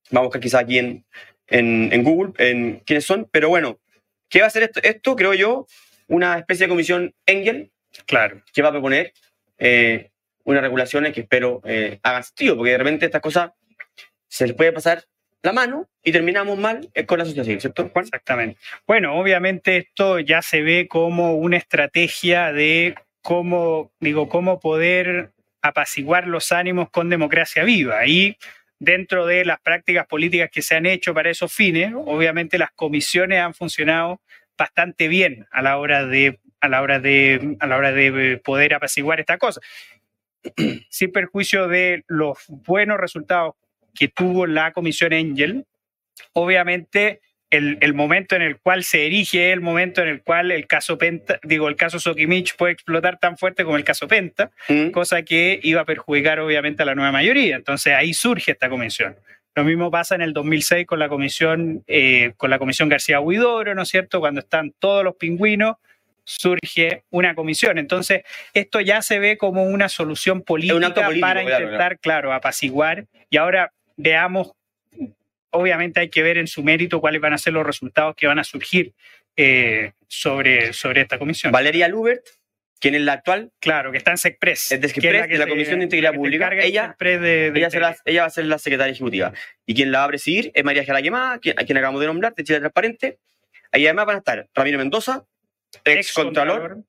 Vamos 0.10 0.26
a 0.26 0.28
buscar 0.28 0.42
quizás 0.42 0.62
aquí 0.64 0.78
en, 0.80 1.06
en, 1.48 1.90
en 1.92 2.04
Google 2.04 2.34
en 2.38 2.80
quiénes 2.86 3.06
son. 3.06 3.28
Pero 3.32 3.50
bueno, 3.50 3.80
¿qué 4.30 4.40
va 4.40 4.46
a 4.46 4.48
hacer 4.48 4.64
esto? 4.64 4.80
Esto, 4.84 5.16
creo 5.16 5.34
yo, 5.34 5.68
una 6.08 6.38
especie 6.40 6.66
de 6.66 6.70
comisión 6.70 7.14
Engel 7.26 7.72
Claro. 8.06 8.42
que 8.54 8.62
va 8.62 8.70
a 8.70 8.72
proponer 8.72 9.12
eh, 9.58 10.12
unas 10.44 10.62
regulaciones 10.62 11.14
que 11.14 11.22
espero 11.22 11.62
eh, 11.66 12.00
hagan 12.04 12.24
sentido, 12.24 12.56
porque 12.56 12.72
de 12.72 12.78
repente 12.78 13.06
estas 13.06 13.22
cosas 13.22 13.52
se 14.28 14.48
les 14.48 14.56
puede 14.56 14.72
pasar 14.72 15.04
la 15.44 15.54
mano 15.54 15.90
y 16.04 16.12
terminamos 16.12 16.58
mal 16.58 16.90
eh, 16.94 17.06
con 17.06 17.20
la 17.20 17.26
civil, 17.26 17.62
¿cierto? 17.62 17.92
Exactamente. 17.96 18.60
Bueno, 18.86 19.18
obviamente 19.20 19.78
esto 19.78 20.20
ya 20.20 20.42
se 20.42 20.62
ve 20.62 20.88
como 20.88 21.36
una 21.36 21.58
estrategia 21.58 22.52
de 22.52 22.96
cómo, 23.22 23.92
digo, 24.00 24.30
cómo 24.30 24.60
poder 24.60 25.32
apaciguar 25.62 26.28
los 26.28 26.52
ánimos 26.52 26.90
con 26.90 27.10
democracia 27.10 27.64
viva. 27.64 28.06
Y 28.06 28.38
dentro 28.80 29.26
de 29.26 29.46
las 29.46 29.60
prácticas 29.60 30.08
políticas 30.08 30.50
que 30.52 30.62
se 30.62 30.76
han 30.76 30.86
hecho 30.86 31.14
para 31.14 31.30
esos 31.30 31.52
fines, 31.52 31.94
obviamente 31.96 32.58
las 32.58 32.72
comisiones 32.72 33.42
han 33.42 33.54
funcionado 33.54 34.22
bastante 34.58 35.08
bien 35.08 35.48
a 35.52 35.62
la 35.62 35.78
hora 35.78 36.06
de 36.06 36.40
a 36.60 36.68
la 36.70 36.82
hora 36.82 37.00
de 37.00 37.56
a 37.60 37.68
la 37.68 37.78
hora 37.78 37.92
de 37.92 38.42
poder 38.44 38.74
apaciguar 38.74 39.20
esta 39.20 39.38
cosa. 39.38 39.62
Sin 40.90 41.12
perjuicio 41.12 41.68
de 41.68 42.04
los 42.08 42.38
buenos 42.48 43.00
resultados 43.00 43.56
que 43.94 44.08
tuvo 44.08 44.46
la 44.48 44.72
comisión 44.74 45.14
Angel, 45.14 45.66
obviamente 46.34 47.22
el, 47.50 47.78
el 47.80 47.94
momento 47.94 48.36
en 48.36 48.42
el 48.42 48.60
cual 48.60 48.84
se 48.84 49.06
erige 49.06 49.52
el 49.54 49.62
momento 49.62 50.02
en 50.02 50.10
el 50.10 50.22
cual 50.22 50.52
el 50.52 50.68
caso 50.68 50.98
Penta, 50.98 51.40
digo, 51.44 51.70
el 51.70 51.76
caso 51.78 51.98
Sokimich 52.00 52.56
puede 52.58 52.74
explotar 52.74 53.20
tan 53.20 53.38
fuerte 53.38 53.64
como 53.64 53.78
el 53.78 53.84
caso 53.86 54.08
Penta, 54.08 54.52
Mm. 54.68 54.90
cosa 54.92 55.22
que 55.24 55.60
iba 55.64 55.82
a 55.82 55.86
perjudicar 55.86 56.40
obviamente 56.40 56.84
a 56.84 56.86
la 56.86 56.94
nueva 56.96 57.12
mayoría. 57.12 57.56
Entonces 57.56 57.94
ahí 57.94 58.14
surge 58.14 58.52
esta 58.52 58.70
comisión. 58.70 59.16
Lo 59.58 59.64
mismo 59.64 59.90
pasa 59.90 60.14
en 60.14 60.22
el 60.22 60.34
2006 60.34 60.86
con 60.86 61.00
la 61.00 61.10
comisión, 61.10 61.84
eh, 61.88 62.34
con 62.38 62.52
la 62.52 62.60
comisión 62.60 62.90
García 62.90 63.20
Huidobro, 63.20 63.74
¿no 63.74 63.82
es 63.82 63.90
cierto? 63.90 64.20
Cuando 64.20 64.42
están 64.42 64.72
todos 64.78 65.04
los 65.04 65.16
pingüinos, 65.16 65.78
surge 66.24 67.06
una 67.10 67.34
comisión. 67.34 67.80
Entonces, 67.80 68.22
esto 68.54 68.82
ya 68.82 69.02
se 69.02 69.18
ve 69.18 69.36
como 69.36 69.64
una 69.64 69.90
solución 69.90 70.44
política 70.44 70.94
político, 70.94 71.22
para 71.22 71.44
claro, 71.44 71.64
intentar, 71.64 71.98
claro, 71.98 72.34
apaciguar. 72.34 73.08
Y 73.32 73.38
ahora 73.38 73.74
veamos, 73.96 74.52
obviamente 75.50 76.02
hay 76.02 76.10
que 76.10 76.22
ver 76.22 76.38
en 76.38 76.46
su 76.46 76.62
mérito 76.62 77.02
cuáles 77.02 77.20
van 77.20 77.34
a 77.34 77.40
ser 77.40 77.54
los 77.54 77.66
resultados 77.66 78.16
que 78.16 78.28
van 78.28 78.38
a 78.38 78.44
surgir 78.44 78.94
eh, 79.36 79.94
sobre, 80.08 80.72
sobre 80.72 81.02
esta 81.02 81.18
comisión. 81.18 81.52
Valeria 81.52 81.88
Lubert, 81.88 82.24
quien 82.80 82.96
es 82.96 83.02
la 83.02 83.14
actual, 83.14 83.52
Claro, 83.60 83.92
que 83.92 83.98
está 83.98 84.12
en 84.12 84.18
SECPRES. 84.18 84.72
Es 84.72 84.82
de 84.82 84.88
SECPRES, 84.90 85.28
de 85.30 85.38
la 85.38 85.44
se- 85.46 85.50
Comisión 85.50 85.80
de 85.80 85.86
Integridad 85.86 86.12
se 86.12 86.18
Pública. 86.18 86.50
Ella- 86.54 86.96
de- 87.00 87.20
de- 87.20 87.48
ella, 87.56 87.70
será- 87.70 87.96
ella 88.06 88.22
va 88.22 88.28
a 88.28 88.30
ser 88.30 88.46
la 88.46 88.58
secretaria 88.60 88.92
ejecutiva. 88.94 89.34
Y 89.66 89.74
quien 89.76 89.92
la 89.92 90.00
va 90.00 90.04
a 90.06 90.08
presidir 90.10 90.52
es 90.54 90.64
María 90.64 90.86
Jara 90.86 91.02
Quemada, 91.02 91.40
quien- 91.40 91.60
a 91.60 91.64
quien 91.64 91.78
acabamos 91.78 92.02
de 92.02 92.08
nombrar, 92.08 92.34
de 92.36 92.44
Chile 92.44 92.60
Transparente. 92.60 93.18
Ahí 93.72 93.86
además 93.86 94.06
van 94.06 94.16
a 94.16 94.20
estar 94.20 94.48
Ramiro 94.54 94.78
Mendoza, 94.78 95.26
ex 95.84 96.14
Contralor, 96.14 96.84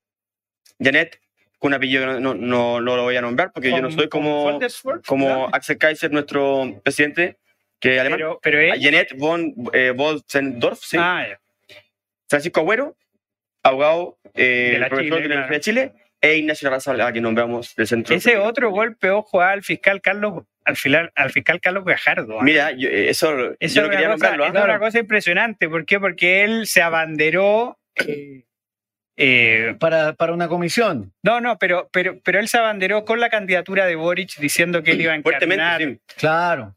Janet, 0.81 1.21
con 1.59 1.71
un 1.71 1.75
apellido 1.75 2.03
que 2.03 2.21
no, 2.21 2.35
no, 2.35 2.81
no- 2.81 2.81
lo 2.97 3.03
voy 3.03 3.17
a 3.17 3.21
nombrar 3.21 3.51
porque 3.53 3.71
yo 3.71 3.77
no 3.81 3.89
con- 3.89 3.93
soy 3.93 4.09
con 4.09 4.23
como, 4.23 4.61
como. 5.07 5.49
Axel 5.53 5.77
Kaiser, 5.79 6.13
nuestro 6.13 6.81
presidente, 6.85 7.37
que 7.81 7.95
es 7.95 8.01
alemán. 8.01 8.19
Pero, 8.19 8.39
pero 8.43 8.61
ella- 8.61 8.77
Janet 8.81 9.15
von 9.17 9.53
eh, 9.73 9.93
Bolzendorf, 9.95 10.81
sí. 10.83 10.97
Ah. 11.01 11.27
Francisco 12.29 12.61
Agüero, 12.61 12.97
abogado, 13.63 14.19
eh, 14.35 14.71
De 14.73 14.79
la 14.79 14.89
profesor 14.89 15.19
Chile, 15.19 15.23
de 15.23 15.29
la 15.29 15.41
Universidad 15.43 15.57
de 15.57 15.61
Chile, 15.61 16.05
e 16.21 16.37
Ignacio 16.37 16.69
Raza, 16.71 16.93
a 17.07 17.13
quien 17.13 17.23
nombramos 17.23 17.75
del 17.77 17.87
centro. 17.87 18.15
Ese 18.15 18.37
otro 18.39 18.71
golpe, 18.71 19.11
ojo, 19.11 19.41
al 19.41 19.63
fiscal 19.63 20.01
Carlos, 20.01 20.45
al, 20.65 20.77
final, 20.77 21.13
al 21.15 21.31
fiscal 21.31 21.61
Carlos 21.61 21.85
Gajardo. 21.85 22.41
¿ah? 22.41 22.43
Mira, 22.43 22.73
yo, 22.73 22.89
eh, 22.89 23.09
eso, 23.11 23.31
Eso 23.61 23.75
yo 23.75 23.83
es 23.83 23.87
no 23.87 23.91
quería 23.91 24.07
una, 24.09 24.15
cosa, 24.17 24.37
nombrarlo. 24.37 24.45
¿ah? 24.45 24.49
eso 24.49 24.59
es 24.59 24.65
una 24.65 24.79
cosa 24.79 24.99
impresionante. 24.99 25.69
¿Por 25.69 25.85
qué? 25.87 26.01
Porque 26.01 26.43
él 26.45 26.67
se 26.67 26.83
abanderó. 26.83 27.79
eh, 27.97 28.45
eh, 29.17 29.75
Para, 29.81 30.13
para 30.15 30.33
una 30.33 30.49
comisión. 30.49 31.13
no, 31.23 31.41
no, 31.41 31.59
pero, 31.59 31.89
pero, 31.93 32.19
pero 32.25 32.39
él 32.41 32.49
se 32.49 32.59
abanderó 32.59 33.05
con 33.05 33.21
la 33.21 33.31
candidatura 33.31 33.87
de 33.87 33.97
Boric 33.97 34.39
diciendo 34.39 34.83
que 34.83 34.93
él 34.93 35.01
iba 35.01 35.15
a 35.15 35.21
Fuertemente, 35.23 35.63
encarnar. 35.65 35.81
sí. 35.91 36.01
Claro. 36.17 36.75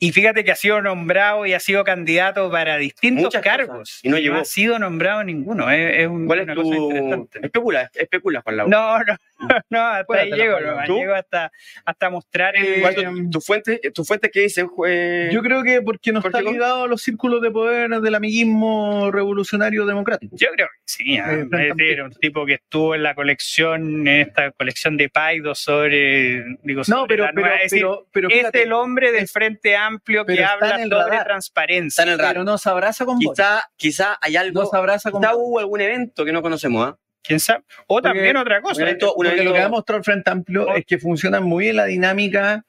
Y 0.00 0.10
fíjate 0.12 0.42
que 0.42 0.50
ha 0.52 0.56
sido 0.56 0.80
nombrado 0.80 1.44
y 1.44 1.52
ha 1.52 1.60
sido 1.60 1.84
candidato 1.84 2.50
para 2.50 2.78
distintos 2.78 3.24
Muchas 3.24 3.42
cargos. 3.42 3.76
cosas, 3.78 4.00
y 4.02 4.08
no 4.08 4.18
llegó. 4.18 4.36
ha 4.36 4.44
sido 4.44 4.78
nombrado 4.78 5.22
ninguno. 5.22 5.70
Es, 5.70 5.98
es 6.00 6.06
un- 6.08 6.26
¿Cuál 6.26 6.38
es 6.40 6.44
una 6.44 6.54
cosa 6.54 6.70
tu...? 6.76 6.82
interesante. 6.90 7.40
Especula, 7.42 7.90
especula, 7.94 8.40
Juan 8.40 8.56
Lau. 8.56 8.68
No, 8.68 8.98
no, 9.00 9.16
no, 9.70 9.80
hasta 9.86 10.14
ahí 10.18 10.30
llego, 10.32 10.56
¿tú? 10.86 10.96
llego 10.96 11.14
hasta, 11.14 11.52
hasta 11.84 12.08
mostrar 12.10 12.56
el... 12.56 12.80
¿Cuál 12.80 12.94
es 12.96 13.04
tu, 13.04 13.30
tu 13.30 13.40
fuente, 13.42 13.80
tu 13.94 14.04
fuente 14.04 14.30
que 14.30 14.40
dicen? 14.40 14.66
jue- 14.66 15.30
Yo 15.30 15.42
creo 15.42 15.62
que 15.62 15.82
porque 15.82 16.10
no 16.10 16.20
está 16.20 16.40
ligado 16.40 16.84
a 16.84 16.88
los 16.88 17.02
círculos 17.02 17.42
de 17.42 17.50
poder 17.50 17.90
del 18.00 18.14
amiguismo 18.14 19.10
revolucionario 19.12 19.84
democrático. 19.84 20.34
Yo 20.38 20.48
creo 20.54 20.68
que 20.68 20.80
sí, 20.86 21.18
ah, 21.18 21.32
Eh, 21.34 21.42
es 21.70 21.76
decir, 21.76 22.02
un 22.02 22.12
tipo 22.12 22.46
que 22.46 22.54
estuvo 22.54 22.94
en 22.94 23.02
la 23.02 23.14
colección, 23.14 24.08
en 24.08 24.20
esta 24.20 24.50
colección 24.52 24.96
de 24.96 25.10
Paido 25.10 25.54
sobre, 25.54 26.44
digo, 26.62 26.80
No, 26.88 27.00
sobre 27.00 27.08
pero, 27.08 27.24
la 27.24 27.32
pero, 27.34 27.46
es 27.54 27.62
decir, 27.70 27.80
pero, 27.82 28.06
pero 28.10 28.28
es 28.28 28.34
fíjate, 28.36 28.62
el 28.62 28.72
hombre 28.72 29.12
del 29.12 29.28
Frente 29.28 29.76
Amplio 29.76 29.81
que 29.90 30.22
pero 30.24 30.42
está 30.42 30.52
habla 30.54 30.74
en 30.76 30.82
el 30.82 30.90
sobre 30.90 31.04
radar. 31.04 31.24
transparencia. 31.26 31.88
Está 31.88 32.02
en 32.02 32.08
el 32.10 32.18
radar. 32.18 32.32
pero 32.34 32.44
no 32.44 32.58
se 32.58 32.68
abraza 32.70 33.04
con 33.04 33.18
vos. 33.18 33.34
Quizá, 33.34 33.70
quizá 33.76 34.18
hay 34.20 34.36
algo... 34.36 34.62
No 34.62 34.66
se 34.68 34.76
abraza 34.76 35.10
con 35.10 35.20
Quizá 35.20 35.32
vos. 35.32 35.42
hubo 35.44 35.58
algún 35.58 35.80
evento 35.80 36.24
que 36.24 36.32
no 36.32 36.42
conocemos, 36.42 36.88
¿ah? 36.88 36.96
¿Quién 37.22 37.38
sabe? 37.40 37.62
O 37.86 37.94
Porque- 37.96 38.08
también 38.08 38.36
otra 38.36 38.60
cosa. 38.62 38.76
un 38.82 38.88
evento- 38.88 39.14
un 39.14 39.26
Porque 39.26 39.44
lo 39.44 39.52
que 39.52 39.60
ha 39.60 39.68
mostrado 39.68 39.98
el 39.98 40.04
Frente 40.04 40.30
Amplio 40.30 40.66
Oh. 40.68 40.74
es 40.74 40.84
que 40.84 40.98
funciona 40.98 41.40
muy 41.40 41.64
bien 41.64 41.76
la 41.76 41.84
dinámica 41.86 42.64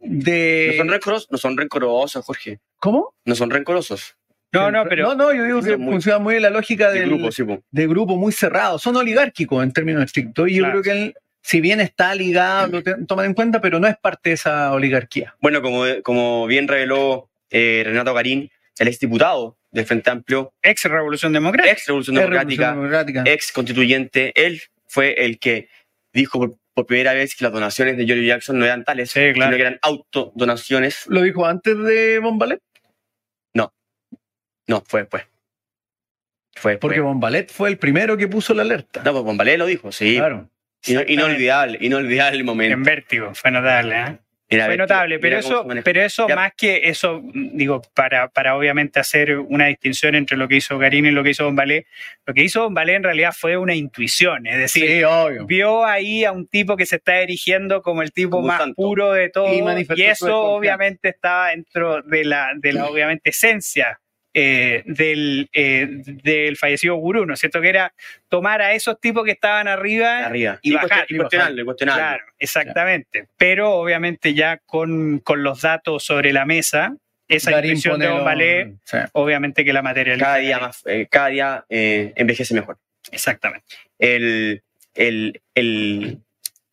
de... 0.00 0.70
No 0.72 0.76
son 0.82 0.88
rencorosos, 0.88 1.28
no 1.30 1.38
son 1.38 1.56
rencorosos, 1.56 2.24
Jorge. 2.24 2.58
¿Cómo? 2.78 3.14
No 3.24 3.34
son 3.34 3.50
rencorosos. 3.50 4.16
No, 4.50 4.70
no, 4.70 4.84
pero 4.86 5.08
No, 5.08 5.14
no, 5.14 5.32
yo 5.32 5.44
digo 5.44 5.62
que 5.62 5.76
muy- 5.76 5.92
funciona 5.94 6.18
muy 6.18 6.34
bien 6.34 6.42
la 6.42 6.50
lógica 6.50 6.90
De 6.90 7.00
del, 7.00 7.08
grupo, 7.08 7.32
sí, 7.32 7.42
de 7.70 7.86
grupo 7.86 8.16
muy 8.16 8.32
cerrado. 8.32 8.78
Son 8.78 8.94
oligárquicos 8.96 9.62
en 9.62 9.72
términos 9.72 10.02
estrictos. 10.04 10.48
Y 10.48 10.56
yo 10.56 10.64
Claro. 10.64 10.80
creo 10.80 10.94
que 10.94 11.02
él, 11.02 11.14
si 11.42 11.60
bien 11.60 11.80
está 11.80 12.14
ligado, 12.14 12.68
lo 12.68 12.82
toman 13.06 13.26
en 13.26 13.34
cuenta, 13.34 13.60
pero 13.60 13.78
no 13.80 13.86
es 13.88 13.96
parte 13.96 14.30
de 14.30 14.34
esa 14.34 14.72
oligarquía. 14.72 15.34
Bueno, 15.40 15.60
como, 15.60 15.84
como 16.02 16.46
bien 16.46 16.68
reveló 16.68 17.28
eh, 17.50 17.82
Renato 17.84 18.14
Garín, 18.14 18.50
el 18.78 18.88
exdiputado 18.88 19.58
del 19.70 19.84
Frente 19.84 20.10
Amplio, 20.10 20.54
ex 20.62 20.84
Revolución 20.84 21.32
Democrática. 21.32 21.72
ex 21.72 21.86
Revolución 21.86 22.16
Democrática, 22.16 22.70
Revolución 22.70 22.90
Democrática. 23.06 23.32
ex 23.34 23.52
constituyente, 23.52 24.32
él 24.46 24.62
fue 24.86 25.24
el 25.24 25.38
que 25.38 25.68
dijo 26.12 26.38
por, 26.38 26.54
por 26.74 26.86
primera 26.86 27.12
vez 27.12 27.34
que 27.34 27.44
las 27.44 27.52
donaciones 27.52 27.96
de 27.96 28.06
George 28.06 28.24
Jackson 28.26 28.58
no 28.58 28.64
eran 28.64 28.84
tales, 28.84 29.10
Sí, 29.10 29.32
claro. 29.34 29.50
sino 29.50 29.56
que 29.56 29.62
eran 29.62 29.78
autodonaciones. 29.82 31.06
¿Lo 31.08 31.22
dijo 31.22 31.46
antes 31.46 31.76
de 31.78 32.18
Bombalet? 32.18 32.60
No, 34.68 34.82
fue 34.86 35.00
después. 35.00 35.24
Fue 36.54 36.72
después. 36.72 36.78
Porque 36.78 37.00
Bombalet 37.00 37.50
fue 37.50 37.68
el 37.68 37.78
primero 37.78 38.16
que 38.16 38.28
puso 38.28 38.54
la 38.54 38.62
alerta. 38.62 39.02
No, 39.04 39.12
pues 39.12 39.24
Bombalé 39.24 39.58
lo 39.58 39.66
dijo, 39.66 39.90
sí. 39.90 40.16
Claro. 40.16 40.48
Inolvidable, 40.86 41.78
inolvidable 41.80 42.34
el 42.34 42.40
En 42.40 42.46
momento. 42.46 42.78
vértigo, 42.82 43.34
fue 43.34 43.50
notable. 43.50 43.96
¿eh? 44.00 44.18
Era 44.48 44.66
Fue 44.66 44.76
notable, 44.76 45.18
pero 45.18 45.36
mira 45.38 45.48
eso, 45.48 45.66
pero 45.82 46.02
eso 46.02 46.28
Ya. 46.28 46.36
más 46.36 46.52
que 46.54 46.82
eso, 46.90 47.22
digo, 47.32 47.80
para, 47.94 48.28
para 48.28 48.54
obviamente 48.54 49.00
hacer 49.00 49.38
una 49.38 49.68
distinción 49.68 50.14
entre 50.14 50.36
lo 50.36 50.46
que 50.46 50.56
hizo 50.56 50.76
Garín 50.76 51.06
y 51.06 51.10
lo 51.10 51.24
que 51.24 51.30
hizo 51.30 51.46
Bombalé, 51.46 51.86
lo 52.26 52.34
que 52.34 52.42
hizo 52.42 52.64
Bombalé 52.64 52.96
en 52.96 53.02
realidad 53.02 53.32
fue 53.34 53.56
una 53.56 53.74
intuición, 53.74 54.46
es 54.46 54.58
decir, 54.58 54.86
Sí, 54.86 55.04
obvio. 55.04 55.46
vio 55.46 55.86
ahí 55.86 56.26
a 56.26 56.32
un 56.32 56.46
tipo 56.46 56.76
que 56.76 56.84
se 56.84 56.96
está 56.96 57.20
erigiendo 57.20 57.80
como 57.80 58.02
el 58.02 58.12
tipo 58.12 58.36
Como 58.36 58.48
más 58.48 58.58
santo. 58.58 58.74
puro 58.74 59.12
de 59.12 59.30
todo 59.30 59.46
Y 59.54 59.86
y, 59.96 60.02
eso 60.02 60.38
obviamente 60.42 61.08
estaba 61.08 61.48
dentro 61.48 62.02
de 62.02 62.22
la, 62.26 62.50
de 62.54 62.74
la 62.74 62.84
obviamente 62.90 63.30
esencia 63.30 64.00
eh, 64.34 64.82
del, 64.86 65.48
eh, 65.52 65.86
del 65.90 66.56
fallecido 66.56 66.94
gurú, 66.96 67.26
¿no 67.26 67.34
es 67.34 67.40
cierto? 67.40 67.60
Que 67.60 67.68
era 67.68 67.92
tomar 68.28 68.62
a 68.62 68.72
esos 68.72 68.98
tipos 69.00 69.24
que 69.24 69.32
estaban 69.32 69.68
arriba 69.68 70.26
arriba. 70.26 70.58
y 70.62 70.70
Y, 70.70 70.74
bajar, 70.74 71.06
y 71.08 71.16
cuestionarlo, 71.16 71.62
y 71.62 71.64
cuestionarlo. 71.64 72.02
Claro, 72.02 72.24
exactamente. 72.38 73.28
Pero 73.36 73.72
obviamente 73.72 74.34
ya 74.34 74.58
con, 74.58 75.18
con 75.18 75.42
los 75.42 75.60
datos 75.60 76.02
sobre 76.04 76.32
la 76.32 76.46
mesa, 76.46 76.96
esa 77.28 77.50
Garín 77.50 77.72
intuición 77.72 78.00
de 78.00 78.08
Bombalé, 78.08 78.74
sí. 78.84 78.98
obviamente 79.12 79.64
que 79.64 79.72
la 79.72 79.82
materializa. 79.82 80.24
Cada 80.26 80.36
día 80.38 80.58
más, 80.58 80.82
eh, 80.86 81.06
cada 81.10 81.28
día 81.28 81.64
eh, 81.68 82.12
envejece 82.16 82.54
mejor. 82.54 82.78
Exactamente. 83.10 83.66
El, 83.98 84.62
el, 84.94 85.42
el, 85.54 86.21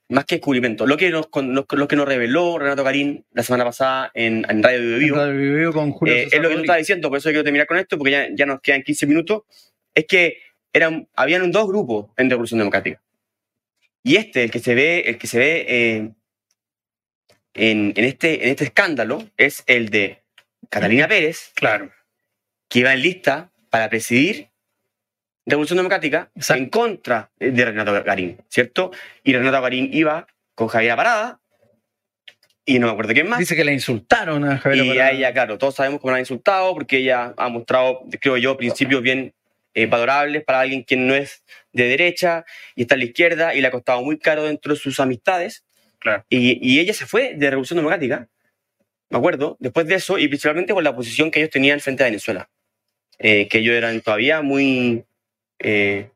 más 0.10 0.26
que 0.26 0.36
descubrimiento, 0.36 0.86
lo 0.88 0.98
que 0.98 1.10
nos, 1.12 1.28
con- 1.28 1.54
lo, 1.54 1.66
lo 1.70 1.88
que 1.88 1.96
nos 1.96 2.08
reveló 2.08 2.58
Renato 2.60 2.84
Garín 2.84 3.26
la 3.32 3.44
semana 3.44 3.64
pasada 3.66 4.12
en, 4.14 4.46
en 4.50 4.64
Radio 4.64 4.80
Vivo, 4.82 4.98
Vivo, 5.00 5.16
Radio 5.18 5.40
Vivo 5.40 5.56
Vivo 5.58 5.74
con 5.74 5.92
Julio 5.92 6.16
eh, 6.16 6.28
es 6.32 6.42
lo 6.42 6.50
que 6.50 6.56
tú 6.56 6.62
estabas 6.62 6.80
diciendo, 6.80 7.10
por 7.10 7.18
eso 7.20 7.30
quiero 7.30 7.44
terminar 7.44 7.68
con 7.68 7.78
esto, 7.78 7.98
porque 7.98 8.12
ya, 8.12 8.28
ya 8.34 8.46
nos 8.46 8.60
quedan 8.62 8.82
15 8.84 9.06
minutos, 9.08 9.44
es 9.94 10.06
que 10.06 10.38
eran, 10.74 11.08
habían 11.16 11.52
dos 11.52 11.68
grupos 11.68 12.08
en 12.18 12.30
Revolución 12.30 12.58
Democrática. 12.60 13.02
Y 14.04 14.16
este, 14.16 14.44
el 14.44 14.52
que 14.52 14.60
se 14.60 14.76
ve, 14.76 15.00
el 15.02 15.18
que 15.18 15.28
se 15.28 15.38
ve 15.40 15.66
eh, 15.68 16.10
en, 17.54 17.94
en 17.96 18.06
este, 18.06 18.44
en 18.44 18.50
este 18.50 18.66
escándalo, 18.66 19.24
es 19.38 19.64
el 19.68 19.90
de 19.90 20.24
Catalina 20.70 21.08
Pérez, 21.08 21.52
Claro. 21.56 21.92
que 22.70 22.80
iba 22.80 22.94
en 22.94 23.02
lista 23.02 23.52
para 23.70 23.90
presidir 23.90 24.49
Revolución 25.50 25.78
Democrática 25.78 26.30
Exacto. 26.36 26.64
en 26.64 26.70
contra 26.70 27.32
de 27.40 27.66
Renato 27.66 28.04
Garín, 28.04 28.38
¿cierto? 28.50 28.92
Y 29.24 29.34
Renato 29.34 29.62
Garín 29.62 29.90
iba 29.94 30.28
con 30.56 30.68
Javier 30.68 30.96
Parada 30.96 31.40
y 32.66 32.78
no 32.80 32.88
me 32.88 32.94
acuerdo 32.94 33.14
quién 33.14 33.28
más. 33.28 33.40
Dice 33.40 33.56
que 33.56 33.64
le 33.64 33.74
insultaron 33.74 34.46
a 34.46 34.58
Javier 34.60 34.86
Y 34.86 34.90
Parada. 34.90 35.08
a 35.08 35.12
ella, 35.12 35.34
claro, 35.34 35.58
todos 35.58 35.76
sabemos 35.76 36.00
cómo 36.02 36.12
la 36.12 36.18
han 36.18 36.22
insultado 36.22 36.74
porque 36.74 36.98
ella 36.98 37.34
ha 37.38 37.50
mostrado, 37.50 38.02
creo 38.20 38.38
yo, 38.38 38.58
principios 38.58 39.02
bien 39.02 39.34
eh, 39.74 39.86
valorables 39.86 40.44
para 40.44 40.60
alguien 40.62 40.84
que 40.84 40.96
no 40.96 41.16
es 41.16 41.44
de 41.74 41.88
derecha 41.88 42.46
y 42.76 42.84
está 42.84 42.96
a 42.96 42.98
la 42.98 43.06
izquierda 43.06 43.56
y 43.56 43.62
le 43.62 43.68
ha 43.68 43.72
costado 43.72 44.02
muy 44.04 44.20
caro 44.20 44.44
dentro 44.44 44.74
de 44.74 44.80
sus 44.80 45.00
amistades. 45.00 45.64
Claro. 46.00 46.26
Y, 46.30 46.60
y 46.62 46.80
ella 46.80 46.94
se 46.94 47.06
fue 47.06 47.34
de 47.36 47.50
Revolución 47.50 47.78
Democrática, 47.78 48.28
me 49.10 49.18
acuerdo, 49.18 49.58
después 49.60 49.88
de 49.88 49.96
eso 49.96 50.18
y 50.20 50.28
principalmente 50.28 50.74
por 50.74 50.84
la 50.84 50.96
posición 50.96 51.32
que 51.32 51.40
ellos 51.40 51.50
tenían 51.52 51.80
frente 51.80 52.04
a 52.04 52.08
Venezuela. 52.08 52.50
Eh, 53.22 53.50
que 53.50 53.58
ellos 53.58 53.76
eran 53.76 54.00
todavía 54.00 54.42
muy 54.42 55.04
eh, 55.60 56.12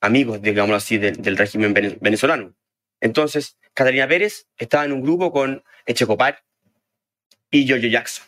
amigos, 0.00 0.40
digámoslo 0.42 0.76
así, 0.76 0.98
del, 0.98 1.16
del 1.22 1.36
régimen 1.36 1.74
vene- 1.74 1.98
venezolano. 2.00 2.54
Entonces, 3.00 3.58
Catalina 3.74 4.08
Pérez 4.08 4.46
estaba 4.58 4.84
en 4.84 4.92
un 4.92 5.02
grupo 5.02 5.32
con 5.32 5.62
Echecopar 5.84 6.42
y 7.50 7.66
Giorgio 7.66 7.88
Jackson. 7.88 8.24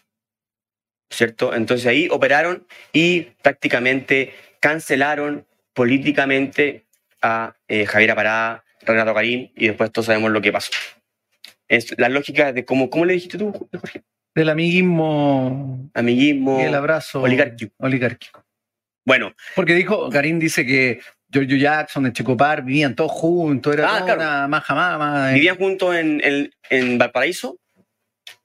¿Cierto? 1.11 1.55
Entonces 1.55 1.87
ahí 1.87 2.09
operaron 2.11 2.67
y 2.93 3.23
prácticamente 3.43 4.35
cancelaron 4.61 5.47
políticamente 5.73 6.87
a 7.23 7.57
eh, 7.67 7.87
Javier 7.87 8.15
Parada, 8.15 8.65
Renato 8.83 9.15
Garín 9.15 9.51
y 9.57 9.69
después 9.69 9.91
todos 9.91 10.07
sabemos 10.07 10.31
lo 10.31 10.43
que 10.43 10.53
pasó. 10.53 10.71
Es 11.67 11.99
la 11.99 12.09
lógica 12.11 12.53
de 12.53 12.65
cómo, 12.67 12.91
¿cómo 12.91 13.07
le 13.07 13.15
dijiste 13.15 13.39
tú, 13.39 13.53
Jorge? 13.53 14.03
Del 14.35 14.51
amiguismo 14.51 15.91
Amiguismo. 15.95 16.61
y 16.61 16.65
el 16.65 16.75
abrazo 16.75 17.23
oligárquico. 17.23 17.73
oligárquico. 17.79 18.38
Bueno, 19.09 19.33
Porque 19.57 19.73
dijo, 19.75 20.11
Karim 20.11 20.39
dice 20.39 20.67
que 20.67 21.01
Giorgio 21.31 21.57
Jackson, 21.57 22.05
el 22.07 22.13
Checopar, 22.13 22.63
vivían 22.63 22.95
todos 22.95 23.11
juntos, 23.11 23.73
era 23.73 23.87
Ah, 23.89 24.01
toda 24.01 24.05
claro. 24.17 24.21
una 24.21 24.49
maja 24.49 24.75
mama. 24.75 25.31
vivían 25.33 25.57
juntos 25.57 25.97
en, 25.97 26.21
en, 26.23 26.51
en 26.69 26.99
Valparaíso, 26.99 27.59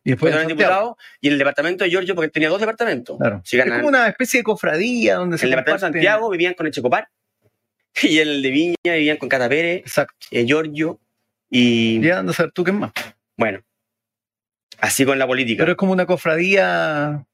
y 0.05 0.11
después 0.11 0.33
Santiago. 0.33 0.57
diputados, 0.57 0.95
y 1.19 1.27
en 1.27 1.33
el 1.33 1.39
departamento 1.39 1.83
de 1.83 1.89
Giorgio, 1.89 2.15
porque 2.15 2.29
tenía 2.29 2.47
dos 2.47 2.61
departamentos. 2.61 3.17
Claro. 3.17 3.41
Si 3.43 3.59
Es 3.59 3.65
como 3.69 3.87
una 3.89 4.07
especie 4.07 4.39
de 4.39 4.43
cofradía 4.45 5.15
donde 5.15 5.37
se 5.37 5.45
el 5.45 5.51
departamento 5.51 5.85
de 5.85 5.91
Santiago 5.93 6.29
vivían 6.29 6.53
con 6.53 6.65
Echecopar, 6.67 7.09
y 8.01 8.19
en 8.19 8.27
el 8.29 8.41
de 8.41 8.49
Viña 8.49 8.75
vivían 8.95 9.17
con 9.17 9.27
Cata 9.27 9.49
Pérez, 9.49 9.81
Exacto. 9.81 10.15
eh, 10.31 10.45
Giorgio, 10.45 10.99
y 11.49 11.99
Ya 12.01 12.19
anda 12.19 12.31
a 12.31 12.35
saber 12.35 12.53
tú 12.53 12.63
qué 12.63 12.71
más. 12.71 12.91
bueno, 13.37 13.59
así 14.79 15.03
con 15.05 15.19
la 15.19 15.27
política. 15.27 15.61
Pero 15.61 15.73
es 15.73 15.77
como 15.77 15.91
una 15.91 16.05
cofradía 16.05 17.25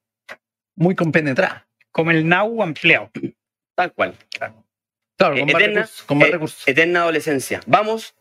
muy 0.75 0.95
compenetrada. 0.95 1.67
Como 1.91 2.11
el 2.11 2.27
NAU 2.27 2.61
ampliado. 2.63 3.09
Tal 3.75 3.93
cual. 3.93 4.15
Claro, 4.37 4.63
con, 5.17 5.37
Eh, 5.37 5.45
más 5.45 5.55
eterna, 5.61 5.81
recursos, 5.81 6.03
con 6.03 6.17
más 6.17 6.27
eh, 6.27 6.31
recursos. 6.31 6.67
Eterna 6.67 7.01
adolescencia. 7.01 7.61
Vamos 7.65 8.15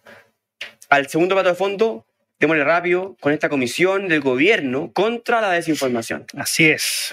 al 0.89 1.09
segundo 1.09 1.35
plato 1.35 1.51
de 1.51 1.55
fondo. 1.55 2.05
Démosle 2.41 2.63
rápido 2.65 3.17
con 3.21 3.33
esta 3.33 3.49
comisión 3.49 4.07
del 4.09 4.21
gobierno 4.21 4.93
contra 4.93 5.41
la 5.41 5.51
desinformación. 5.51 6.25
Así 6.37 6.69
es. 6.69 7.13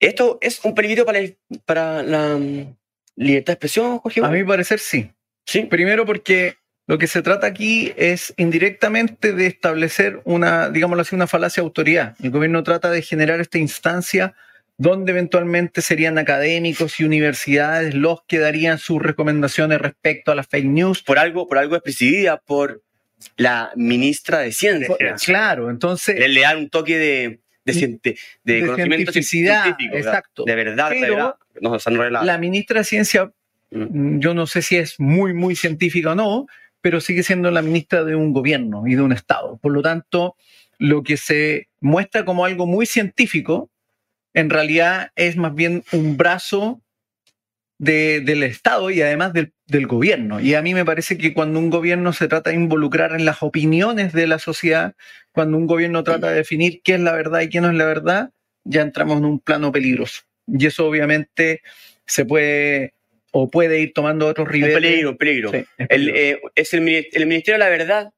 Esto 0.00 0.38
es 0.40 0.64
un 0.64 0.74
peligro 0.74 1.04
para, 1.04 1.18
el- 1.18 1.36
para 1.64 2.02
la 2.02 2.36
mm, 2.36 2.76
libertad 3.16 3.52
de 3.52 3.54
expresión, 3.54 3.98
Jorge. 3.98 4.20
A 4.24 4.28
mi 4.28 4.44
parecer 4.44 4.78
sí. 4.78 5.10
sí. 5.46 5.62
Primero 5.64 6.04
porque 6.06 6.56
lo 6.86 6.98
que 6.98 7.06
se 7.06 7.22
trata 7.22 7.46
aquí 7.46 7.92
es 7.96 8.34
indirectamente 8.36 9.32
de 9.32 9.46
establecer 9.46 10.20
una, 10.24 10.70
digámoslo 10.70 11.02
así, 11.02 11.14
una 11.14 11.26
falacia 11.28 11.60
de 11.60 11.66
autoridad. 11.66 12.16
El 12.22 12.30
gobierno 12.30 12.62
trata 12.62 12.90
de 12.90 13.02
generar 13.02 13.40
esta 13.40 13.58
instancia 13.58 14.34
donde 14.82 15.12
eventualmente 15.12 15.80
serían 15.80 16.18
académicos 16.18 16.98
y 16.98 17.04
universidades 17.04 17.94
los 17.94 18.24
que 18.26 18.40
darían 18.40 18.78
sus 18.78 19.00
recomendaciones 19.00 19.80
respecto 19.80 20.32
a 20.32 20.34
las 20.34 20.48
fake 20.48 20.66
news. 20.66 21.02
Por 21.04 21.20
algo, 21.20 21.46
por 21.46 21.58
algo 21.58 21.76
es 21.76 21.82
presidida 21.82 22.38
por 22.38 22.82
la 23.36 23.70
ministra 23.76 24.40
de 24.40 24.50
Ciencia. 24.50 24.96
Claro, 25.24 25.70
entonces 25.70 26.18
Le, 26.18 26.26
le 26.26 26.40
dan 26.40 26.58
un 26.58 26.68
toque 26.68 26.98
de, 26.98 27.40
de, 27.64 28.66
conocimiento 28.66 29.12
científico, 29.12 29.96
exacto. 29.96 30.42
de 30.44 30.54
verdad, 30.56 30.90
de 30.90 31.00
verdad. 31.00 31.36
Han 31.62 31.94
revelado. 31.94 32.26
la 32.26 32.38
ministra 32.38 32.80
de 32.80 32.84
Ciencia, 32.84 33.30
mm, 33.70 34.18
yo 34.18 34.34
no 34.34 34.48
sé 34.48 34.62
si 34.62 34.78
es 34.78 34.98
muy, 34.98 35.32
muy 35.32 35.54
científica 35.54 36.10
o 36.10 36.14
no, 36.16 36.46
pero 36.80 37.00
sigue 37.00 37.22
siendo 37.22 37.52
la 37.52 37.62
ministra 37.62 38.02
de 38.02 38.16
un 38.16 38.32
gobierno 38.32 38.88
y 38.88 38.96
de 38.96 39.02
un 39.02 39.12
Estado. 39.12 39.60
Por 39.62 39.70
lo 39.70 39.80
tanto, 39.80 40.34
lo 40.78 41.04
que 41.04 41.16
se 41.16 41.68
muestra 41.80 42.24
como 42.24 42.44
algo 42.44 42.66
muy 42.66 42.86
científico, 42.86 43.70
en 44.34 44.50
realidad 44.50 45.10
es 45.16 45.36
más 45.36 45.54
bien 45.54 45.84
un 45.92 46.16
brazo 46.16 46.80
de- 47.78 48.20
del 48.20 48.42
Estado 48.44 48.90
y 48.90 49.02
además 49.02 49.32
del, 49.32 49.52
del 49.66 49.86
gobierno. 49.86 50.40
Y 50.40 50.54
a 50.54 50.62
mí 50.62 50.72
me 50.72 50.84
parece 50.84 51.18
que 51.18 51.34
cuando 51.34 51.58
un 51.58 51.68
gobierno 51.70 52.12
se 52.12 52.28
trata 52.28 52.50
de 52.50 52.56
involucrar 52.56 53.12
en 53.12 53.24
las 53.24 53.42
opiniones 53.42 54.12
de 54.12 54.26
la 54.28 54.38
sociedad, 54.38 54.94
cuando 55.32 55.56
un 55.56 55.66
gobierno 55.66 56.04
trata 56.04 56.30
de 56.30 56.36
definir 56.36 56.80
qué 56.84 56.94
es 56.94 57.00
la 57.00 57.12
verdad 57.12 57.40
y 57.40 57.48
qué 57.48 57.60
no 57.60 57.70
es 57.70 57.76
la 57.76 57.86
verdad, 57.86 58.30
ya 58.64 58.82
entramos 58.82 59.18
en 59.18 59.24
un 59.24 59.40
plano 59.40 59.72
peligroso. 59.72 60.22
Y 60.46 60.66
eso 60.66 60.86
obviamente 60.86 61.62
se 62.06 62.24
puede 62.24 62.94
o 63.32 63.50
puede 63.50 63.80
ir 63.80 63.92
tomando 63.94 64.26
otros 64.28 64.46
un 64.46 64.52
ribetes. 64.52 64.76
peligro, 64.76 65.10
un 65.10 65.16
peligro. 65.16 65.50
Sí, 65.50 65.64
es 65.78 65.86
El, 65.90 66.08
eh, 66.10 66.40
es 66.54 66.74
el, 66.74 66.82
mini- 66.82 67.06
el 67.12 67.26
Ministerio 67.26 67.54
de 67.54 67.64
la 67.64 67.70
Verdad 67.70 68.12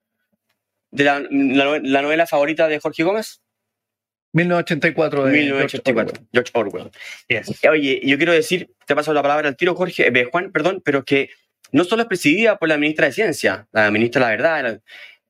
de 0.90 1.04
la, 1.04 1.20
la 1.20 1.64
nove- 1.64 1.80
la 1.84 2.02
novela 2.02 2.26
favorita 2.26 2.68
de 2.68 2.80
Jorge 2.80 3.02
Gómez, 3.04 3.40
1984 4.34 5.24
de 5.24 5.32
1984, 5.32 6.26
George 6.32 6.50
Orwell. 6.54 6.90
Yes. 7.28 7.50
Oye, 7.70 8.00
yo 8.04 8.16
quiero 8.16 8.32
decir, 8.32 8.70
te 8.86 8.94
paso 8.94 9.12
la 9.14 9.22
palabra 9.22 9.48
al 9.48 9.56
tiro, 9.56 9.74
Jorge, 9.74 10.08
eh, 10.08 10.24
Juan, 10.30 10.52
perdón, 10.52 10.82
pero 10.84 11.04
que 11.04 11.30
no 11.72 11.84
solo 11.84 12.02
es 12.02 12.08
presidida 12.08 12.58
por 12.58 12.68
la 12.68 12.76
ministra 12.76 13.06
de 13.06 13.12
Ciencia, 13.12 13.66
la 13.72 13.90
ministra 13.90 14.20
de 14.20 14.26
la 14.26 14.30
Verdad, 14.36 14.80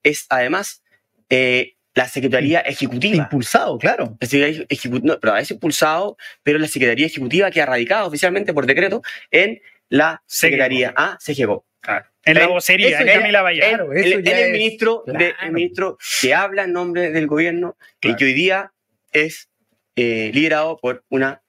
es 0.02 0.26
además 0.30 0.82
eh, 1.30 1.74
la 1.94 2.09
Secretaría 2.09 2.61
Ejecutiva. 2.61 3.14
Impulsado, 3.16 3.78
claro. 3.78 4.16
La 4.20 4.26
Secretaría 4.26 4.66
Ejecu- 4.68 5.02
no, 5.02 5.20
pero 5.20 5.36
es 5.36 5.50
impulsado, 5.50 6.16
pero 6.42 6.59
la 6.59 6.66
Secretaría 6.66 7.07
Ejecutiva 7.07 7.50
que 7.50 7.62
ha 7.62 7.66
radicado 7.66 8.09
oficialmente 8.09 8.52
por 8.52 8.66
decreto 8.66 9.00
en 9.30 9.61
la 9.90 10.22
Secretaría 10.26 10.92
A, 10.96 11.18
CGO. 11.24 11.64
Claro. 11.80 12.07
En 12.24 12.34
la 12.36 12.46
vocería 12.46 12.90
ya- 13.05 13.12
Camila 13.20 13.42
Vallar. 13.42 13.68
Claro, 13.68 13.92
el 13.92 14.22
ministro, 14.52 15.05
de- 15.07 15.34
el 15.42 15.52
ministro 15.52 15.98
que 16.22 16.32
habla 16.34 16.64
en 16.64 16.72
nombre 16.72 17.11
del 17.11 17.26
gobierno 17.26 17.76
y 18.00 18.16
que 18.16 18.24
hoy 18.24 18.32
día 18.32 18.72
es 19.14 19.48
eh, 19.96 20.30
liderado 20.34 20.76
por 20.76 21.04
una 21.08 21.40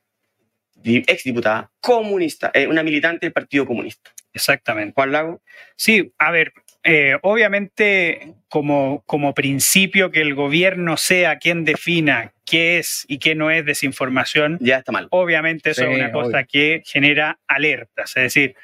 di- 0.76 1.04
exdiputada 1.08 1.72
comunista, 1.82 2.52
eh, 2.54 2.68
una 2.68 2.84
militante 2.84 3.26
del 3.26 3.34
Partido 3.34 3.66
Comunista. 3.66 4.12
Exactamente. 4.34 4.94
Juan 4.96 5.12
Lago. 5.12 5.42
Sí, 5.78 6.14
a 6.18 6.30
ver, 6.32 6.52
eh, 6.84 7.16
obviamente 7.22 8.36
como, 8.50 9.02
como 9.06 9.34
principio 9.34 10.12
que 10.12 10.22
el 10.22 10.36
gobierno 10.36 10.98
sea 10.98 11.38
quien 11.40 11.64
defina 11.66 12.34
qué 12.46 12.78
es 12.78 13.06
y 13.08 13.18
qué 13.20 13.34
no 13.34 13.50
es 13.50 13.66
desinformación, 13.66 14.58
ya 14.62 14.78
está 14.80 14.92
mal. 14.92 15.08
obviamente 15.12 15.72
eso 15.72 15.82
Sí, 15.84 15.88
es 15.90 15.96
una 15.96 16.12
cosa 16.12 16.38
obvio. 16.38 16.48
que 16.52 16.84
genera 16.86 17.40
alertas. 17.48 18.10
Es 18.18 18.24
decir, 18.24 18.56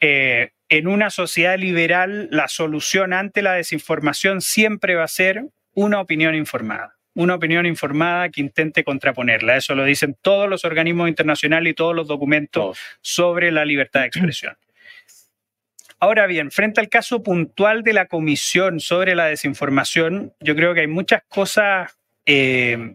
eh, 0.00 0.52
en 0.68 0.86
una 0.86 1.10
sociedad 1.10 1.58
liberal 1.58 2.28
la 2.30 2.46
solución 2.48 3.12
ante 3.12 3.42
la 3.42 3.54
desinformación 3.54 4.40
siempre 4.40 4.94
va 4.94 5.04
a 5.04 5.08
ser 5.08 5.42
una 5.74 6.00
opinión 6.00 6.34
informada 6.36 6.94
una 7.18 7.34
opinión 7.34 7.66
informada 7.66 8.28
que 8.28 8.40
intente 8.40 8.84
contraponerla. 8.84 9.56
Eso 9.56 9.74
lo 9.74 9.84
dicen 9.84 10.16
todos 10.22 10.48
los 10.48 10.64
organismos 10.64 11.08
internacionales 11.08 11.72
y 11.72 11.74
todos 11.74 11.94
los 11.94 12.06
documentos 12.06 12.78
sobre 13.00 13.50
la 13.50 13.64
libertad 13.64 14.02
de 14.02 14.06
expresión. 14.06 14.56
Ahora 15.98 16.28
bien, 16.28 16.52
frente 16.52 16.80
al 16.80 16.88
caso 16.88 17.24
puntual 17.24 17.82
de 17.82 17.92
la 17.92 18.06
comisión 18.06 18.78
sobre 18.78 19.16
la 19.16 19.26
desinformación, 19.26 20.32
yo 20.38 20.54
creo 20.54 20.74
que 20.74 20.82
hay 20.82 20.86
muchas 20.86 21.22
cosas 21.26 21.98
eh, 22.24 22.94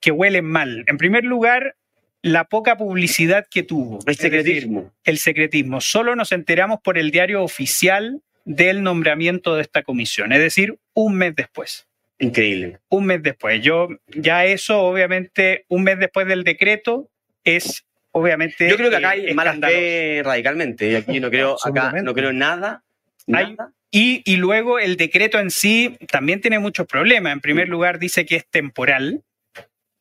que 0.00 0.10
huelen 0.10 0.44
mal. 0.44 0.84
En 0.86 0.98
primer 0.98 1.24
lugar, 1.24 1.76
la 2.20 2.44
poca 2.44 2.76
publicidad 2.76 3.46
que 3.50 3.62
tuvo. 3.62 4.00
El 4.06 4.16
secretismo. 4.16 4.92
el 5.04 5.16
secretismo. 5.16 5.80
Solo 5.80 6.14
nos 6.14 6.30
enteramos 6.30 6.80
por 6.84 6.98
el 6.98 7.10
diario 7.10 7.42
oficial 7.42 8.20
del 8.44 8.82
nombramiento 8.82 9.56
de 9.56 9.62
esta 9.62 9.82
comisión, 9.82 10.32
es 10.32 10.40
decir, 10.40 10.78
un 10.92 11.16
mes 11.16 11.34
después. 11.34 11.86
Increíble. 12.18 12.78
Un 12.88 13.06
mes 13.06 13.22
después. 13.22 13.60
Yo, 13.62 13.88
ya 14.08 14.44
eso, 14.44 14.80
obviamente, 14.80 15.64
un 15.68 15.82
mes 15.82 15.98
después 15.98 16.26
del 16.26 16.44
decreto, 16.44 17.10
es 17.44 17.84
obviamente. 18.12 18.68
Yo 18.68 18.76
creo 18.76 18.90
que 18.90 18.96
acá 18.96 19.10
hay 19.10 19.34
mala 19.34 19.54
fe 19.54 20.22
radicalmente. 20.24 20.90
Y 20.90 20.94
aquí 20.94 21.20
no 21.20 21.30
creo, 21.30 21.56
acá 21.62 21.92
no 22.02 22.14
creo 22.14 22.32
nada. 22.32 22.84
nada. 23.26 23.72
y, 23.90 24.22
y, 24.24 24.36
luego 24.36 24.78
el 24.78 24.96
decreto 24.96 25.38
en 25.38 25.50
sí 25.50 25.96
también 26.10 26.40
tiene 26.40 26.58
muchos 26.58 26.86
problemas. 26.86 27.32
En 27.32 27.40
primer 27.40 27.68
lugar, 27.68 27.98
dice 27.98 28.24
que 28.24 28.36
es 28.36 28.46
temporal, 28.48 29.22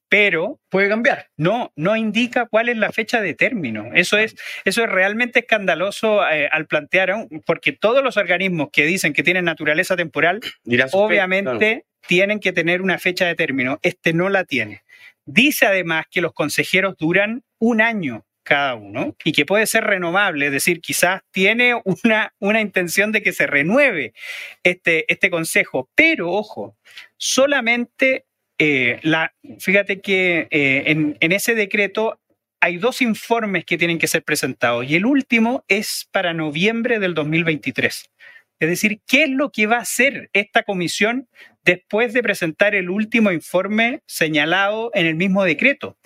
pero 0.07 0.61
puede 0.70 0.88
cambiar. 0.88 1.28
No, 1.36 1.74
no 1.76 1.97
indica 1.97 2.45
cuál 2.45 2.70
es 2.70 2.78
la 2.78 2.93
fecha 2.93 3.20
de 3.20 3.34
término. 3.34 3.89
Eso 3.93 4.18
es, 4.18 4.36
eso 4.63 4.84
es 4.84 4.89
realmente 4.89 5.39
escandaloso 5.39 6.26
eh, 6.30 6.47
al 6.49 6.68
plantear, 6.68 7.28
porque 7.45 7.74
todos 7.74 8.01
los 8.01 8.16
organismos 8.16 8.70
que 8.72 8.86
dicen 8.86 9.11
que 9.11 9.24
tienen 9.24 9.43
naturaleza 9.43 9.97
temporal, 9.97 10.39
obviamente 10.93 11.84
tienen 12.08 12.39
que 12.39 12.53
tener 12.53 12.82
una 12.82 12.99
fecha 12.99 13.26
de 13.26 13.36
término. 13.36 13.80
Este 13.82 14.14
no 14.14 14.30
la 14.30 14.45
tiene. 14.45 14.84
Dice 15.26 15.66
además 15.66 16.06
que 16.10 16.22
los 16.22 16.34
consejeros 16.34 16.95
duran 16.97 17.43
un 17.60 17.82
año 17.82 18.26
cada 18.43 18.76
uno 18.76 19.16
y 19.24 19.32
que 19.32 19.45
puede 19.45 19.66
ser 19.66 19.84
renovable, 19.84 20.45
es 20.45 20.51
decir, 20.51 20.80
quizás 20.80 21.22
tiene 21.32 21.74
una, 21.84 22.34
una 22.39 22.62
intención 22.62 23.12
de 23.12 23.24
que 23.24 23.34
se 23.34 23.47
renueve 23.47 24.14
este, 24.64 25.12
este 25.12 25.32
consejo, 25.32 25.89
pero 25.95 26.32
ojo, 26.32 26.78
solamente 27.18 28.26
eh, 28.60 28.99
la, 29.01 29.34
fíjate 29.60 29.99
que 29.99 30.47
eh, 30.51 30.84
en, 30.86 31.18
en 31.20 31.32
ese 31.32 31.56
decreto 31.56 32.20
hay 32.62 32.78
dos 32.78 33.01
informes 33.01 33.66
que 33.66 33.78
tienen 33.78 33.97
que 33.97 34.08
ser 34.08 34.24
presentados 34.24 34.86
y 34.86 34.95
el 34.95 35.06
último 35.06 35.66
es 35.68 36.08
para 36.12 36.34
noviembre 36.34 36.99
del 36.99 37.16
2023. 37.16 38.10
Es 38.60 38.70
decir, 38.70 39.01
¿qué 39.06 39.24
es 39.24 39.30
lo 39.30 39.51
que 39.51 39.68
va 39.68 39.78
a 39.78 39.82
hacer 39.82 40.30
esta 40.34 40.64
comisión 40.64 41.28
después 41.64 42.14
de 42.14 42.24
presentar 42.24 42.76
el 42.76 42.89
último 42.89 43.32
informe 43.32 44.01
señalado 44.06 44.91
en 44.93 45.06
el 45.06 45.16
mismo 45.16 45.43
decreto? 45.43 45.97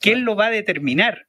¿Quién 0.00 0.24
lo 0.24 0.36
va 0.36 0.46
a 0.46 0.50
determinar? 0.50 1.26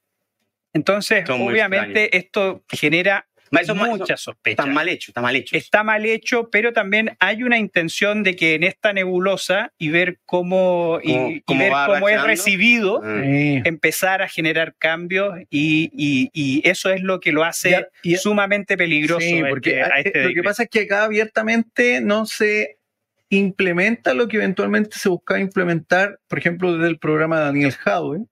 Entonces, 0.72 1.28
obviamente, 1.28 2.16
esto 2.16 2.64
genera 2.68 3.27
mucha 3.74 4.16
sospecha. 4.16 4.62
Está 4.62 4.66
mal 4.66 4.88
hecho, 4.88 5.10
está 5.10 5.20
mal 5.20 5.36
hecho. 5.36 5.56
Está 5.56 5.82
mal 5.82 6.04
hecho, 6.06 6.48
pero 6.50 6.72
también 6.72 7.16
hay 7.20 7.42
una 7.42 7.58
intención 7.58 8.22
de 8.22 8.36
que 8.36 8.54
en 8.54 8.64
esta 8.64 8.92
nebulosa 8.92 9.72
y 9.78 9.88
ver 9.88 10.18
cómo, 10.26 11.00
y, 11.02 11.42
ver 11.56 11.72
cómo 11.86 12.08
es 12.08 12.22
recibido, 12.22 13.00
ah. 13.04 13.22
empezar 13.64 14.22
a 14.22 14.28
generar 14.28 14.74
cambios 14.78 15.34
y, 15.50 16.30
eso 16.64 16.90
es 16.90 17.02
lo 17.02 17.20
que 17.20 17.32
lo 17.32 17.44
hace 17.44 17.86
sumamente 18.20 18.76
peligroso. 18.76 19.20
Sí, 19.20 19.42
porque 19.48 19.82
este 19.96 20.24
lo 20.24 20.34
que 20.34 20.42
pasa 20.42 20.64
es 20.64 20.68
que 20.68 20.80
acá 20.80 21.04
abiertamente 21.04 22.00
no 22.00 22.26
se 22.26 22.78
implementa 23.30 24.14
lo 24.14 24.28
que 24.28 24.38
eventualmente 24.38 24.98
se 24.98 25.08
buscaba 25.08 25.40
implementar, 25.40 26.18
por 26.28 26.38
ejemplo, 26.38 26.74
desde 26.74 26.88
el 26.88 26.98
programa 26.98 27.38
de 27.38 27.44
Daniel 27.44 27.74
Howe, 27.84 28.26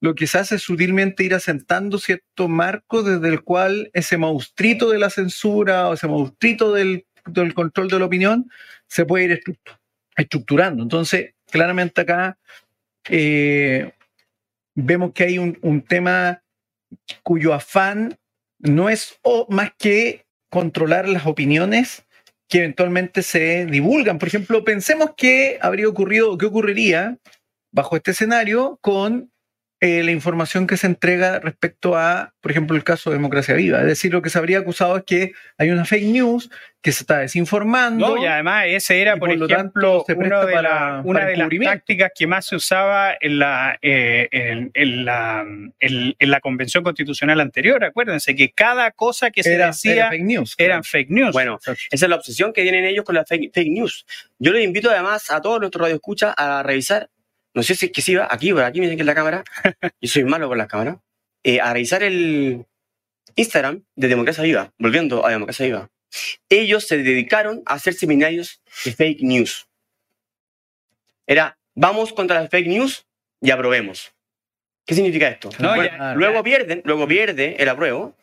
lo 0.00 0.14
que 0.14 0.26
se 0.26 0.38
hace 0.38 0.56
es 0.56 0.62
sutilmente 0.62 1.24
ir 1.24 1.34
asentando 1.34 1.98
cierto 1.98 2.48
marco 2.48 3.02
desde 3.02 3.28
el 3.28 3.42
cual 3.42 3.90
ese 3.94 4.18
monstruito 4.18 4.90
de 4.90 4.98
la 4.98 5.10
censura 5.10 5.88
o 5.88 5.94
ese 5.94 6.06
monstruito 6.06 6.72
del, 6.72 7.06
control 7.54 7.88
de 7.88 7.98
la 7.98 8.04
opinión 8.04 8.50
se 8.86 9.04
puede 9.04 9.24
ir 9.24 9.42
estructurando. 10.16 10.82
Entonces, 10.82 11.34
claramente 11.50 12.02
acá 12.02 12.38
eh, 13.08 13.92
vemos 14.74 15.12
que 15.12 15.24
hay 15.24 15.38
un, 15.38 15.82
tema 15.88 16.42
cuyo 17.22 17.54
afán 17.54 18.18
no 18.58 18.88
es 18.88 19.18
más 19.48 19.72
que 19.78 20.26
controlar 20.50 21.08
las 21.08 21.26
opiniones 21.26 22.04
que 22.48 22.58
eventualmente 22.58 23.22
se 23.22 23.66
divulgan. 23.66 24.18
Por 24.18 24.28
ejemplo, 24.28 24.62
pensemos 24.64 25.14
que 25.16 25.58
habría 25.60 25.88
ocurrido 25.88 26.38
qué 26.38 26.46
ocurriría 26.46 27.18
bajo 27.72 27.96
este 27.96 28.12
escenario 28.12 28.78
con 28.80 29.32
eh, 29.80 30.02
la 30.02 30.10
información 30.10 30.66
que 30.66 30.78
se 30.78 30.86
entrega 30.86 31.38
respecto 31.38 31.96
a, 31.96 32.32
por 32.40 32.50
ejemplo, 32.50 32.74
el 32.76 32.82
caso 32.82 33.10
de 33.10 33.16
Democracia 33.16 33.54
Viva. 33.54 33.80
Es 33.80 33.86
decir, 33.86 34.10
lo 34.10 34.22
que 34.22 34.30
se 34.30 34.38
habría 34.38 34.58
acusado 34.58 34.96
es 34.96 35.04
que 35.04 35.32
hay 35.58 35.70
una 35.70 35.84
fake 35.84 36.06
news 36.06 36.50
que 36.80 36.92
se 36.92 37.02
está 37.02 37.18
desinformando. 37.18 38.16
No, 38.16 38.22
y 38.22 38.26
además 38.26 38.64
ese 38.68 39.02
era, 39.02 39.18
por, 39.18 39.30
ejemplo, 39.30 40.02
una 41.04 41.26
de, 41.26 41.36
las 41.36 41.50
tácticas 41.62 42.12
que 42.14 42.26
más 42.26 42.46
se 42.46 42.56
usaba 42.56 43.16
en 43.20 43.38
la, 43.38 43.76
eh, 43.82 44.28
en, 44.72 45.04
la, 45.04 45.44
en, 45.80 46.14
la 46.20 46.40
convención 46.40 46.82
constitucional 46.82 47.40
anterior. 47.40 47.84
Acuérdense 47.84 48.34
que 48.34 48.52
cada 48.52 48.92
cosa 48.92 49.30
que 49.30 49.42
se 49.42 49.58
decía 49.58 50.08
fake 50.08 50.24
news, 50.24 50.54
eran 50.56 50.84
fake 50.84 51.10
news. 51.10 51.32
Bueno, 51.32 51.58
esa 51.66 51.76
es 51.90 52.08
la 52.08 52.16
obsesión 52.16 52.54
que 52.54 52.62
tienen 52.62 52.86
ellos 52.86 53.04
con 53.04 53.14
la 53.14 53.26
fake, 53.26 53.52
fake 53.52 53.72
news. 53.72 54.06
Yo 54.38 54.52
les 54.52 54.64
invito 54.64 54.88
además 54.88 55.30
a 55.30 55.42
todos 55.42 55.60
nuestros 55.60 55.82
radioescuchas 55.82 56.32
a 56.34 56.62
revisar 56.62 57.10
no 57.56 57.62
sé 57.62 57.74
si 57.74 57.86
es 57.86 57.92
que 57.92 58.02
sí 58.02 58.14
va, 58.14 58.28
aquí, 58.30 58.52
por 58.52 58.62
aquí 58.62 58.80
me 58.80 58.86
dicen 58.86 58.98
que 58.98 59.02
es 59.02 59.06
la 59.06 59.14
cámara, 59.14 59.42
yo 60.00 60.08
soy 60.08 60.24
malo 60.24 60.46
con 60.46 60.58
las 60.58 60.68
cámaras, 60.68 60.98
eh, 61.42 61.58
a 61.58 61.72
revisar 61.72 62.02
el 62.02 62.66
Instagram 63.34 63.82
de 63.94 64.08
Democracia 64.08 64.44
Viva, 64.44 64.74
volviendo 64.78 65.24
a 65.24 65.30
Democracia 65.30 65.64
Viva. 65.64 65.88
Ellos 66.50 66.86
se 66.86 66.98
dedicaron 66.98 67.62
a 67.64 67.74
hacer 67.74 67.94
seminarios 67.94 68.60
de 68.84 68.92
fake 68.92 69.22
news. 69.22 69.66
Era, 71.26 71.58
vamos 71.74 72.12
contra 72.12 72.38
las 72.38 72.50
fake 72.50 72.66
news 72.66 73.06
y 73.40 73.50
aprobemos. 73.50 74.12
¿Qué 74.84 74.94
significa 74.94 75.26
esto? 75.28 75.48
luego 76.14 76.42
pierden, 76.44 76.82
luego 76.84 77.08
pierde 77.08 77.56
el 77.58 77.70
apruebo. 77.70 78.14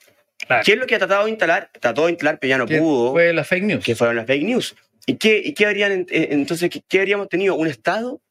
¿Qué 0.64 0.74
es 0.74 0.78
lo 0.78 0.86
que 0.86 0.94
ha 0.94 1.00
tratado 1.00 1.26
de 1.26 1.32
instalar? 1.32 1.72
Trató 1.80 2.06
de 2.06 2.12
instalar, 2.12 2.38
pero 2.38 2.50
ya 2.50 2.58
no 2.60 2.68
pudo. 2.68 3.14
Fue 3.14 3.34
la 3.34 3.44
fake 3.44 3.64
news. 3.64 3.84
Que 3.84 3.96
fueron 3.96 4.16
las 4.16 4.28
fake 4.28 4.44
news. 4.44 4.76
¿Y 5.08 5.16
qué, 5.16 5.42
y 5.44 5.54
qué 5.54 5.66
habrían, 5.66 6.06
entonces, 6.10 6.70
qué 6.88 7.00
habríamos 7.00 7.30
tenido? 7.30 7.56
¿Un 7.56 7.68
Estado 7.68 8.22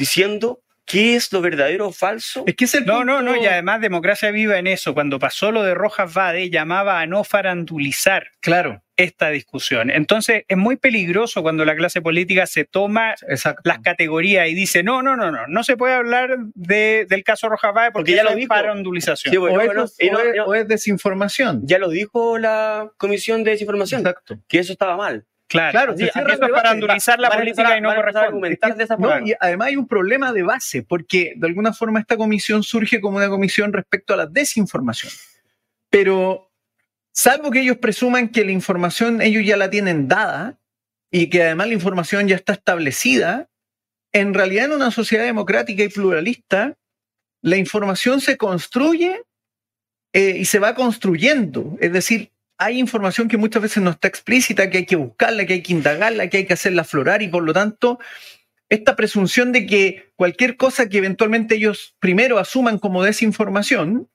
diciendo 0.00 0.62
qué 0.86 1.14
es 1.14 1.32
lo 1.32 1.40
verdadero 1.40 1.88
o 1.88 1.92
falso. 1.92 2.42
Es 2.46 2.56
que 2.56 2.64
es 2.64 2.74
el 2.74 2.84
no, 2.84 3.04
no, 3.04 3.22
no, 3.22 3.36
y 3.36 3.46
además 3.46 3.80
democracia 3.80 4.32
viva 4.32 4.58
en 4.58 4.66
eso. 4.66 4.92
Cuando 4.92 5.20
pasó 5.20 5.52
lo 5.52 5.62
de 5.62 5.74
Rojas 5.74 6.12
Vade, 6.12 6.50
llamaba 6.50 7.00
a 7.00 7.06
no 7.06 7.22
farandulizar 7.22 8.28
claro. 8.40 8.82
esta 8.96 9.30
discusión. 9.30 9.90
Entonces 9.90 10.42
es 10.48 10.56
muy 10.56 10.76
peligroso 10.76 11.42
cuando 11.42 11.64
la 11.64 11.76
clase 11.76 12.02
política 12.02 12.46
se 12.46 12.64
toma 12.64 13.14
las 13.62 13.78
categorías 13.80 14.48
y 14.48 14.54
dice, 14.54 14.82
no, 14.82 15.00
no, 15.00 15.16
no, 15.16 15.30
no, 15.30 15.46
no 15.46 15.62
se 15.62 15.76
puede 15.76 15.94
hablar 15.94 16.36
de, 16.54 17.06
del 17.08 17.22
caso 17.22 17.48
Rojas 17.48 17.72
Vade 17.72 17.92
porque, 17.92 18.16
ya 18.16 18.24
lo 18.24 18.34
dijo. 18.34 18.52
farandulización. 18.52 19.36
o, 19.36 20.54
es, 20.54 20.66
desinformación. 20.66 21.60
Ya 21.66 21.78
lo 21.78 21.88
dijo 21.90 22.38
la 22.38 22.90
Comisión 22.96 23.44
de 23.44 23.52
Desinformación. 23.52 24.00
Exacto. 24.00 24.40
Que 24.48 24.58
eso 24.58 24.72
estaba 24.72 24.96
mal. 24.96 25.24
Claro, 25.50 25.72
claro 25.72 25.96
sí, 25.96 26.04
eso 26.04 26.28
es 26.28 26.38
para 26.38 26.70
andulizar 26.70 27.18
la 27.18 27.28
política 27.28 27.76
y 27.76 27.80
no 27.80 27.90
argumentar 27.90 28.76
de 28.76 28.84
esa 28.84 28.96
forma. 28.96 29.28
y 29.28 29.34
además 29.40 29.66
hay 29.66 29.76
un 29.76 29.88
problema 29.88 30.32
de 30.32 30.44
base, 30.44 30.84
porque 30.84 31.32
de 31.36 31.46
alguna 31.48 31.72
forma 31.72 31.98
esta 31.98 32.16
comisión 32.16 32.62
surge 32.62 33.00
como 33.00 33.16
una 33.16 33.28
comisión 33.28 33.72
respecto 33.72 34.14
a 34.14 34.16
la 34.16 34.26
desinformación. 34.26 35.12
Pero 35.90 36.52
salvo 37.12 37.50
que 37.50 37.62
ellos 37.62 37.78
presuman 37.78 38.28
que 38.28 38.44
la 38.44 38.52
información 38.52 39.20
ellos 39.20 39.44
ya 39.44 39.56
la 39.56 39.68
tienen 39.68 40.06
dada 40.06 40.60
y 41.10 41.28
que 41.30 41.42
además 41.42 41.66
la 41.66 41.74
información 41.74 42.28
ya 42.28 42.36
está 42.36 42.52
establecida, 42.52 43.48
en 44.12 44.34
realidad 44.34 44.66
en 44.66 44.72
una 44.72 44.92
sociedad 44.92 45.24
democrática 45.24 45.82
y 45.82 45.88
pluralista, 45.88 46.76
la 47.42 47.56
información 47.56 48.20
se 48.20 48.36
construye 48.36 49.20
eh, 50.12 50.36
y 50.38 50.44
se 50.44 50.60
va 50.60 50.76
construyendo. 50.76 51.76
Es 51.80 51.92
decir, 51.92 52.30
hay 52.60 52.78
información 52.78 53.26
que 53.26 53.38
muchas 53.38 53.62
veces 53.62 53.82
no 53.82 53.90
está 53.90 54.06
explícita, 54.06 54.68
que 54.68 54.78
hay 54.78 54.86
que 54.86 54.96
buscarla, 54.96 55.46
que 55.46 55.54
hay 55.54 55.62
que 55.62 55.72
indagarla, 55.72 56.28
que 56.28 56.36
hay 56.36 56.46
que 56.46 56.52
hacerla 56.52 56.82
aflorar 56.82 57.22
y 57.22 57.28
por 57.28 57.42
lo 57.42 57.54
tanto 57.54 57.98
esta 58.68 58.96
presunción 58.96 59.50
de 59.50 59.66
que 59.66 60.12
cualquier 60.14 60.58
cosa 60.58 60.86
que 60.88 60.98
eventualmente 60.98 61.54
ellos 61.54 61.96
primero 61.98 62.38
asuman 62.38 62.78
como 62.78 63.02
desinformación, 63.02 64.10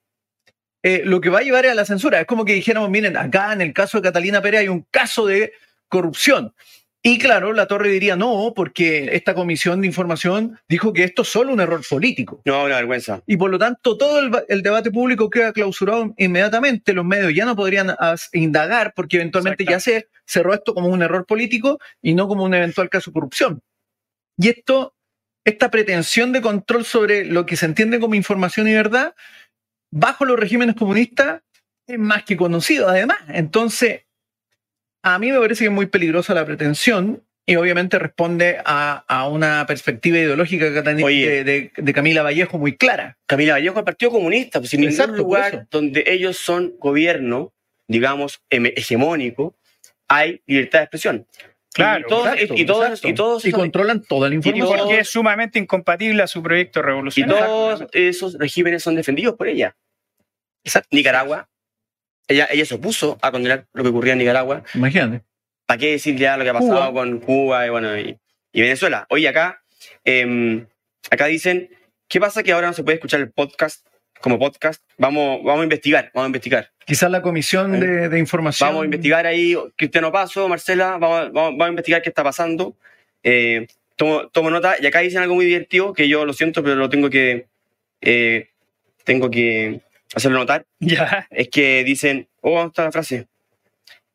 eh, 0.83 1.01
lo 1.03 1.21
que 1.21 1.29
va 1.29 1.39
a 1.39 1.41
llevar 1.41 1.65
es 1.65 1.71
a 1.71 1.75
la 1.75 1.85
censura. 1.85 2.21
Es 2.21 2.27
como 2.27 2.45
que 2.45 2.53
dijéramos, 2.53 2.91
miren, 2.91 3.17
acá 3.17 3.51
en 3.51 3.61
el 3.61 3.73
caso 3.73 3.97
de 3.97 4.03
Catalina 4.03 4.43
Pérez 4.43 4.61
hay 4.61 4.67
un 4.67 4.85
caso 4.91 5.25
de 5.25 5.51
corrupción. 5.89 6.53
Y 7.07 7.19
claro, 7.19 7.53
la 7.53 7.67
Torre 7.67 7.89
diría 7.89 8.15
no, 8.15 8.53
porque 8.55 9.09
esta 9.11 9.35
comisión 9.35 9.79
de 9.79 9.85
información 9.85 10.59
dijo 10.67 10.91
que 10.91 11.03
esto 11.03 11.21
es 11.21 11.27
solo 11.27 11.53
un 11.53 11.59
error 11.59 11.81
político. 11.87 12.41
No, 12.45 12.63
una 12.63 12.77
vergüenza. 12.77 13.21
Y 13.27 13.37
por 13.37 13.51
lo 13.51 13.59
tanto, 13.59 13.95
todo 13.95 14.17
el, 14.47 14.63
debate 14.63 14.89
público 14.89 15.29
queda 15.29 15.53
clausurado 15.53 16.15
inmediatamente. 16.17 16.93
Los 16.93 17.05
medios 17.05 17.31
ya 17.35 17.45
no 17.45 17.55
podrían 17.55 17.95
indagar 18.33 18.93
porque 18.95 19.17
eventualmente 19.17 19.65
ya 19.65 19.79
se 19.79 20.07
cerró 20.25 20.55
esto 20.55 20.73
como 20.73 20.87
un 20.87 21.03
error 21.03 21.27
político 21.27 21.77
y 22.01 22.15
no 22.15 22.27
como 22.27 22.43
un 22.43 22.55
eventual 22.55 22.89
caso 22.89 23.11
de 23.11 23.13
corrupción. 23.13 23.61
Y 24.35 24.49
esto, 24.49 24.95
esta 25.43 25.69
pretensión 25.69 26.31
de 26.31 26.41
control 26.41 26.85
sobre 26.85 27.23
lo 27.23 27.45
que 27.45 27.55
se 27.55 27.67
entiende 27.67 27.99
como 27.99 28.15
información 28.15 28.67
y 28.67 28.73
verdad, 28.73 29.13
bajo 29.91 30.25
los 30.25 30.39
regímenes 30.39 30.73
comunistas, 30.73 31.43
es 31.85 31.99
más 31.99 32.23
que 32.23 32.35
conocido 32.35 32.89
además. 32.89 33.19
Entonces, 33.27 34.04
a 35.05 35.19
mí 35.19 35.31
me 35.31 35.39
parece 35.39 35.59
que 35.63 35.65
es 35.67 35.71
muy 35.71 35.85
peligrosa 35.85 36.33
la 36.33 36.45
pretensión 36.45 37.23
y 37.45 37.55
obviamente 37.57 37.99
responde 37.99 38.57
a, 38.65 39.03
a 39.07 39.27
una 39.29 39.65
perspectiva 39.67 40.17
ideológica 40.17 40.73
que 40.73 40.81
ten- 40.81 41.03
Oye. 41.03 41.29
de, 41.29 41.43
de- 41.43 41.71
de 41.77 41.93
Camila 41.93 42.23
Vallejo 42.23 42.57
muy 42.57 42.75
clara. 42.75 43.17
Camila 43.27 43.53
Vallejo 43.53 43.77
al 43.77 43.85
Partido 43.85 44.11
Comunista, 44.11 44.59
pues 44.59 44.73
en 44.73 44.83
Exacto, 44.83 45.13
lugar 45.17 45.67
donde 45.69 46.03
ellos 46.07 46.37
son 46.37 46.73
gobierno, 46.79 47.53
digamos, 47.87 48.41
hem- 48.49 48.73
hegemónico, 48.75 49.55
hay 50.07 50.41
libertad 50.47 50.79
de 50.79 50.83
expresión. 50.85 51.27
Claro, 51.71 52.05
y 52.07 52.09
todos, 52.09 52.27
Exacto, 52.33 52.53
y, 52.55 52.65
todos, 52.65 52.85
exacto. 52.85 53.07
y 53.09 53.13
todos 53.13 53.45
Y 53.45 53.51
controlan 53.51 54.01
toda 54.01 54.29
la 54.29 54.33
y 54.33 54.37
información. 54.37 54.67
todos- 54.67 54.81
Porque 54.87 54.99
es 55.01 55.09
sumamente 55.09 55.59
incompatible 55.59 56.23
a 56.23 56.27
su 56.27 56.41
proyecto 56.41 56.79
y 56.79 56.83
revolucionario. 56.83 57.45
todos 57.45 57.85
esos 57.91 58.39
regímenes 58.39 58.81
son 58.81 58.95
defendidos 58.95 59.35
por 59.35 59.47
ella. 59.49 59.75
Nicaragua, 60.89 61.47
ella, 62.27 62.47
ella 62.51 62.65
se 62.65 62.75
opuso 62.75 63.17
a 63.21 63.31
condenar 63.31 63.65
lo 63.73 63.83
que 63.83 63.89
ocurría 63.89 64.13
en 64.13 64.19
Nicaragua. 64.19 64.63
Imagínate. 64.73 65.21
¿Para 65.65 65.77
qué 65.79 65.91
decir 65.91 66.15
ya 66.15 66.37
lo 66.37 66.43
que 66.43 66.49
ha 66.51 66.53
pasado 66.53 66.75
Cuba. 66.75 66.93
con 66.93 67.19
Cuba 67.19 67.65
y, 67.65 67.69
bueno, 67.69 67.97
y, 67.97 68.17
y 68.53 68.61
Venezuela? 68.61 69.05
Oye, 69.09 69.27
acá, 69.27 69.61
em, 70.03 70.65
acá 71.09 71.25
dicen, 71.25 71.69
¿qué 72.07 72.19
pasa 72.19 72.43
que 72.43 72.51
ahora 72.51 72.67
no 72.67 72.73
se 72.73 72.83
puede 72.83 72.95
escuchar 72.95 73.19
el 73.21 73.31
podcast 73.31 73.85
como 74.21 74.37
podcast? 74.39 74.83
Vamos, 74.97 75.39
vamos 75.43 75.61
a 75.61 75.63
investigar, 75.63 76.11
vamos 76.13 76.25
a 76.25 76.29
investigar. 76.29 76.71
Quizás 76.85 77.09
la 77.09 77.21
comisión 77.23 77.79
de, 77.79 78.09
de 78.09 78.19
información. 78.19 78.69
Vamos 78.69 78.83
a 78.83 78.85
investigar 78.85 79.25
ahí, 79.25 79.57
Cristiano 79.75 80.11
Paso, 80.11 80.47
Marcela, 80.47 80.97
vamos, 80.97 81.31
vamos- 81.33 81.51
vamos 81.51 81.65
a 81.65 81.69
investigar 81.69 82.01
qué 82.03 82.09
está 82.09 82.23
pasando. 82.23 82.75
Eh, 83.23 83.65
tomo, 83.95 84.27
tomo 84.29 84.51
nota, 84.51 84.75
y 84.79 84.85
acá 84.85 84.99
dicen 84.99 85.21
algo 85.23 85.33
muy 85.33 85.45
divertido, 85.45 85.93
que 85.93 86.07
yo 86.07 86.25
lo 86.25 86.33
siento, 86.33 86.61
pero 86.61 86.75
lo 86.75 86.89
tengo 86.89 87.09
que, 87.09 87.47
eh, 88.01 88.49
tengo 89.03 89.31
que 89.31 89.81
hacerlo 90.15 90.39
notar. 90.39 90.65
Ya. 90.79 91.27
Es 91.29 91.49
que 91.49 91.83
dicen, 91.83 92.27
oh, 92.41 92.55
¿dónde 92.57 92.67
está 92.69 92.83
la 92.83 92.91
frase? 92.91 93.27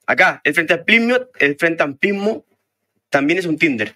Acá, 0.07 0.40
el 0.44 0.55
frente 0.55 0.74
amplismo, 0.74 1.16
el 1.38 1.57
frente 1.57 1.82
amplismo 1.82 2.44
también 3.09 3.38
es 3.38 3.46
un 3.46 3.59
Tinder. 3.59 3.94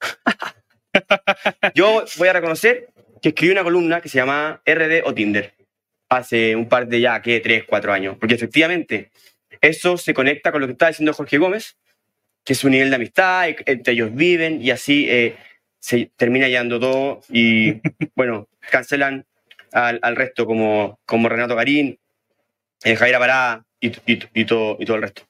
yo 1.74 2.04
voy 2.16 2.28
a 2.28 2.32
reconocer 2.32 2.88
que 3.20 3.30
escribí 3.30 3.52
una 3.52 3.64
columna 3.64 4.00
que 4.00 4.08
se 4.08 4.18
llama 4.18 4.60
RD 4.66 5.02
o 5.04 5.14
Tinder 5.14 5.54
hace 6.08 6.54
un 6.54 6.68
par 6.68 6.86
de 6.88 7.00
ya, 7.00 7.22
que 7.22 7.40
tres, 7.40 7.64
cuatro 7.64 7.92
años. 7.92 8.16
Porque 8.18 8.34
efectivamente, 8.34 9.10
eso 9.60 9.96
se 9.96 10.12
conecta 10.12 10.52
con 10.52 10.60
lo 10.60 10.66
que 10.66 10.72
está 10.72 10.88
diciendo 10.88 11.14
Jorge 11.14 11.38
Gómez, 11.38 11.76
que 12.44 12.52
es 12.52 12.58
su 12.58 12.68
nivel 12.68 12.90
de 12.90 12.96
amistad, 12.96 13.48
entre 13.66 13.94
ellos 13.94 14.14
viven 14.14 14.60
y 14.60 14.70
así 14.70 15.06
eh, 15.08 15.36
se 15.78 16.10
termina 16.16 16.48
llevando 16.48 16.78
todo 16.78 17.20
y, 17.30 17.80
bueno, 18.14 18.48
cancelan 18.70 19.24
al, 19.72 19.98
al 20.02 20.16
resto 20.16 20.46
como, 20.46 20.98
como 21.06 21.28
Renato 21.28 21.54
Garín, 21.56 21.98
eh, 22.84 22.96
Javier 22.96 23.18
Pará 23.18 23.64
y, 23.80 23.88
y, 24.06 24.20
y 24.34 24.44
todo, 24.44 24.76
y 24.78 24.84
todo 24.84 24.96
el 24.96 25.02
resto. 25.02 25.22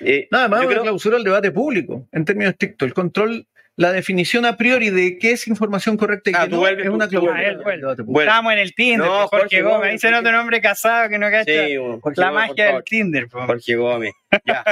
Eh, 0.00 0.28
Nada 0.30 0.48
más 0.48 0.66
creo- 0.66 0.82
clausura 0.82 1.16
al 1.16 1.24
debate 1.24 1.50
público, 1.50 2.06
en 2.12 2.24
términos 2.24 2.52
estrictos. 2.52 2.86
El 2.86 2.94
control, 2.94 3.46
la 3.76 3.90
definición 3.92 4.44
a 4.46 4.56
priori 4.56 4.90
de 4.90 5.18
qué 5.18 5.32
es 5.32 5.48
información 5.48 5.96
correcta 5.96 6.30
y 6.30 6.34
Ah, 6.36 6.42
qué 6.44 6.50
tú 6.50 6.54
no, 6.56 6.60
vuelves, 6.60 6.84
es 6.84 6.90
tú- 6.90 6.94
una 6.94 7.08
clausura 7.08 7.34
Ah. 7.36 7.94
Bueno, 8.04 8.30
Estamos 8.30 8.52
en 8.52 8.58
el 8.60 8.74
Tinder, 8.74 8.98
No, 9.06 9.26
Jorge, 9.28 9.36
Jorge 9.38 9.62
Gómez. 9.62 9.76
Gómez, 9.76 9.90
Ahí 9.92 9.98
se 9.98 10.10
nota 10.12 10.28
un 10.28 10.34
hombre 10.36 10.60
casado 10.60 11.08
que 11.08 11.18
no 11.18 11.30
cacha 11.30 11.66
sí, 11.66 11.76
Jorge 11.76 12.20
la 12.20 12.30
Gómez, 12.30 12.48
magia 12.48 12.64
del. 12.72 12.84
Tinder. 12.84 13.28
pues. 13.28 13.44
Jorge 13.46 13.74
Gómez. 13.76 14.12
Ya. 14.44 14.64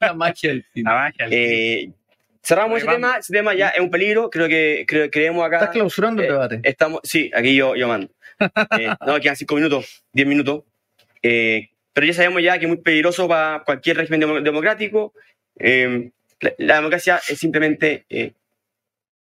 La 0.00 0.14
magia 0.14 0.50
del 0.50 0.64
cine. 0.72 0.90
La 0.90 0.96
magia 0.96 1.28
del 1.28 1.30
Tinder. 1.30 1.88
Eh, 1.90 1.92
cerramos 2.42 2.78
ese 2.78 2.86
tema. 2.90 3.16
Ese 3.18 3.32
tema 3.32 3.54
ya 3.54 3.68
es 3.70 3.80
un 3.80 3.90
peligro. 3.90 4.30
Creo 4.30 4.48
que 4.48 4.84
creo, 4.86 5.10
creemos 5.10 5.44
acá. 5.46 5.56
Estás 5.58 5.70
clausurando 5.70 6.22
el 6.22 6.28
Eh, 6.28 6.32
debate. 6.32 6.60
Estamos, 6.62 7.00
sí, 7.04 7.30
aquí 7.34 7.54
yo, 7.54 7.74
yo 7.76 7.88
mando. 7.88 8.08
Eh, 8.78 8.88
no, 9.06 9.20
quedan 9.20 9.36
cinco 9.36 9.54
minutos, 9.56 10.04
diez 10.12 10.26
minutos. 10.26 10.64
Eh, 11.22 11.70
pero 11.92 12.06
ya 12.06 12.14
sabemos 12.14 12.42
ya 12.42 12.58
que 12.58 12.66
es 12.66 12.68
muy 12.68 12.78
peligroso 12.78 13.26
para 13.28 13.62
cualquier 13.64 13.96
régimen 13.96 14.20
demo- 14.20 14.40
democrático. 14.40 15.12
Eh, 15.58 16.10
la, 16.40 16.52
la 16.58 16.74
democracia 16.76 17.20
es 17.28 17.38
simplemente 17.38 18.04
eh, 18.08 18.32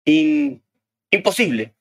in- 0.06 0.62
imposible 1.10 1.74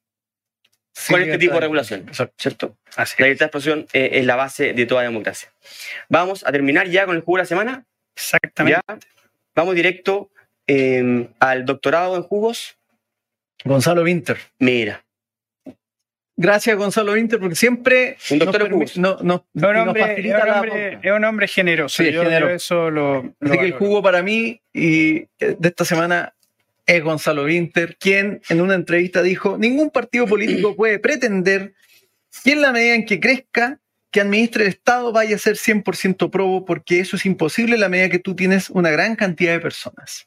Sí, 0.92 1.12
con 1.12 1.22
este 1.22 1.38
tipo 1.38 1.54
de 1.54 1.60
regulación, 1.60 2.00
Exacto. 2.08 2.34
¿cierto? 2.36 2.76
Así 2.96 3.14
La 3.18 3.26
libertad 3.26 3.46
de 3.46 3.46
expresión 3.46 3.86
eh, 3.92 4.10
es 4.14 4.26
la 4.26 4.34
base 4.34 4.72
de 4.74 4.86
toda 4.86 5.02
democracia. 5.02 5.50
Vamos 6.08 6.44
a 6.44 6.50
terminar 6.50 6.88
ya 6.88 7.06
con 7.06 7.14
el 7.14 7.22
jugo 7.22 7.38
de 7.38 7.42
la 7.44 7.46
semana. 7.46 7.86
Exactamente. 8.16 8.80
Ya. 8.86 8.98
Vamos 9.54 9.76
directo 9.76 10.30
eh, 10.72 11.28
al 11.40 11.64
doctorado 11.64 12.16
en 12.16 12.22
jugos. 12.22 12.76
Gonzalo 13.64 14.02
Winter. 14.02 14.38
Mira, 14.58 15.04
Gracias, 16.36 16.74
Gonzalo 16.74 17.12
Winter, 17.12 17.38
porque 17.38 17.54
siempre 17.54 18.16
Un 18.30 18.38
doctor 18.38 18.60
nos, 18.62 18.66
en 18.68 18.72
jugos. 18.72 18.96
permi- 18.96 19.00
no- 19.00 19.18
nos- 19.22 19.40
Es 19.54 19.62
un 19.62 19.76
hombre, 19.76 20.00
es 20.02 20.08
facilita 20.08 20.38
un 20.40 20.46
la 20.48 20.54
hombre- 20.54 20.90
pauta. 20.92 21.08
es 21.08 21.12
un 21.14 21.24
hombre 21.26 21.48
generoso. 21.48 22.02
Sí, 22.02 22.12
yo, 22.12 22.22
generoso. 22.22 22.48
yo 22.48 22.54
eso 22.54 22.90
lo. 22.90 23.22
lo 23.38 23.50
Así 23.50 23.58
que 23.58 23.64
el 23.66 23.72
jugo 23.74 24.02
para 24.02 24.22
mí 24.22 24.62
y 24.72 25.18
de 25.38 25.56
esta 25.60 25.84
semana 25.84 26.34
es 26.86 27.02
Gonzalo 27.04 27.44
Winter, 27.44 27.96
quien 27.98 28.40
en 28.48 28.60
una 28.62 28.74
entrevista 28.74 29.22
dijo, 29.22 29.58
ningún 29.58 29.90
partido 29.90 30.26
político 30.26 30.74
puede 30.76 30.98
pretender 30.98 31.74
que 32.42 32.52
en 32.52 32.62
la 32.62 32.72
medida 32.72 32.94
en 32.94 33.04
que 33.04 33.20
crezca, 33.20 33.78
que 34.10 34.22
administre 34.22 34.62
el 34.64 34.70
Estado 34.70 35.12
vaya 35.12 35.36
a 35.36 35.38
ser 35.38 35.56
100% 35.56 36.30
probo, 36.30 36.64
porque 36.64 37.00
eso 37.00 37.16
es 37.16 37.26
imposible 37.26 37.74
en 37.74 37.80
la 37.82 37.90
medida 37.90 38.08
que 38.08 38.18
tú 38.18 38.34
tienes 38.34 38.70
una 38.70 38.88
gran 38.90 39.14
cantidad 39.14 39.52
de 39.52 39.60
personas. 39.60 40.26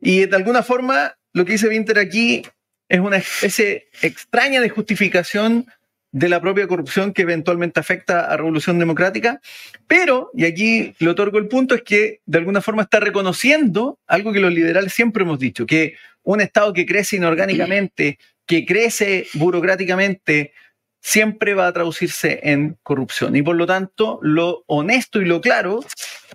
Y 0.00 0.26
de 0.26 0.36
alguna 0.36 0.62
forma, 0.62 1.16
lo 1.32 1.44
que 1.44 1.52
dice 1.52 1.68
Winter 1.68 1.98
aquí 1.98 2.42
es 2.88 3.00
una 3.00 3.16
especie 3.18 3.88
extraña 4.02 4.60
de 4.60 4.68
justificación 4.68 5.66
de 6.12 6.28
la 6.28 6.40
propia 6.40 6.68
corrupción 6.68 7.14
que 7.14 7.22
eventualmente 7.22 7.80
afecta 7.80 8.26
a 8.26 8.36
Revolución 8.36 8.78
Democrática, 8.78 9.40
pero, 9.86 10.30
y 10.34 10.44
aquí 10.44 10.94
le 10.98 11.08
otorgo 11.08 11.38
el 11.38 11.48
punto, 11.48 11.74
es 11.74 11.82
que 11.82 12.20
de 12.26 12.38
alguna 12.38 12.60
forma 12.60 12.82
está 12.82 13.00
reconociendo 13.00 13.98
algo 14.06 14.32
que 14.32 14.40
los 14.40 14.52
liberales 14.52 14.92
siempre 14.92 15.22
hemos 15.22 15.38
dicho, 15.38 15.64
que 15.64 15.94
un 16.22 16.42
Estado 16.42 16.72
que 16.74 16.84
crece 16.84 17.16
inorgánicamente, 17.16 18.18
que 18.46 18.66
crece 18.66 19.26
burocráticamente, 19.34 20.52
siempre 21.02 21.54
va 21.54 21.66
a 21.66 21.72
traducirse 21.72 22.40
en 22.44 22.78
corrupción. 22.82 23.34
Y 23.34 23.42
por 23.42 23.56
lo 23.56 23.66
tanto, 23.66 24.20
lo 24.22 24.62
honesto 24.66 25.20
y 25.20 25.24
lo 25.24 25.40
claro 25.40 25.80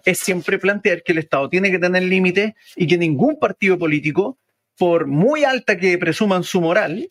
es 0.05 0.19
siempre 0.19 0.59
plantear 0.59 1.03
que 1.03 1.13
el 1.13 1.19
Estado 1.19 1.49
tiene 1.49 1.71
que 1.71 1.79
tener 1.79 2.03
límites 2.03 2.53
y 2.75 2.85
que 2.85 2.97
ningún 2.97 3.39
partido 3.39 3.79
político, 3.79 4.37
por 4.77 5.07
muy 5.07 5.45
alta 5.45 5.77
que 5.77 5.97
presuman 5.97 6.43
su 6.43 6.59
moral, 6.59 7.07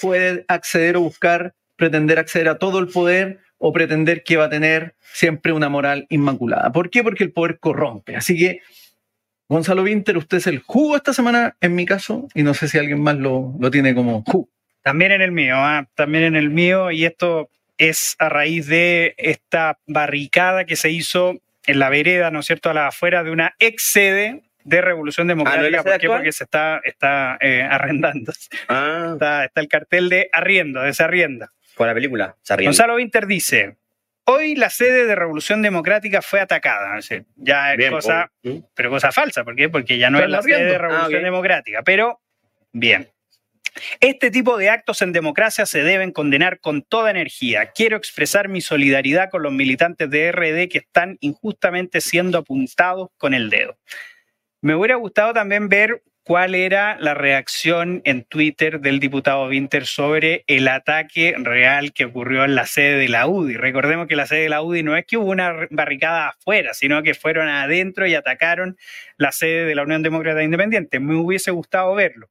puede 0.00 0.44
acceder 0.48 0.98
o 0.98 1.00
buscar, 1.00 1.54
pretender 1.76 2.18
acceder 2.18 2.48
a 2.48 2.58
todo 2.58 2.78
el 2.78 2.88
poder 2.88 3.40
o 3.58 3.72
pretender 3.72 4.22
que 4.22 4.36
va 4.36 4.44
a 4.44 4.50
tener 4.50 4.94
siempre 5.00 5.52
una 5.52 5.70
moral 5.70 6.06
inmaculada. 6.10 6.70
¿Por 6.72 6.90
qué? 6.90 7.02
Porque 7.02 7.24
el 7.24 7.32
poder 7.32 7.58
corrompe. 7.58 8.16
Así 8.16 8.36
que, 8.36 8.60
Gonzalo 9.48 9.82
Winter, 9.82 10.18
usted 10.18 10.38
es 10.38 10.46
el 10.46 10.58
jugo 10.58 10.96
esta 10.96 11.14
semana, 11.14 11.56
en 11.62 11.74
mi 11.74 11.86
caso, 11.86 12.28
y 12.34 12.42
no 12.42 12.52
sé 12.52 12.68
si 12.68 12.76
alguien 12.76 13.00
más 13.00 13.16
lo, 13.16 13.54
lo 13.58 13.70
tiene 13.70 13.94
como 13.94 14.22
jugo. 14.24 14.50
También 14.86 15.10
en 15.10 15.20
el 15.20 15.32
mío, 15.32 15.56
ah, 15.58 15.88
también 15.96 16.22
en 16.22 16.36
el 16.36 16.48
mío, 16.48 16.92
y 16.92 17.04
esto 17.06 17.50
es 17.76 18.14
a 18.20 18.28
raíz 18.28 18.68
de 18.68 19.14
esta 19.18 19.78
barricada 19.88 20.64
que 20.64 20.76
se 20.76 20.90
hizo 20.90 21.34
en 21.66 21.80
la 21.80 21.88
vereda, 21.88 22.30
¿no 22.30 22.38
es 22.38 22.46
cierto?, 22.46 22.70
a 22.70 22.74
la 22.74 22.86
afuera 22.86 23.24
de 23.24 23.32
una 23.32 23.56
ex 23.58 23.82
sede 23.90 24.42
de 24.62 24.80
Revolución 24.80 25.26
Democrática. 25.26 25.60
¿no 25.62 25.66
es 25.66 25.72
la 25.72 25.82
sede 25.82 25.90
¿Por 25.92 26.00
qué? 26.00 26.06
Porque 26.06 26.30
se 26.30 26.44
está, 26.44 26.80
está 26.84 27.36
eh, 27.40 27.66
arrendando. 27.68 28.32
ah, 28.68 29.10
Está, 29.14 29.44
está 29.46 29.60
el 29.60 29.66
cartel 29.66 30.08
de 30.08 30.28
arriendo, 30.32 30.80
de 30.82 30.90
esa 30.90 31.06
arrienda. 31.06 31.50
con 31.74 31.88
la 31.88 31.94
película. 31.94 32.36
Se 32.42 32.54
ríen. 32.54 32.68
Gonzalo 32.68 32.94
Winter 32.94 33.26
dice, 33.26 33.76
hoy 34.24 34.54
la 34.54 34.70
sede 34.70 35.04
de 35.04 35.16
Revolución 35.16 35.62
Democrática 35.62 36.22
fue 36.22 36.38
atacada. 36.38 36.96
Ya 37.34 37.72
es 37.72 37.76
Bien, 37.76 37.90
cosa, 37.90 38.30
pero 38.76 38.90
cosa 38.90 39.10
falsa. 39.10 39.42
¿Por 39.42 39.56
qué? 39.56 39.68
Porque 39.68 39.98
ya 39.98 40.10
no 40.10 40.20
es 40.20 40.28
la 40.28 40.42
sede 40.42 40.64
de 40.64 40.76
Ah, 40.76 40.78
Revolución 40.78 41.18
ok. 41.20 41.24
Democrática. 41.24 41.82
Pero, 41.82 42.20
bien. 42.70 43.08
Este 44.00 44.30
tipo 44.30 44.56
de 44.56 44.70
actos 44.70 45.02
en 45.02 45.12
democracia 45.12 45.66
se 45.66 45.82
deben 45.82 46.12
condenar 46.12 46.60
con 46.60 46.82
toda 46.82 47.10
energía. 47.10 47.72
Quiero 47.74 47.96
expresar 47.96 48.48
mi 48.48 48.60
solidaridad 48.60 49.30
con 49.30 49.42
los 49.42 49.52
militantes 49.52 50.10
de 50.10 50.32
RD 50.32 50.68
que 50.68 50.78
están 50.78 51.18
injustamente 51.20 52.00
siendo 52.00 52.38
apuntados 52.38 53.08
con 53.16 53.34
el 53.34 53.50
dedo. 53.50 53.76
Me 54.62 54.74
hubiera 54.74 54.96
gustado 54.96 55.32
también 55.32 55.68
ver 55.68 56.02
cuál 56.26 56.56
era 56.56 56.96
la 56.98 57.14
reacción 57.14 58.02
en 58.04 58.24
Twitter 58.24 58.80
del 58.80 58.98
diputado 58.98 59.46
Winter 59.46 59.86
sobre 59.86 60.42
el 60.48 60.66
ataque 60.66 61.36
real 61.38 61.92
que 61.92 62.04
ocurrió 62.04 62.44
en 62.44 62.56
la 62.56 62.66
sede 62.66 62.96
de 62.98 63.08
la 63.08 63.28
UDI. 63.28 63.54
Recordemos 63.54 64.08
que 64.08 64.16
la 64.16 64.26
sede 64.26 64.40
de 64.40 64.48
la 64.48 64.60
UDI 64.60 64.82
no 64.82 64.96
es 64.96 65.06
que 65.06 65.18
hubo 65.18 65.30
una 65.30 65.68
barricada 65.70 66.30
afuera, 66.30 66.74
sino 66.74 67.04
que 67.04 67.14
fueron 67.14 67.48
adentro 67.48 68.08
y 68.08 68.16
atacaron 68.16 68.76
la 69.16 69.30
sede 69.30 69.66
de 69.66 69.76
la 69.76 69.84
Unión 69.84 70.02
Demócrata 70.02 70.42
Independiente. 70.42 70.98
Me 70.98 71.14
hubiese 71.14 71.52
gustado 71.52 71.94
verlo. 71.94 72.28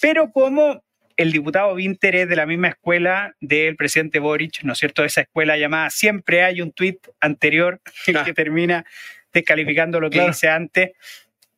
Pero 0.00 0.30
como 0.32 0.82
el 1.16 1.32
diputado 1.32 1.74
Winter 1.74 2.14
es 2.14 2.28
de 2.28 2.36
la 2.36 2.46
misma 2.46 2.68
escuela 2.68 3.34
del 3.40 3.74
presidente 3.76 4.18
Boric, 4.20 4.62
¿no 4.62 4.72
es 4.74 4.78
cierto? 4.78 5.04
Esa 5.04 5.22
escuela 5.22 5.56
llamada 5.56 5.90
Siempre 5.90 6.44
hay 6.44 6.60
un 6.60 6.72
tuit 6.72 6.98
anterior 7.20 7.80
Ah. 8.14 8.24
que 8.24 8.32
termina 8.34 8.84
descalificando 9.32 10.00
lo 10.00 10.10
que 10.10 10.18
Claro. 10.18 10.30
dice 10.32 10.48
antes. 10.48 10.90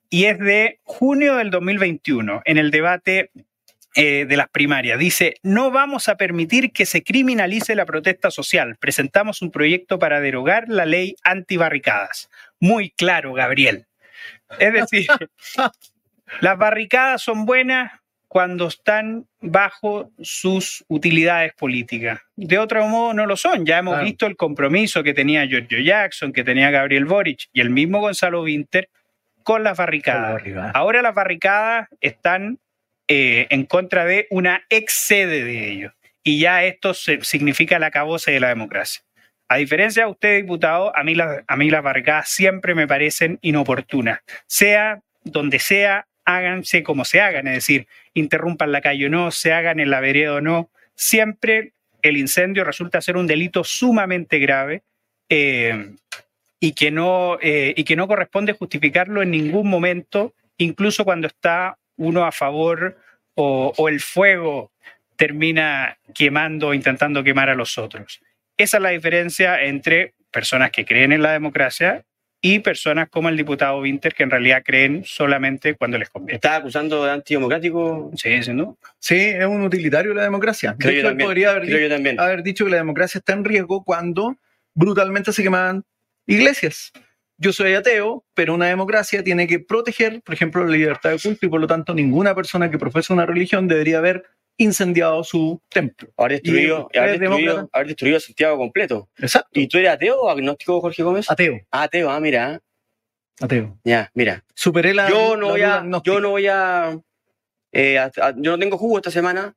y 0.09 0.25
es 0.25 0.39
de 0.39 0.81
junio 0.83 1.37
del 1.37 1.51
2021, 1.51 2.43
en 2.45 2.59
el 2.59 2.71
debate 2.73 3.31
eh, 3.95 4.25
de 4.29 4.37
las 4.37 4.49
primarias. 4.49 4.99
Dice, 4.99 5.35
no 5.45 5.71
vamos 5.71 6.09
a 6.09 6.17
permitir 6.17 6.73
que 6.73 6.85
se 6.87 7.03
criminalice 7.05 7.75
la 7.77 7.87
protesta 7.87 8.31
social. 8.33 8.77
Presentamos 8.81 9.41
un 9.43 9.51
proyecto 9.53 9.99
para 10.01 10.21
derogar 10.21 10.69
la 10.69 10.85
ley 10.87 11.15
antibarricadas. 11.23 12.29
Muy 12.59 12.91
claro, 12.91 13.33
Gabriel. 13.35 13.87
Es 14.59 14.73
decir, 14.73 15.07
las 16.41 16.59
barricadas 16.59 17.23
son 17.23 17.47
buenas 17.47 17.93
cuando 18.33 18.69
están 18.69 19.27
bajo 19.41 20.13
sus 20.23 20.85
utilidades 20.87 21.53
políticas. 21.55 22.21
De 22.37 22.59
otro 22.61 22.87
modo 22.87 23.13
no 23.13 23.27
lo 23.27 23.37
son. 23.37 23.67
Ya 23.67 23.79
hemos 23.79 23.95
Claro. 23.95 24.07
visto 24.07 24.27
el 24.27 24.37
compromiso 24.37 25.03
que 25.03 25.13
tenía 25.15 25.45
Giorgio 25.47 25.81
Jackson, 25.81 26.33
que 26.33 26.45
tenía 26.45 26.71
Gabriel 26.71 27.07
Boric 27.07 27.49
y 27.53 27.61
el 27.61 27.71
mismo 27.71 27.99
Gonzalo 27.99 28.43
Winter 28.45 28.89
con 29.43 29.65
las 29.65 29.77
barricadas. 29.77 30.35
barricada. 30.35 30.71
Ahora 30.75 31.03
las 31.03 31.13
barricadas 31.13 31.89
están 32.01 32.61
eh, 33.09 33.49
en 33.51 33.65
contra 33.65 34.05
de 34.05 34.29
una 34.31 34.63
ex 34.71 34.93
sede 34.95 35.43
de 35.43 35.69
ellos. 35.73 35.93
Y 36.23 36.39
ya 36.39 36.63
esto 36.63 36.95
se- 36.95 37.25
significa 37.25 37.79
el 37.79 37.83
acabose 37.83 38.31
de 38.31 38.39
la 38.39 38.51
democracia. 38.51 39.03
A 39.49 39.57
diferencia 39.57 40.05
de 40.05 40.11
usted, 40.13 40.37
diputado, 40.37 40.97
a 40.97 41.03
mí, 41.03 41.17
las, 41.17 41.43
a 41.49 41.57
mí 41.57 41.69
las 41.69 41.83
barricadas 41.83 42.29
siempre 42.29 42.77
me 42.77 42.87
parecen 42.87 43.41
inoportunas. 43.43 44.21
Sea 44.47 45.01
donde 45.25 45.59
sea, 45.59 46.07
háganse 46.25 46.83
como 46.83 47.05
se 47.05 47.21
hagan, 47.21 47.47
es 47.49 47.55
decir, 47.55 47.87
interrumpan 48.15 48.73
la 48.73 48.81
calle 48.81 49.07
o 49.07 49.09
no, 49.09 49.31
se 49.31 49.53
hagan 49.53 49.81
en 49.81 49.91
la 49.91 50.01
vereda 50.01 50.35
o 50.35 50.41
no. 50.41 50.71
Siempre 50.95 51.73
el 52.03 52.17
incendio 52.17 52.65
resulta 52.65 53.01
ser 53.01 53.17
un 53.17 53.27
delito 53.27 53.65
sumamente 53.65 54.39
grave 54.39 54.83
eh, 55.29 55.95
y, 56.59 56.73
que 56.73 56.91
no, 56.91 57.39
eh, 57.41 57.75
y 57.77 57.85
que 57.85 57.97
no 57.97 58.09
corresponde 58.09 58.53
justificarlo 58.53 59.23
en 59.23 59.31
ningún 59.31 59.69
momento, 59.69 60.35
incluso 60.59 61.05
cuando 61.05 61.27
está 61.27 61.79
uno 61.97 62.25
a 62.25 62.33
favor 62.33 62.99
o, 63.35 63.73
o 63.77 63.89
el 63.89 64.01
fuego 64.01 64.73
termina 65.17 65.99
quemando 66.15 66.69
o 66.69 66.75
intentando 66.75 67.23
quemar 67.23 67.51
a 67.51 67.55
los 67.55 67.77
otros. 67.79 68.21
Esa 68.57 68.77
es 68.79 68.83
la 68.83 68.91
diferencia 68.91 69.63
entre 69.63 70.15
personas 70.31 70.71
que 70.71 70.85
creen 70.85 71.13
en 71.13 71.23
la 71.23 71.33
democracia 71.33 72.05
y 72.43 72.61
personas 72.61 73.09
como 73.11 73.29
el 73.29 73.37
diputado 73.37 73.81
Winter 73.81 74.15
que 74.15 74.23
en 74.23 74.31
realidad 74.31 74.63
creen 74.65 75.03
solamente 75.05 75.75
cuando 75.75 75.99
les 75.99 76.09
conviene. 76.09 76.37
¿Estás 76.37 76.61
acusando 76.61 77.05
de 77.05 77.11
antidemocrático? 77.11 78.11
Sí, 78.17 78.43
sin 78.43 78.57
duda. 78.57 78.75
Sí, 78.99 79.17
es 79.17 79.45
un 79.45 79.63
utilitario 79.63 80.15
la 80.15 80.23
democracia. 80.23 80.73
De 80.73 80.79
Creo 80.79 80.93
yo 80.93 80.99
hecho, 81.01 81.09
también. 81.09 81.27
podría 81.27 81.51
haber, 81.51 81.63
Creo 81.65 81.77
dicho, 81.77 81.89
yo 81.89 81.95
también. 81.95 82.21
haber 82.21 82.43
dicho 82.43 82.65
que 82.65 82.71
la 82.71 82.77
democracia 82.79 83.19
está 83.19 83.35
en 83.35 83.45
riesgo 83.45 83.85
cuando 83.85 84.37
brutalmente 84.75 85.33
se 85.33 85.43
quemaban 85.43 85.85
iglesias. 86.27 86.93
Yo 87.37 87.53
soy 87.53 87.75
ateo, 87.75 88.25
pero 88.35 88.55
una 88.55 88.67
democracia 88.67 89.23
tiene 89.25 89.47
que 89.47 89.61
proteger, 89.61 90.21
por 90.23 90.35
ejemplo, 90.35 90.65
la 90.65 90.71
libertad 90.77 91.11
de 91.11 91.19
culto 91.19 91.47
y 91.47 91.49
por 91.49 91.61
lo 91.61 91.67
tanto 91.67 91.95
ninguna 91.95 92.35
persona 92.35 92.71
que 92.71 92.79
profesa 92.79 93.15
una 93.15 93.25
religión 93.27 93.67
debería 93.67 93.99
haber 93.99 94.25
incendiado 94.63 95.23
su 95.25 95.61
templo. 95.69 96.09
Haber 96.17 96.33
destruido, 96.33 96.89
Y- 96.93 96.99
haber 96.99 97.19
destruido, 97.19 97.69
haber 97.73 97.87
destruido 97.89 98.21
Santiago 98.21 98.57
completo. 98.59 99.09
Exacto. 99.19 99.49
¿Y 99.59 99.67
tú 99.69 99.79
eres 99.79 99.91
ateo 99.91 100.21
o 100.23 100.31
agnóstico, 100.31 100.81
Jorge 100.81 101.03
Gómez? 101.03 101.31
Ateo, 101.31 101.61
Ah, 101.71 101.83
ateo, 101.85 102.11
ah, 102.11 102.21
mira. 102.21 102.61
ateo. 103.41 103.79
Ya, 103.85 104.11
mira. 104.15 104.45
Superé 104.55 104.95
la. 104.95 105.09
Yo 105.09 105.37
no 105.37 105.47
la 105.47 105.53
voy 105.53 105.63
a. 105.63 105.75
agnóstica. 105.79 106.15
Yo 106.15 106.21
no 106.21 106.31
voy 106.31 106.47
a, 106.47 106.99
eh, 107.73 107.99
a- 107.99 108.11
a- 108.21 108.35
Yo 108.37 108.51
no 108.53 108.59
tengo 108.59 108.77
jugo 108.79 108.99
esta 108.99 109.11
semana. 109.11 109.55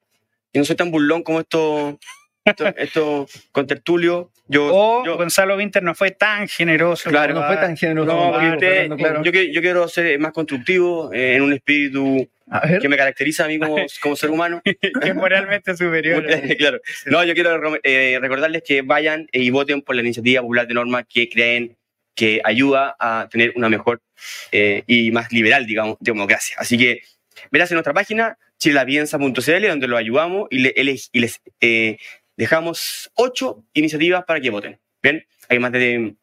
Y 0.51 0.60
no 0.60 0.66
soy 0.66 0.76
tan 0.76 0.91
burlón 0.91 1.24
como 1.24 1.39
esto. 1.39 1.97
Esto, 2.45 2.66
esto 2.78 3.28
con 3.51 3.68
Tertulio. 3.68 4.32
Yo, 4.47 4.68
O 4.74 5.06
yo, 5.06 5.16
Gonzalo 5.18 5.56
Winter 5.56 5.82
no 5.82 5.95
fue 5.95 6.12
tan 6.12 6.47
generoso. 6.49 7.10
Claro, 7.10 7.34
no 7.34 7.47
fue 7.47 7.56
tan 7.56 7.76
generoso. 7.78 8.12
no, 8.14 8.54
usted- 8.54 8.89
claro. 8.97 9.24
yo, 9.24 9.32
yo 9.32 9.62
quiero 9.62 9.88
ser 9.88 10.20
más 10.20 10.34
constructivo 10.34 11.12
eh, 11.14 11.36
en 11.38 11.41
un 11.43 11.54
espíritu 11.54 12.18
A 12.22 12.28
que 12.82 12.89
me 12.89 12.98
caracteriza 12.98 13.46
a 13.46 13.48
mí 13.48 13.58
como, 13.60 13.78
como 14.02 14.16
ser 14.16 14.30
humano. 14.30 14.62
que 14.66 14.80
es 15.10 15.16
moralmente 15.16 15.76
superior. 15.76 16.26
claro. 16.58 16.80
No, 17.06 17.24
yo 17.24 17.34
quiero 17.34 17.80
eh, 17.84 18.18
recordarles 18.22 18.64
que 18.64 18.82
vayan 18.82 19.28
y 19.32 19.50
voten 19.50 19.82
por 19.82 19.96
la 19.96 20.02
iniciativa 20.02 20.41
popular 20.41 20.68
de 20.68 20.74
norma 20.74 21.04
que 21.04 21.30
creen 21.30 21.78
que 22.16 22.41
ayuda 22.44 22.96
a 23.00 23.28
tener 23.32 23.54
una 23.56 23.70
mejor 23.70 24.02
eh, 24.52 24.84
y 24.88 25.12
más 25.12 25.32
liberal, 25.32 25.66
digamos, 25.66 25.98
democracia. 26.00 26.56
Así 26.60 26.78
que 26.78 27.02
verás 27.52 27.72
en 27.72 27.76
nuestra 27.76 27.94
página 27.94 28.38
chilelapiensa.cl 28.60 29.68
donde 29.68 29.88
los 29.88 30.00
ayudamos 30.00 30.48
y, 30.52 30.60
le- 30.60 30.74
ele- 30.76 31.00
y 31.12 31.20
les 31.20 31.41
eh, 31.60 31.98
dejamos 32.38 33.12
ocho 33.16 33.66
iniciativas 33.74 34.26
para 34.26 34.39
que 34.39 34.50
voten. 34.52 34.80
Bien, 35.02 35.26
hay 35.50 35.60
más 35.60 35.72
de 35.72 36.14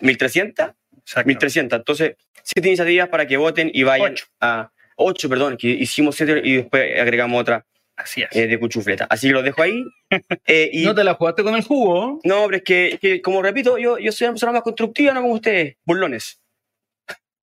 1.300 0.00 0.74
Exacto. 0.98 1.26
1300. 1.28 1.78
Entonces, 1.78 2.16
siete 2.42 2.68
iniciativas 2.68 3.08
para 3.08 3.26
que 3.26 3.36
voten 3.36 3.70
y 3.72 3.82
vayan 3.82 4.12
Ocho. 4.12 4.26
a 4.40 4.70
ocho, 5.00 5.28
perdón, 5.28 5.56
que 5.56 5.68
hicimos 5.68 6.16
siete 6.16 6.40
y 6.44 6.56
después 6.56 7.00
agregamos 7.00 7.40
otra 7.40 7.64
Así 7.96 8.22
es. 8.22 8.28
eh, 8.32 8.46
de 8.46 8.58
cuchufleta. 8.58 9.06
Así 9.10 9.28
que 9.28 9.34
los 9.34 9.44
dejo 9.44 9.62
ahí. 9.62 9.84
Eh, 10.46 10.70
y 10.72 10.84
no 10.84 10.94
te 10.94 11.04
la 11.04 11.14
jugaste 11.14 11.44
con 11.44 11.54
el 11.54 11.62
jugo. 11.62 12.18
no, 12.24 12.46
pero 12.46 12.56
es 12.56 12.98
que, 12.98 13.22
como 13.22 13.42
repito, 13.42 13.78
yo, 13.78 13.98
yo 13.98 14.10
soy 14.10 14.24
una 14.26 14.32
persona 14.32 14.52
más 14.52 14.62
constructiva, 14.62 15.12
no 15.12 15.20
como 15.20 15.34
ustedes, 15.34 15.76
burlones. 15.84 16.40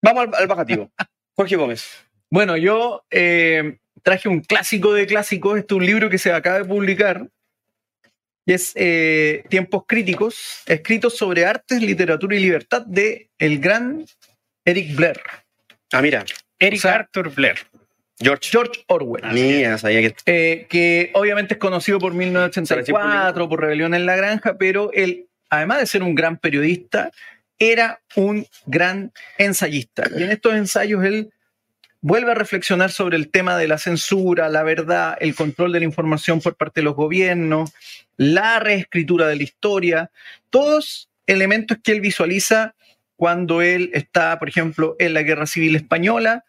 Vamos 0.02 0.28
al, 0.28 0.36
al 0.36 0.48
bajativo. 0.48 0.92
Jorge 1.36 1.56
Gómez. 1.56 1.88
Bueno, 2.30 2.58
yo 2.58 3.06
eh, 3.10 3.78
traje 4.04 4.28
un 4.28 4.42
clásico 4.42 4.94
de 4.94 5.08
clásicos. 5.08 5.58
Este 5.60 5.74
es 5.74 5.78
un 5.78 5.86
libro 5.86 6.10
que 6.10 6.18
se 6.18 6.34
acaba 6.34 6.58
de 6.58 6.66
publicar. 6.66 7.30
Y 8.46 8.54
es 8.54 8.74
Tiempos 9.50 9.84
Críticos, 9.88 10.64
escritos 10.66 11.16
sobre 11.18 11.46
artes, 11.46 11.82
literatura 11.82 12.36
y 12.36 12.40
libertad 12.40 12.82
de 12.86 13.30
el 13.38 13.60
gran 13.60 14.06
Eric 14.66 14.96
Blair. 14.96 15.22
Ah, 15.94 16.02
mira, 16.02 16.26
Eric 16.60 16.80
o 16.80 16.82
sea- 16.82 16.96
Arthur 16.96 17.34
Blair. 17.34 17.58
George. 18.20 18.50
George 18.50 18.84
Orwell. 18.88 19.24
Sabía 19.78 20.02
que. 20.02 20.16
eh, 20.26 20.66
que 20.68 21.12
obviamente 21.14 21.54
es 21.54 21.60
conocido 21.60 22.00
por 22.00 22.14
1984, 22.16 23.48
por 23.48 23.62
Rebelión 23.62 23.94
en 23.94 24.08
la 24.08 24.16
Granja, 24.16 24.58
pero 24.58 24.92
él, 24.94 25.28
además 25.50 25.80
de 25.82 25.86
ser 25.86 26.02
un 26.04 26.16
gran 26.16 26.38
periodista, 26.38 27.12
era 27.60 28.02
un 28.16 28.48
gran 28.66 29.12
ensayista. 29.38 30.10
Y 30.18 30.24
en 30.24 30.32
estos 30.32 30.56
ensayos 30.56 31.04
él 31.04 31.32
vuelve 32.02 32.32
a 32.32 32.36
reflexionar 32.36 32.92
sobre 32.92 33.18
el 33.18 33.30
tema 33.30 33.58
de 33.58 33.68
la 33.68 33.78
censura, 33.78 34.50
la 34.50 34.64
verdad, 34.64 35.16
el 35.20 35.36
control 35.36 35.72
de 35.74 35.80
la 35.80 35.86
información 35.86 36.42
por 36.42 36.56
parte 36.56 36.82
de 36.82 36.86
los 36.86 36.96
gobiernos, 36.96 37.72
la 38.16 38.60
reescritura 38.60 39.28
de 39.28 39.36
la 39.36 39.44
historia, 39.44 40.12
todos 40.50 41.10
elementos 41.28 41.78
que 41.84 41.92
él 41.92 42.02
visualiza 42.02 42.74
cuando 43.18 43.62
él 43.62 43.90
está, 43.94 44.40
por 44.40 44.48
ejemplo, 44.48 44.96
en 45.00 45.14
la 45.14 45.24
Guerra 45.24 45.46
Civil 45.46 45.76
Española, 45.76 46.46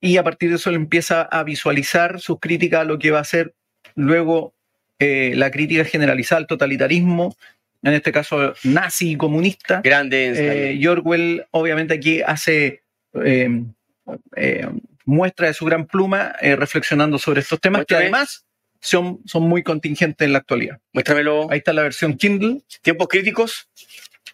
y 0.00 0.16
a 0.18 0.22
partir 0.22 0.50
de 0.50 0.56
eso 0.56 0.68
él 0.70 0.76
empieza 0.76 1.22
a 1.22 1.42
visualizar 1.44 2.20
sus 2.20 2.38
críticas 2.38 2.82
a 2.82 2.84
lo 2.84 2.98
que 2.98 3.10
va 3.10 3.20
a 3.20 3.24
ser 3.24 3.54
luego 3.94 4.52
eh, 4.98 5.32
la 5.34 5.50
crítica 5.50 5.84
generalizada 5.84 6.40
al 6.40 6.46
totalitarismo, 6.46 7.36
en 7.82 7.94
este 7.94 8.12
caso 8.12 8.54
nazi 8.64 9.12
y 9.12 9.16
comunista. 9.16 9.80
Grande. 9.82 10.32
Eh, 10.34 10.72
y 10.74 10.86
Orwell 10.86 11.46
obviamente 11.52 11.94
aquí 11.94 12.20
hace 12.22 12.82
eh, 13.14 13.62
eh, 14.36 14.68
muestra 15.04 15.46
de 15.46 15.54
su 15.54 15.64
gran 15.64 15.86
pluma 15.86 16.34
eh, 16.40 16.56
reflexionando 16.56 17.18
sobre 17.18 17.40
estos 17.40 17.60
temas 17.60 17.86
que 17.86 17.94
además 17.94 18.44
son, 18.80 19.20
son 19.24 19.44
muy 19.44 19.62
contingentes 19.62 20.26
en 20.26 20.32
la 20.32 20.38
actualidad. 20.38 20.78
Muéstramelo. 20.92 21.50
Ahí 21.50 21.58
está 21.58 21.72
la 21.72 21.82
versión 21.82 22.16
Kindle. 22.16 22.60
Tiempos 22.82 23.08
críticos. 23.08 23.68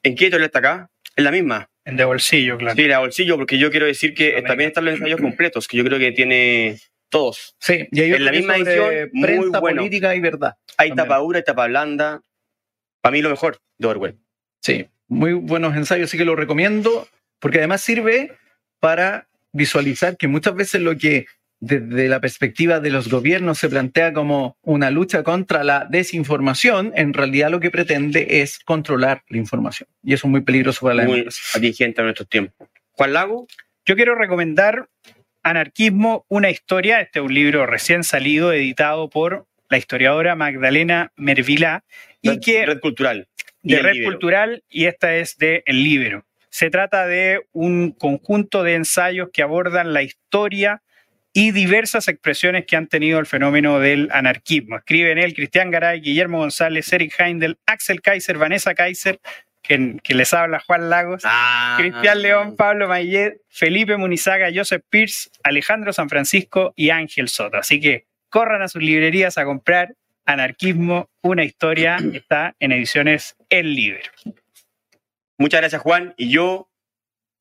¿En 0.02 0.14
qué 0.14 0.24
editorial 0.24 0.46
está 0.46 0.58
acá? 0.58 0.90
Es 1.14 1.24
la 1.24 1.30
misma. 1.30 1.70
En 1.84 1.96
de 1.96 2.04
bolsillo, 2.04 2.56
claro. 2.56 2.74
Sí, 2.76 2.86
la 2.88 2.98
bolsillo, 3.00 3.36
porque 3.36 3.58
yo 3.58 3.70
quiero 3.70 3.86
decir 3.86 4.14
que 4.14 4.32
Amén. 4.32 4.44
también 4.44 4.68
están 4.68 4.84
los 4.86 4.94
ensayos 4.94 5.20
completos, 5.20 5.68
que 5.68 5.76
yo 5.76 5.84
creo 5.84 5.98
que 5.98 6.12
tiene 6.12 6.78
todos. 7.10 7.54
Sí, 7.60 7.86
y 7.92 8.00
hay 8.00 8.12
En 8.12 8.24
la 8.24 8.32
misma 8.32 8.56
edición, 8.56 9.10
muy 9.12 9.22
prensa, 9.22 9.60
bueno. 9.60 9.82
política 9.82 10.14
y 10.14 10.20
verdad. 10.20 10.54
Hay 10.78 10.88
También. 10.90 11.08
tapa 11.08 11.18
dura, 11.20 11.38
hay 11.38 11.44
tapa 11.44 11.66
blanda. 11.66 12.22
Para 13.02 13.12
mí 13.12 13.20
lo 13.22 13.30
mejor 13.30 13.58
de 13.78 13.86
Orwell. 13.86 14.18
Sí, 14.62 14.86
muy 15.08 15.34
buenos 15.34 15.76
ensayos, 15.76 16.08
así 16.08 16.16
que 16.16 16.24
lo 16.24 16.36
recomiendo, 16.36 17.06
porque 17.38 17.58
además 17.58 17.82
sirve 17.82 18.32
para 18.80 19.28
visualizar 19.52 20.16
que 20.16 20.26
muchas 20.26 20.54
veces 20.54 20.80
lo 20.80 20.96
que 20.96 21.26
desde 21.66 22.08
la 22.08 22.20
perspectiva 22.20 22.80
de 22.80 22.90
los 22.90 23.08
gobiernos 23.08 23.58
se 23.58 23.68
plantea 23.68 24.12
como 24.12 24.56
una 24.62 24.90
lucha 24.90 25.22
contra 25.22 25.64
la 25.64 25.86
desinformación, 25.88 26.92
en 26.94 27.12
realidad 27.12 27.50
lo 27.50 27.60
que 27.60 27.70
pretende 27.70 28.40
es 28.42 28.58
controlar 28.58 29.22
la 29.28 29.38
información. 29.38 29.88
Y 30.02 30.12
eso 30.14 30.26
es 30.26 30.30
muy 30.30 30.42
peligroso 30.42 30.80
para 30.82 30.94
la 30.94 31.04
Muy 31.04 31.12
democracia. 31.20 31.58
atingente 31.58 32.00
a 32.00 32.04
nuestros 32.04 32.28
tiempos. 32.28 32.68
Juan 32.92 33.12
Lago, 33.12 33.46
Yo 33.86 33.96
quiero 33.96 34.14
recomendar 34.14 34.88
Anarquismo, 35.42 36.24
una 36.28 36.50
historia. 36.50 37.00
Este 37.00 37.18
es 37.18 37.24
un 37.24 37.34
libro 37.34 37.66
recién 37.66 38.02
salido, 38.04 38.52
editado 38.52 39.10
por 39.10 39.46
la 39.68 39.76
historiadora 39.78 40.34
Magdalena 40.36 41.12
Mervilá, 41.16 41.84
y 42.22 42.30
Red, 42.30 42.40
que 42.40 42.64
Red 42.66 42.80
Cultural. 42.80 43.28
y 43.62 43.74
de 43.74 43.82
Red 43.82 43.92
Libero. 43.94 44.10
Cultural 44.12 44.64
y 44.70 44.86
esta 44.86 45.14
es 45.16 45.36
de 45.36 45.62
El 45.66 45.84
Libro. 45.84 46.24
Se 46.48 46.70
trata 46.70 47.06
de 47.06 47.42
un 47.52 47.90
conjunto 47.90 48.62
de 48.62 48.74
ensayos 48.74 49.28
que 49.32 49.42
abordan 49.42 49.92
la 49.92 50.02
historia 50.02 50.82
y 51.36 51.50
diversas 51.50 52.06
expresiones 52.08 52.64
que 52.64 52.76
han 52.76 52.86
tenido 52.86 53.18
el 53.18 53.26
fenómeno 53.26 53.80
del 53.80 54.08
anarquismo. 54.12 54.76
Escriben 54.76 55.18
él 55.18 55.34
Cristian 55.34 55.70
Garay, 55.70 56.00
Guillermo 56.00 56.38
González, 56.38 56.90
Eric 56.92 57.12
Heindel, 57.18 57.58
Axel 57.66 58.00
Kaiser, 58.00 58.38
Vanessa 58.38 58.72
Kaiser, 58.74 59.20
que 59.62 60.14
les 60.14 60.32
habla 60.32 60.60
Juan 60.60 60.88
Lagos, 60.90 61.22
Ah. 61.24 61.74
Cristian 61.78 62.22
León, 62.22 62.54
Pablo 62.54 62.86
Mayet, 62.86 63.40
Felipe 63.48 63.96
Munizaga, 63.96 64.48
Joseph 64.54 64.84
Pierce, 64.88 65.30
Alejandro 65.42 65.92
San 65.92 66.08
Francisco 66.08 66.72
y 66.76 66.90
Ángel 66.90 67.28
Soto. 67.28 67.56
Así 67.56 67.80
que 67.80 68.06
corran 68.28 68.62
a 68.62 68.68
sus 68.68 68.82
librerías 68.82 69.36
a 69.36 69.44
comprar 69.44 69.94
Anarquismo, 70.26 71.10
una 71.22 71.44
historia. 71.44 71.98
Está 72.12 72.54
en 72.60 72.72
ediciones 72.72 73.36
El 73.50 73.74
Libro. 73.74 74.02
Muchas 75.36 75.60
gracias, 75.60 75.82
Juan. 75.82 76.14
Y 76.16 76.30
yo 76.30 76.70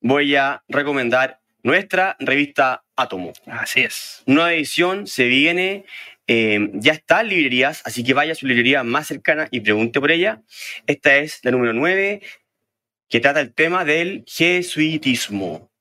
voy 0.01 0.35
a 0.35 0.63
recomendar 0.67 1.39
nuestra 1.63 2.15
revista 2.19 2.83
Átomo. 2.95 3.33
Así 3.47 3.81
es. 3.81 4.21
Nueva 4.25 4.53
edición 4.53 5.07
se 5.07 5.25
viene, 5.25 5.85
eh, 6.27 6.69
ya 6.73 6.91
está 6.93 7.21
en 7.21 7.29
librerías, 7.29 7.81
así 7.85 8.03
que 8.03 8.13
vaya 8.13 8.33
a 8.33 8.35
su 8.35 8.45
librería 8.45 8.83
más 8.83 9.07
cercana 9.07 9.47
y 9.49 9.61
pregunte 9.61 9.99
por 9.99 10.11
ella. 10.11 10.41
Esta 10.85 11.15
es 11.17 11.39
la 11.43 11.51
número 11.51 11.73
9, 11.73 12.21
que 13.09 13.19
trata 13.19 13.39
el 13.41 13.53
tema 13.53 13.85
del 13.85 14.23
jesuitismo. 14.27 15.71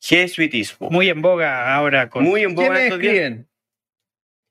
Jesuitismo. 0.00 0.90
Muy 0.90 1.08
en 1.08 1.22
boga 1.22 1.74
ahora 1.74 2.10
con, 2.10 2.24
Muy 2.24 2.42
en 2.42 2.54
boga 2.54 2.66
en 2.66 2.72
¿Quiénes 2.72 2.84
estos 2.84 3.00
días. 3.00 3.46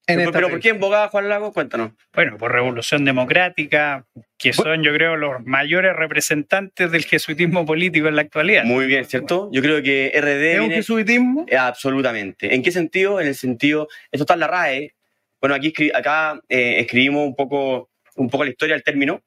En 0.08 0.18
Pero, 0.20 0.32
pero 0.32 0.49
¿por 0.49 0.60
qué 0.60 0.74
boga, 0.74 1.08
Juan 1.08 1.30
Lago? 1.30 1.51
Cuéntanos. 1.51 1.91
bueno, 2.14 2.38
por 2.38 2.51
Revolución 2.51 3.03
Democrática, 3.06 4.06
que 4.38 4.53
son, 4.53 4.84
yo 4.84 4.93
creo, 4.93 5.16
los 5.16 5.43
mayores 5.45 5.95
representantes 5.95 6.91
del 6.91 7.06
jesuitismo 7.06 7.66
político 7.66 8.08
en 8.08 8.16
la 8.16 8.22
actualidad. 8.22 8.66
Muy 8.66 8.86
bien, 8.86 9.06
¿cierto? 9.06 9.49
Yo 9.51 9.62
creo 9.64 9.82
que 9.82 10.12
RD 10.16 10.53
¿Es 10.56 10.60
un 10.60 10.70
jesuitismo? 10.70 11.45
Eh, 11.49 11.58
Absolutamente. 11.58 12.53
¿En 12.53 12.62
qué 12.62 12.72
sentido? 12.72 13.20
En 13.20 13.28
el 13.28 13.36
sentido, 13.36 13.88
esto 14.12 14.24
está 14.24 14.36
en 14.36 14.41
la 14.41 14.47
RAE. 14.47 14.93
Bueno, 15.41 15.56
aquí 15.56 15.74
escri- 15.74 15.91
acá 15.95 16.39
eh, 16.49 16.80
escribimos 16.82 17.26
un 17.26 17.36
poco, 17.36 17.89
un 18.16 18.30
poco 18.30 18.43
la 18.43 18.51
historia 18.51 18.76
del 18.76 18.84
término, 18.84 19.24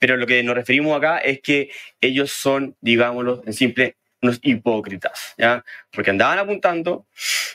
pero 0.00 0.16
lo 0.16 0.26
que 0.26 0.42
nos 0.42 0.56
referimos 0.56 0.96
acá 0.96 1.18
es 1.18 1.40
que 1.40 1.70
ellos 2.00 2.32
son, 2.32 2.76
digámoslo 2.80 3.42
en 3.46 3.52
simple, 3.52 3.96
unos 4.22 4.40
hipócritas, 4.42 5.34
¿ya? 5.38 5.64
Porque 5.92 6.10
andaban 6.10 6.38
apuntando 6.40 7.06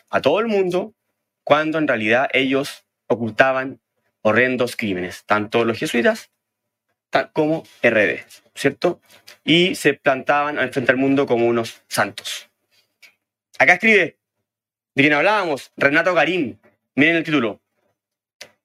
a 0.09 0.21
todo 0.21 0.39
el 0.39 0.47
mundo 0.47 0.93
cuando 1.51 1.79
en 1.79 1.87
realidad 1.89 2.29
ellos 2.31 2.85
ocultaban 3.07 3.81
horrendos 4.21 4.77
crímenes, 4.77 5.25
tanto 5.25 5.65
los 5.65 5.77
jesuitas 5.77 6.31
ta- 7.09 7.29
como 7.33 7.63
RD, 7.83 8.23
¿cierto? 8.55 9.01
Y 9.43 9.75
se 9.75 9.93
plantaban 9.95 10.55
frente 10.71 10.93
al 10.93 10.97
mundo 10.97 11.25
como 11.25 11.47
unos 11.47 11.83
santos. 11.89 12.49
Acá 13.59 13.73
escribe, 13.73 14.17
de 14.95 15.03
quien 15.03 15.11
hablábamos, 15.11 15.73
Renato 15.75 16.13
Garín. 16.13 16.57
Miren 16.95 17.17
el 17.17 17.25
título. 17.25 17.59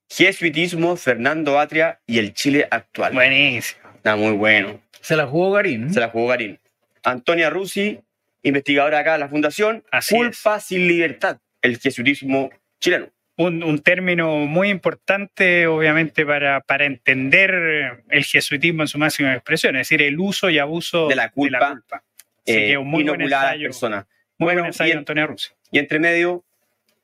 Jesuitismo, 0.08 0.94
Fernando 0.96 1.58
Atria 1.58 2.00
y 2.06 2.20
el 2.20 2.34
Chile 2.34 2.68
actual. 2.70 3.14
Buenísimo. 3.14 3.80
Está 3.96 4.14
muy 4.14 4.30
bueno. 4.36 4.80
Se 5.00 5.16
la 5.16 5.26
jugó 5.26 5.50
Garín. 5.50 5.92
Se 5.92 5.98
la 5.98 6.10
jugó 6.10 6.28
Garín. 6.28 6.60
Antonia 7.02 7.50
Rusi, 7.50 8.00
investigadora 8.42 9.00
acá 9.00 9.14
de 9.14 9.18
la 9.18 9.28
Fundación. 9.28 9.84
Así 9.90 10.14
Culpa 10.14 10.60
sin 10.60 10.86
libertad. 10.86 11.38
El 11.60 11.78
jesuitismo 11.80 12.50
chileno. 12.80 13.08
Un, 13.38 13.62
un 13.62 13.80
término 13.80 14.34
muy 14.46 14.70
importante, 14.70 15.66
obviamente, 15.66 16.24
para, 16.24 16.60
para 16.62 16.86
entender 16.86 18.02
el 18.08 18.24
jesuitismo 18.24 18.82
en 18.82 18.88
su 18.88 18.96
máxima 18.98 19.34
expresión, 19.34 19.76
es 19.76 19.80
decir, 19.88 20.00
el 20.00 20.18
uso 20.18 20.48
y 20.48 20.58
abuso 20.58 21.06
De 21.08 21.16
la 21.16 21.30
culpa, 21.30 21.82
Así 21.90 22.02
Eh, 22.46 22.66
que 22.68 22.78
un 22.78 22.88
muy 22.88 23.04
buen 23.04 23.20
ensayo, 23.20 23.68
personas. 23.68 24.06
muy 24.38 24.46
Bueno, 24.46 24.60
buen 24.62 24.68
ensayo 24.68 24.88
de 24.88 24.92
en- 24.92 24.98
Antonio 24.98 25.26
Rossi. 25.26 25.50
Y 25.70 25.78
entre 25.78 25.98
medio, 25.98 26.44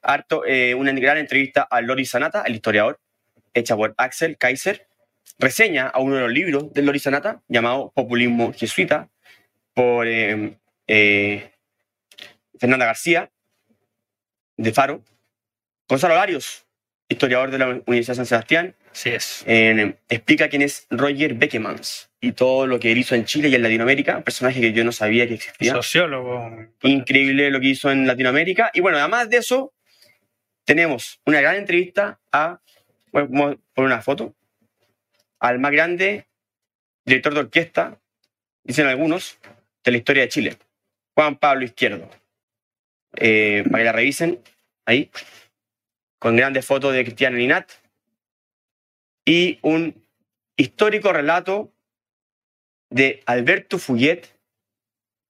harto, 0.01 0.45
eh, 0.47 0.75
una 0.75 0.93
gran 0.93 1.19
entrevista 1.19 1.63
a 1.71 1.81
Loris 1.83 2.11
Sanata, 2.11 2.45
el 2.47 2.55
historiador, 2.55 2.99
hecha 3.53 3.77
por 3.77 3.93
Axel 3.99 4.39
Kaiser. 4.39 4.87
Reseña 5.39 5.89
a 5.89 5.99
uno 6.01 6.15
de 6.15 6.21
los 6.23 6.33
libros 6.33 6.73
de 6.73 6.81
Loris 6.83 7.03
Sanata, 7.03 7.43
llamado 7.49 7.93
Populismo 7.95 8.53
Jesuita, 8.55 9.09
por 9.75 10.07
eh, 10.07 10.57
eh, 10.87 11.51
Fernanda 12.59 12.87
García, 12.87 13.31
de 14.57 14.73
Faro. 14.73 15.03
Gonzalo 15.93 16.15
Larios, 16.15 16.65
historiador 17.07 17.51
de 17.51 17.59
la 17.59 17.67
Universidad 17.85 18.15
de 18.15 18.17
San 18.17 18.25
Sebastián, 18.25 18.75
Así 18.91 19.11
es. 19.11 19.45
eh, 19.47 19.95
explica 20.09 20.49
quién 20.49 20.63
es 20.63 20.87
Roger 20.89 21.35
Beckemans 21.35 22.09
y 22.19 22.33
todo 22.33 22.67
lo 22.67 22.81
que 22.81 22.93
él 22.93 22.97
hizo 22.97 23.15
en 23.15 23.27
Chile 23.27 23.51
y 23.51 23.55
en 23.55 23.61
Latinoamérica, 23.61 24.17
un 24.17 24.23
personaje 24.23 24.59
que 24.59 24.73
yo 24.73 24.85
no 24.85 24.93
sabía 24.93 25.29
que 25.29 25.35
existía 25.35 25.75
Sociólogo. 25.75 26.51
increíble 26.81 27.51
lo 27.51 27.61
que 27.61 27.67
hizo 27.67 27.91
en 27.91 28.07
Latinoamérica. 28.07 28.71
Y 28.73 28.81
bueno, 28.81 28.97
además 28.97 29.29
de 29.29 29.37
eso, 29.37 29.75
tenemos 30.65 31.21
una 31.27 31.43
gran 31.43 31.57
entrevista 31.57 32.19
a, 32.33 32.63
bueno, 33.13 33.29
poner 33.75 33.87
una 33.93 34.01
foto, 34.01 34.35
al 35.41 35.59
más 35.59 35.73
grande 35.73 36.27
director 37.05 37.35
de 37.35 37.41
orquesta, 37.41 38.01
dicen 38.65 38.87
algunos, 38.87 39.37
de 39.85 39.91
la 39.91 39.99
historia 39.99 40.23
de 40.23 40.29
Chile, 40.31 40.57
Juan 41.15 41.37
Pablo 41.37 41.67
Izquierdo. 41.67 42.09
Eh, 43.17 43.63
para 43.71 43.83
que 43.83 43.85
la 43.85 43.93
revisen, 43.93 44.41
ahí, 44.87 45.11
con 46.23 46.37
grandes 46.37 46.65
fotos 46.65 46.95
de 46.95 47.03
Cristian 47.03 47.35
Linat 47.37 47.69
y 49.25 49.59
un 49.63 50.05
histórico 50.57 51.13
relato 51.13 51.73
de 52.91 53.23
Alberto 53.27 53.79
Fouillet 53.79 54.29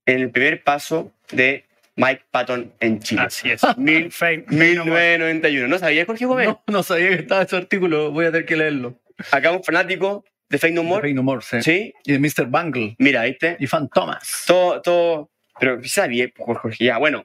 en 0.05 0.21
el 0.21 0.31
primer 0.31 0.63
paso 0.63 1.15
de 1.31 1.65
Mike 1.97 2.25
Patton 2.31 2.75
en 2.81 3.01
Chile. 3.01 3.23
Así 3.23 3.51
es. 3.51 3.63
Mil- 3.79 4.13
Fe- 4.13 4.45
1991. 4.49 5.67
¿No 5.67 5.79
sabías, 5.79 6.07
Jorge 6.07 6.27
Gómez? 6.27 6.49
No, 6.49 6.63
no 6.67 6.83
sabía 6.83 7.09
que 7.09 7.15
estaba 7.15 7.43
ese 7.43 7.57
artículo. 7.57 8.11
Voy 8.11 8.27
a 8.27 8.31
tener 8.33 8.45
que 8.45 8.57
leerlo. 8.57 9.01
Acá 9.31 9.51
un 9.53 9.65
fanático 9.65 10.27
de 10.51 10.59
Fake 10.59 10.75
No 10.75 10.83
De 10.83 10.89
More. 10.89 11.03
Fake 11.09 11.15
No 11.17 11.23
More, 11.23 11.41
sí. 11.43 11.63
Sí, 11.63 11.95
Y 12.05 12.13
de 12.13 12.19
Mr. 12.19 12.47
Bungle. 12.49 12.97
mira, 12.99 13.23
¿viste? 13.25 13.57
Y 13.61 13.67
Fan 13.67 13.89
Thomas. 13.89 14.45
Todo, 14.47 14.83
todo. 14.83 15.31
Pero 15.59 15.83
sabía, 15.85 16.29
Jorge, 16.37 16.85
ya. 16.85 16.99
Bueno, 16.99 17.25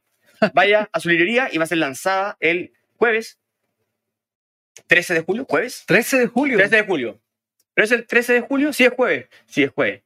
vaya 0.54 0.88
a 0.94 1.00
su 1.02 1.10
librería 1.10 1.50
y 1.52 1.58
va 1.58 1.66
a 1.66 1.68
ser 1.68 1.80
lanzada 1.80 2.38
el 2.40 2.72
jueves 2.96 3.40
13 4.88 5.14
de 5.16 5.22
julio. 5.22 5.46
¿Jueves? 5.50 5.84
13 5.88 6.20
de 6.20 6.28
julio. 6.28 6.58
13 6.58 6.76
de 6.78 6.84
julio. 6.84 7.22
¿No 7.76 7.84
es 7.84 7.92
el 7.92 8.06
13 8.06 8.34
de 8.34 8.42
julio? 8.42 8.74
Sí, 8.74 8.84
es 8.86 8.92
jueves. 8.92 9.28
Sí, 9.46 9.64
es 9.64 9.72
jueves. 9.72 10.04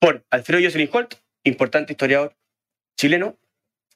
Por 0.00 0.24
Alfredo 0.30 0.62
Jocelyn 0.62 0.88
Holt, 0.92 1.14
importante 1.44 1.92
historiador 1.92 2.34
chileno, 2.96 3.38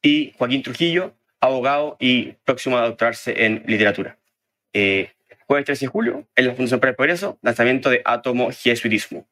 y 0.02 0.32
Joaquín 0.38 0.62
Trujillo, 0.62 1.14
abogado 1.40 1.96
y 2.00 2.32
próximo 2.44 2.78
a 2.78 2.82
doctorarse 2.86 3.44
en 3.44 3.62
literatura. 3.66 4.18
Eh, 4.72 5.12
jueves 5.46 5.66
13 5.66 5.84
de 5.86 5.88
julio, 5.90 6.28
en 6.36 6.46
la 6.46 6.54
Fundación 6.54 6.80
para 6.80 6.90
el 6.90 6.96
Progreso, 6.96 7.38
lanzamiento 7.42 7.90
de 7.90 8.02
Átomo 8.04 8.50
Jesuitismo. 8.52 9.28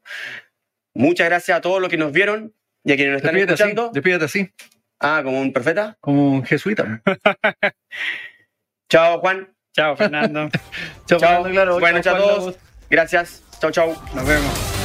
Muchas 0.95 1.27
gracias 1.29 1.59
a 1.59 1.61
todos 1.61 1.81
los 1.81 1.89
que 1.91 1.97
nos 1.97 2.12
vieron 2.12 2.55
y 2.85 2.93
a 2.93 2.97
quienes 2.97 3.12
nos 3.14 3.18
están 3.22 3.35
Despídete 3.35 3.53
así, 3.55 3.62
escuchando. 3.70 3.93
despídete 3.93 4.24
así, 4.24 4.51
Ah, 4.99 5.20
como 5.24 5.41
un 5.41 5.53
profeta. 5.53 5.97
como 6.01 6.33
un 6.33 6.45
jesuita. 6.45 7.03
Chao, 8.89 9.18
Juan. 9.20 9.55
Chao, 9.77 9.95
Fernando. 9.95 10.49
Chao, 11.07 11.18
Chao. 11.18 11.43
Fernando, 11.45 11.51
claro. 11.53 11.79
Buenas 11.79 12.07
noches 12.07 12.12
a 12.14 12.16
todos. 12.16 12.55
Gracias. 12.89 13.43
Chao, 13.61 13.70
chao. 13.70 13.95
Nos 14.14 14.27
vemos. 14.27 14.76